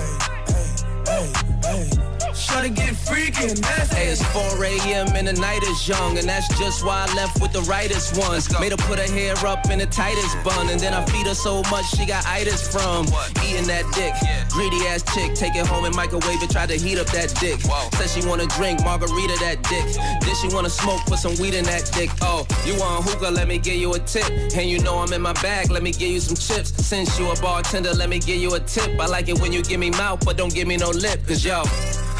hey, 1.07 1.33
hey, 1.63 2.22
Shorty 2.35 2.71
get 2.71 2.97
freaky 2.97 3.49
and 3.49 3.61
nasty. 3.61 3.97
Hey, 3.97 4.09
it's 4.09 4.23
4 4.33 4.65
a.m. 4.65 5.09
and 5.15 5.29
the 5.29 5.35
night 5.35 5.63
is 5.63 5.87
young, 5.87 6.19
and 6.19 6.29
that's 6.29 6.49
just 6.59 6.85
why 6.85 7.07
I 7.09 7.15
left 7.15 7.41
with 7.41 7.53
the 7.53 7.61
rightest 7.63 8.19
ones. 8.19 8.49
Made 8.59 8.73
her 8.73 8.79
put 8.89 8.99
her 8.99 9.11
hair 9.13 9.37
up 9.47 9.69
in 9.71 9.79
the 9.79 9.87
tightest 9.87 10.37
bun, 10.43 10.69
and 10.69 10.81
then 10.81 10.95
I 10.95 11.05
feed 11.07 11.27
her 11.27 11.35
so 11.35 11.63
much 11.71 11.85
she 11.97 12.07
got 12.07 12.27
itis 12.27 12.67
from 12.73 13.07
eating 13.45 13.67
that 13.67 13.85
dick. 13.95 14.15
Greedy 14.51 14.87
ass 14.87 15.03
chick, 15.15 15.35
take 15.35 15.55
it 15.57 15.67
home 15.67 15.85
and 15.85 15.95
microwave 15.95 16.43
it, 16.43 16.51
try 16.51 16.67
to 16.67 16.75
heat 16.75 16.99
up 16.99 17.07
that 17.09 17.35
dick. 17.41 17.61
Said 17.95 18.09
she 18.09 18.27
wanna 18.27 18.47
drink 18.47 18.83
margarita 18.83 19.37
that 19.41 19.63
dick. 19.65 19.85
Then 20.21 20.35
she 20.41 20.49
wanna 20.55 20.71
smoke, 20.71 21.01
put 21.07 21.19
some 21.19 21.37
weed 21.37 21.55
in 21.55 21.65
that 21.67 21.91
dick. 21.93 22.11
Oh, 22.23 22.47
you 22.65 22.79
want 22.79 23.05
hookah? 23.05 23.31
Let 23.31 23.49
me 23.49 23.59
give 23.59 23.77
you 23.77 23.95
a 23.95 23.99
tip. 23.99 24.29
And 24.57 24.69
you 24.69 24.79
know 24.81 24.99
I'm 24.99 25.13
in 25.13 25.23
my 25.23 25.35
bag, 25.35 25.71
let 25.71 25.83
me 25.83 25.93
give 25.93 26.11
you 26.11 26.21
some 26.21 26.37
chips. 26.37 26.73
Since 26.85 27.19
you 27.19 27.31
a 27.31 27.37
bartender, 27.41 27.93
let 27.93 28.09
me 28.09 28.19
give 28.19 28.41
you 28.41 28.55
a 28.55 28.61
tip. 28.61 28.99
I 28.99 29.07
like 29.07 29.29
it 29.29 29.39
when 29.41 29.53
you 29.53 29.63
give 29.63 29.81
me 29.81 29.91
mouth, 29.91 30.25
but 30.25 30.37
don't 30.37 30.55
give 30.55 30.67
me 30.67 30.77
no 30.77 30.91
lip, 30.91 31.27
cause 31.27 31.45
yo. 31.45 31.63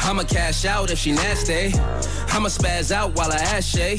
I'ma 0.05 0.23
cash 0.23 0.65
out 0.65 0.91
if 0.91 0.99
she 0.99 1.11
nasty. 1.13 1.73
I'ma 2.33 2.49
spaz 2.49 2.91
out 2.91 3.15
while 3.15 3.31
I 3.31 3.37
ass 3.37 3.65
Shay. 3.65 3.97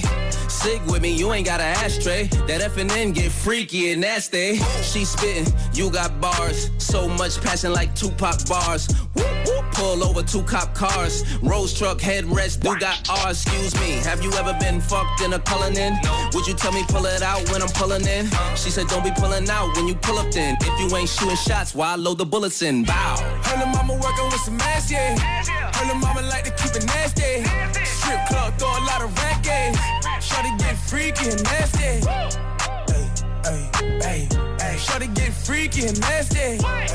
Sig 0.48 0.82
with 0.86 1.02
me, 1.02 1.12
you 1.12 1.32
ain't 1.32 1.46
got 1.46 1.60
an 1.60 1.74
ashtray. 1.76 2.24
That 2.46 2.60
F 2.60 2.76
and 2.76 2.90
N 2.92 3.12
get 3.12 3.32
freaky 3.32 3.92
and 3.92 4.00
nasty. 4.00 4.56
She 4.82 5.04
spittin', 5.04 5.52
you 5.72 5.90
got 5.90 6.20
bars. 6.20 6.70
So 6.78 7.08
much 7.08 7.40
passion 7.40 7.72
like 7.72 7.94
Tupac 7.94 8.46
bars. 8.46 8.88
Whoop, 9.14 9.26
whoop, 9.46 9.64
pull 9.72 10.04
over 10.04 10.22
two 10.22 10.42
cop 10.42 10.74
cars. 10.74 11.24
Rose 11.42 11.72
truck 11.72 11.98
headrest, 11.98 12.60
do 12.60 12.78
got 12.78 13.08
R. 13.08 13.30
Excuse 13.30 13.74
me, 13.80 13.92
have 14.04 14.22
you 14.22 14.32
ever 14.32 14.54
been 14.60 14.80
fucked 14.80 15.22
in 15.22 15.32
a 15.32 15.38
pulling 15.38 15.76
in? 15.76 15.94
Would 16.34 16.46
you 16.46 16.54
tell 16.54 16.72
me 16.72 16.84
pull 16.88 17.06
it 17.06 17.22
out 17.22 17.48
when 17.50 17.62
I'm 17.62 17.68
pulling 17.68 18.06
in? 18.06 18.28
She 18.56 18.70
said 18.70 18.88
don't 18.88 19.04
be 19.04 19.12
pulling 19.12 19.48
out 19.48 19.74
when 19.76 19.88
you 19.88 19.94
pull 19.94 20.18
up 20.18 20.30
then. 20.30 20.56
If 20.60 20.80
you 20.80 20.96
ain't 20.96 21.08
shooting 21.08 21.36
shots, 21.36 21.74
why 21.74 21.94
load 21.96 22.18
the 22.18 22.26
bullets 22.26 22.62
in? 22.62 22.84
Bow. 22.84 23.16
Her 23.44 23.66
mama 23.66 23.94
working 23.94 24.26
with 24.26 24.40
some 24.40 24.60
ass, 24.60 24.90
yeah. 24.90 25.63
Little 25.84 26.00
mama 26.00 26.22
like 26.22 26.44
to 26.44 26.50
keep 26.52 26.74
it 26.74 26.86
nasty. 26.86 27.44
Strip 27.84 28.26
club, 28.28 28.56
throw 28.58 28.68
a 28.70 28.80
lot 28.88 29.02
of 29.02 29.14
racket. 29.18 29.76
Eh. 29.76 30.18
Shorty 30.18 30.48
get 30.56 30.78
freaky 30.78 31.28
and 31.28 31.42
nasty. 31.42 32.00
Hey, 32.08 33.10
hey, 33.44 33.70
hey, 34.00 34.28
hey. 34.60 34.76
Shorty 34.78 35.08
get 35.08 35.34
freaky 35.34 35.84
and 35.84 36.00
nasty. 36.00 36.38
Hey, 36.38 36.86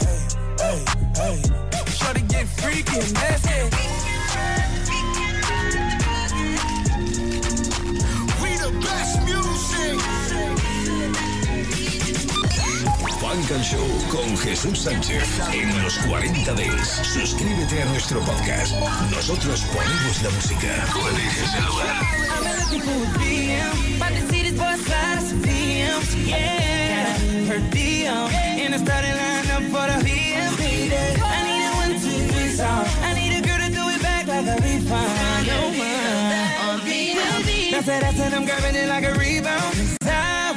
hey, 0.00 0.84
hey, 1.16 1.42
hey. 1.70 1.90
Shorty 1.92 2.22
get 2.22 2.48
freaky 2.48 3.00
and 3.00 3.12
nasty. 3.12 3.99
Funk 13.30 13.52
and 13.52 13.62
Show 13.62 13.86
con 14.10 14.36
Jesús 14.38 14.80
Sánchez 14.80 15.22
en 15.52 15.82
los 15.82 15.96
40 15.98 16.52
Days. 16.52 16.88
Suscríbete 17.04 17.80
a 17.80 17.84
nuestro 17.84 18.18
podcast. 18.22 18.74
Nosotros 19.14 19.64
ponemos 19.72 20.22
la 20.24 20.30
música. 20.30 20.84
Tú 20.92 20.98
el 21.06 21.64
lugar. 21.64 22.20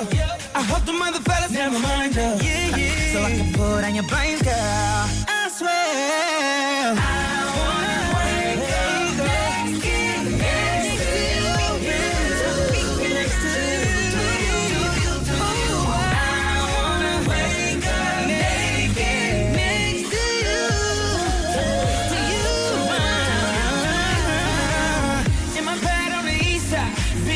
I 0.55 0.61
hope 0.61 0.85
the 0.85 0.93
mother 0.93 1.19
fellas 1.19 1.51
never 1.51 1.79
mind 1.79 2.15
you. 2.15 2.21
Yeah, 2.47 2.77
yeah. 2.77 3.13
So 3.13 3.23
I 3.23 3.31
can 3.37 3.53
put 3.53 3.83
on 3.83 3.95
your 3.95 4.07
brains, 4.07 4.41
girl. 4.41 5.05
I 5.27 5.49
swear. 5.57 6.95
I 6.97 7.24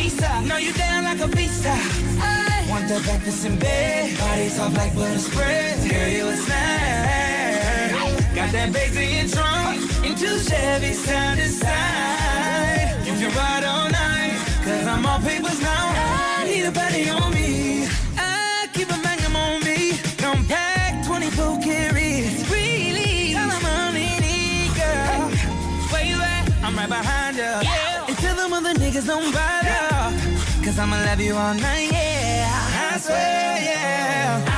side. 0.10 0.48
Know 0.48 0.58
you 0.58 0.74
down 0.74 1.04
like 1.04 1.20
a 1.20 1.28
beast 1.28 1.64
side. 1.64 2.70
Want 2.70 2.88
that 2.88 3.02
breakfast 3.04 3.46
in 3.46 3.58
bed, 3.58 4.18
body 4.20 4.50
soft 4.50 4.78
like 4.78 4.94
butter 4.96 5.18
spread. 5.18 5.90
Girl, 5.90 6.08
you 6.08 6.28
a 6.28 6.36
snack. 6.36 7.10
Got 8.36 8.52
that 8.52 8.72
your 8.72 9.28
trunk, 9.28 9.82
in 10.06 10.16
two 10.16 10.38
Chevys 10.38 11.02
side 11.06 11.38
to 11.38 11.48
side. 11.50 12.96
You 13.06 13.14
can 13.14 13.36
ride 13.36 13.64
all 13.64 13.90
night, 13.90 14.38
cause 14.64 14.86
I'm 14.86 15.06
all 15.06 15.20
papers 15.20 15.60
now. 15.62 15.94
I 16.40 16.46
need 16.46 16.64
a 16.64 16.72
body 16.72 17.10
on 17.10 17.34
me. 17.34 17.88
I 18.18 18.70
keep 18.72 18.90
a 18.92 18.98
magnum 19.00 19.36
on 19.36 19.64
me. 19.64 19.98
Compact 20.18 21.06
24 21.08 21.60
carats. 21.62 22.50
Really, 22.50 23.34
tell 23.34 23.50
I'm 23.52 23.96
in 23.96 24.24
it, 24.24 24.72
girl. 24.78 25.30
Where 25.92 26.06
you 26.06 26.22
at? 26.22 26.50
I'm 26.64 26.76
right 26.76 26.88
behind 26.88 27.36
you. 27.36 27.44
Yeah. 27.44 28.08
And 28.08 28.18
tell 28.18 28.36
them 28.36 28.54
other 28.54 28.74
niggas 28.76 29.08
don't 29.08 29.34
bother. 29.34 29.70
Cause 29.70 29.99
I'ma 30.80 30.96
love 31.04 31.20
you 31.20 31.36
all 31.36 31.54
night, 31.56 31.92
yeah. 31.92 32.94
I 32.94 32.98
swear, 33.00 33.60
yeah. 33.62 34.49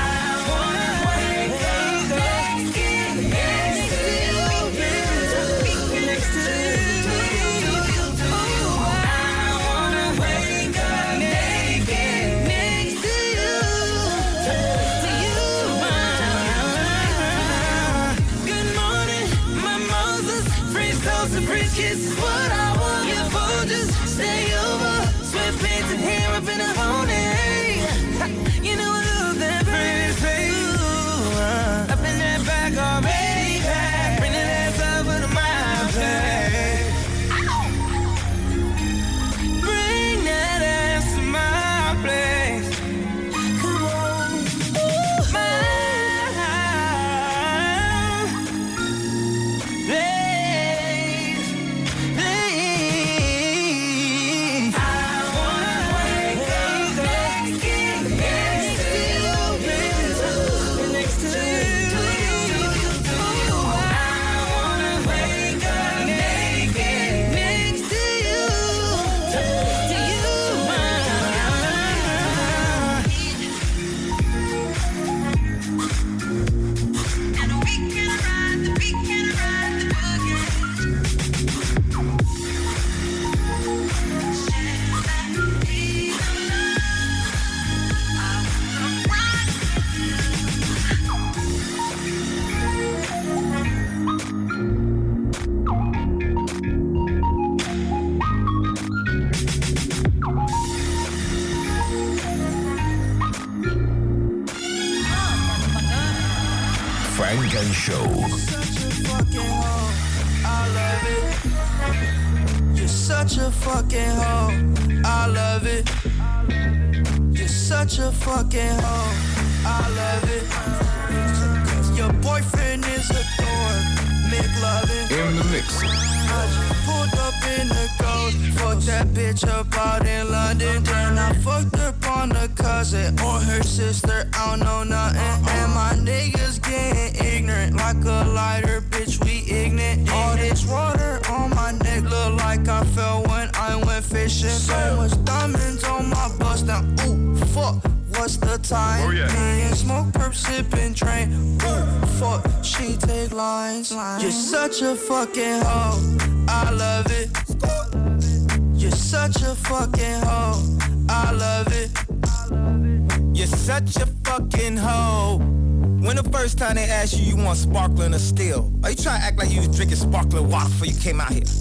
Before 170.82 170.96
you 170.96 171.00
came 171.00 171.22
out 171.22 171.32
here? 171.32 171.61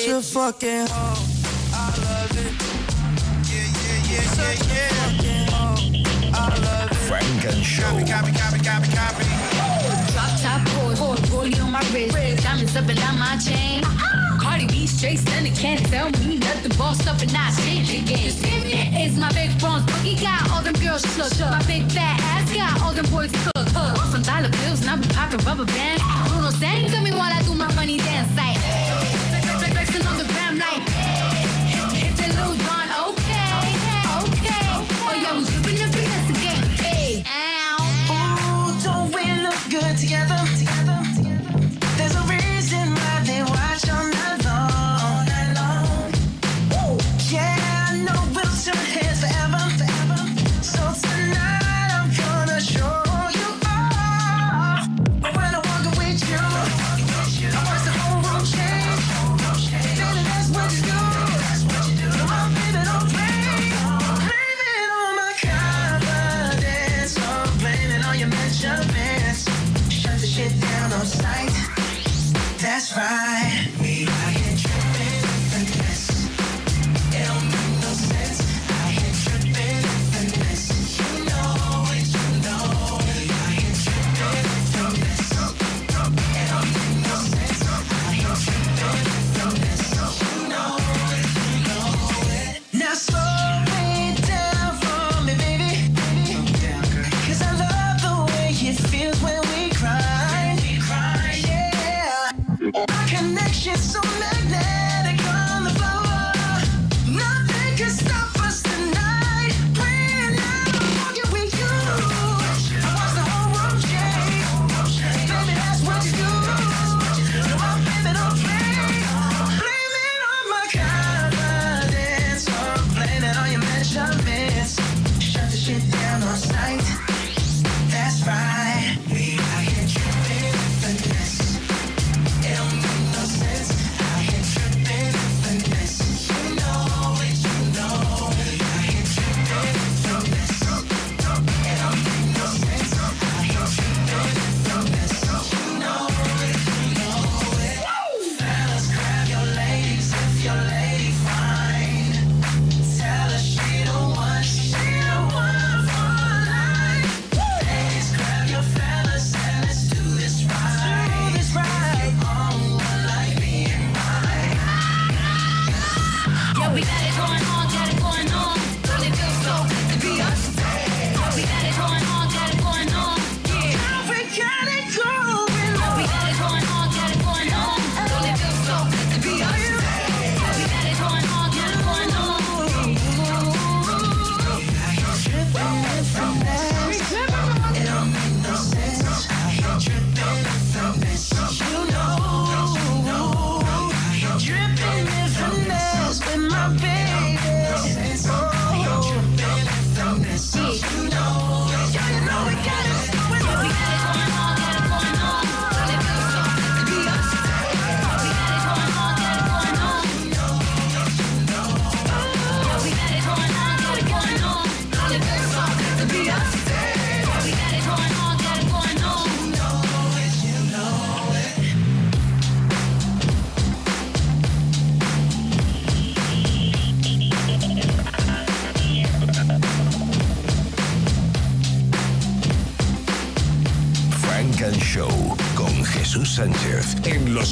such 0.00 0.08
a 0.08 0.22
fucking 0.22 0.86
hoe. 0.88 1.20
I 1.74 1.92
love 2.00 2.32
it. 2.32 2.52
Yeah, 3.52 3.68
yeah, 3.84 4.08
yeah, 4.08 4.24
such 4.32 4.68
yeah, 4.68 4.72
yeah. 4.72 4.88
a 4.88 5.12
fucking 5.12 5.46
hoe. 5.52 5.76
I 6.32 6.48
love 6.64 6.90
it. 6.90 6.96
Funk 7.04 7.44
and 7.44 7.64
Show. 7.64 7.84
Copy, 7.84 8.08
copy, 8.08 8.32
copy, 8.32 8.58
copy, 8.64 8.88
copy. 8.96 9.24
Drop 10.12 10.30
top 10.40 10.64
got 10.64 10.66
pores, 10.72 10.98
pores, 10.98 11.20
rollie 11.28 11.62
on 11.62 11.72
my 11.72 11.84
wrist, 11.92 12.42
diamonds 12.42 12.74
up 12.76 12.88
and 12.88 12.98
down 12.98 13.18
my 13.18 13.36
chain. 13.36 13.84
Uh-huh. 13.84 14.40
Cardi 14.40 14.66
B 14.68 14.86
straight 14.86 15.18
stunning, 15.18 15.54
can't 15.54 15.84
tell 15.86 16.10
me 16.24 16.38
nothing. 16.38 16.72
Bossed 16.78 17.06
up 17.06 17.20
and 17.20 17.32
not 17.32 17.52
change 17.58 17.92
again. 17.92 18.32
It's 18.96 19.16
my 19.18 19.30
big 19.32 19.52
bronze 19.60 19.84
boogie, 19.84 20.16
got 20.20 20.50
all 20.50 20.62
them 20.62 20.74
girls 20.80 21.02
shook. 21.12 21.36
My 21.40 21.62
big 21.66 21.84
fat 21.92 22.16
ass 22.32 22.48
got 22.54 22.80
all 22.82 22.94
them 22.94 23.04
boys 23.12 23.32
cook. 23.32 23.68
Hook. 23.76 23.96
Some 24.12 24.22
dollar 24.22 24.48
bills, 24.48 24.80
and 24.80 24.90
I 24.90 24.96
be 24.96 25.08
popping 25.12 25.44
rubber 25.44 25.66
bands. 25.66 26.02
Bruno 26.32 26.50
sang 26.50 26.88
to 26.88 27.00
me 27.02 27.12
while 27.12 27.32
I 27.32 27.42
do 27.42 27.54
my 27.54 27.68
money 27.74 27.98
dance 27.98 28.34
like. 28.34 29.29
Flexing 30.60 30.72
on 30.72 30.84
the 30.84 30.84
gram 30.84 30.84
like. 30.84 30.88
Hit, 31.68 31.88
hit 31.96 32.16
the 32.16 32.26
little 32.36 32.56
John, 32.56 32.88
okay, 33.08 33.64
okay. 34.20 34.64
Oh 35.02 35.14
finesse 35.88 36.30
again. 36.30 36.62
Hey, 36.78 37.24
ow. 37.26 37.80
Ooh, 38.12 38.82
don't 38.82 39.08
we 39.14 39.24
look 39.42 39.60
good 39.70 39.96
together? 39.96 40.36
Together. 40.58 40.79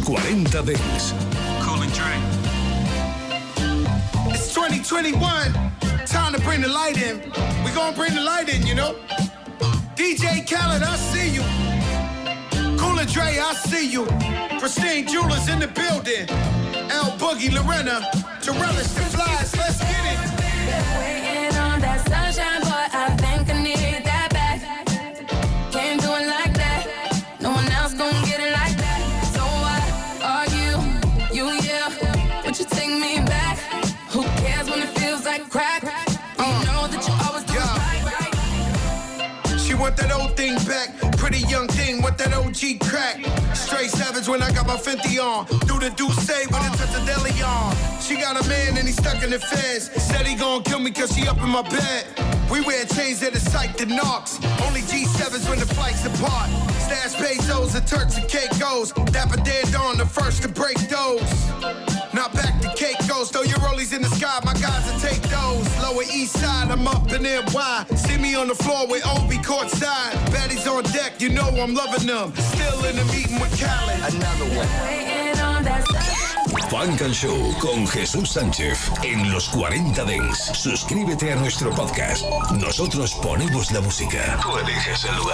40 0.09 0.44
Dance. 0.44 1.12
Cool 1.61 1.82
and 1.82 1.92
Dre. 1.92 2.14
It's 4.32 4.54
2021. 4.54 5.20
Time 6.06 6.32
to 6.32 6.40
bring 6.40 6.62
the 6.62 6.68
light 6.68 6.96
in. 6.96 7.20
We 7.62 7.70
gonna 7.72 7.94
bring 7.94 8.14
the 8.14 8.22
light 8.22 8.48
in, 8.48 8.66
you 8.66 8.74
know. 8.74 8.96
DJ 9.96 10.48
Khaled, 10.48 10.82
I 10.82 10.96
see 10.96 11.28
you. 11.28 11.42
Cool 12.78 12.98
and 12.98 13.12
Dre, 13.12 13.38
I 13.38 13.52
see 13.52 13.86
you. 13.86 14.06
Pristine 14.59 15.06
Jewelers 15.06 15.46
in 15.50 15.59
the 15.59 15.68
building. 15.68 16.26
L 16.90 17.12
Boogie, 17.18 17.52
Lorena, 17.52 18.00
to 18.40 18.52
relish 18.52 18.88
that 42.61 42.80
crack. 42.80 43.24
Straight 43.54 43.90
savage 43.90 44.28
when 44.28 44.42
I 44.42 44.50
got 44.50 44.66
my 44.66 44.76
50 44.76 45.18
on. 45.18 45.46
Do 45.66 45.78
the 45.78 45.92
do 45.96 46.11
say 46.11 46.46
when 46.46 46.62
it 46.62 46.76
touch 46.76 46.92
the 46.92 47.04
deli 47.06 47.30
on. 47.42 47.74
She 48.00 48.16
got 48.16 48.42
a 48.42 48.48
man 48.48 48.76
and 48.76 48.86
he 48.86 48.92
stuck 48.92 49.22
in 49.22 49.30
the 49.30 49.38
feds. 49.38 49.90
Said 50.02 50.26
he 50.26 50.34
gon' 50.34 50.62
kill 50.62 50.80
me 50.80 50.90
cause 50.90 51.14
she 51.14 51.28
up 51.28 51.38
in 51.38 51.48
my 51.48 51.62
bed. 51.62 52.06
We 52.50 52.61
wear 52.62 52.84
chains 52.86 53.20
that 53.20 53.34
are 53.34 53.50
psyched 53.50 53.76
to 53.76 53.86
knocks. 53.86 54.38
Only 54.66 54.80
G7s 54.80 55.48
when 55.48 55.59
the 55.59 55.66
flights 55.66 56.04
apart. 56.04 56.50
Stash 56.80 57.14
pesos 57.14 57.74
and 57.74 57.86
Turks 57.86 58.16
and 58.16 58.28
Caicos. 58.28 58.92
Dapper 59.12 59.40
dead 59.42 59.74
on 59.74 59.98
the 59.98 60.06
first 60.06 60.42
to 60.42 60.48
break 60.48 60.78
those. 60.88 61.88
Now 62.14 62.28
back 62.28 62.61
to 62.62 62.68
Caicos, 62.74 63.30
throw 63.30 63.42
your 63.42 63.59
rollies 63.59 63.94
in 63.94 64.02
the 64.02 64.09
sky, 64.09 64.40
my 64.44 64.54
guys 64.54 64.90
will 64.90 64.98
take 65.00 65.22
those. 65.22 65.66
Lower 65.82 66.02
east 66.02 66.38
side, 66.38 66.70
I'm 66.70 66.86
up 66.86 67.12
in 67.12 67.22
there, 67.22 67.42
why? 67.52 67.84
See 67.96 68.16
me 68.18 68.34
on 68.34 68.48
the 68.48 68.54
floor 68.54 68.86
with 68.86 69.06
Obi 69.06 69.36
courtside. 69.38 70.12
Baddies 70.32 70.66
on 70.66 70.84
deck, 70.92 71.20
you 71.20 71.28
know 71.28 71.48
I'm 71.48 71.74
loving 71.74 72.06
them. 72.06 72.34
Still 72.34 72.84
in 72.86 72.96
the 72.96 73.04
meeting 73.06 73.38
with 73.40 73.52
Khaled. 73.61 74.14
Another 74.14 74.56
one. 74.56 74.68
Waiting 74.84 75.40
on 75.40 75.64
that 75.64 76.09
Funk 76.70 77.00
and 77.00 77.14
Show 77.14 77.54
con 77.61 77.86
Jesús 77.86 78.30
Sánchez 78.30 78.90
en 79.02 79.30
los 79.32 79.48
40 79.48 80.04
Dance. 80.04 80.54
Suscríbete 80.54 81.32
a 81.32 81.36
nuestro 81.36 81.70
podcast. 81.70 82.24
Nosotros 82.61 83.14
ponemos 83.22 83.70
la 83.72 83.80
música. 83.80 84.38
Tú 84.42 84.59
eliges 84.59 85.04
el 85.04 85.16
lugar. 85.16 85.26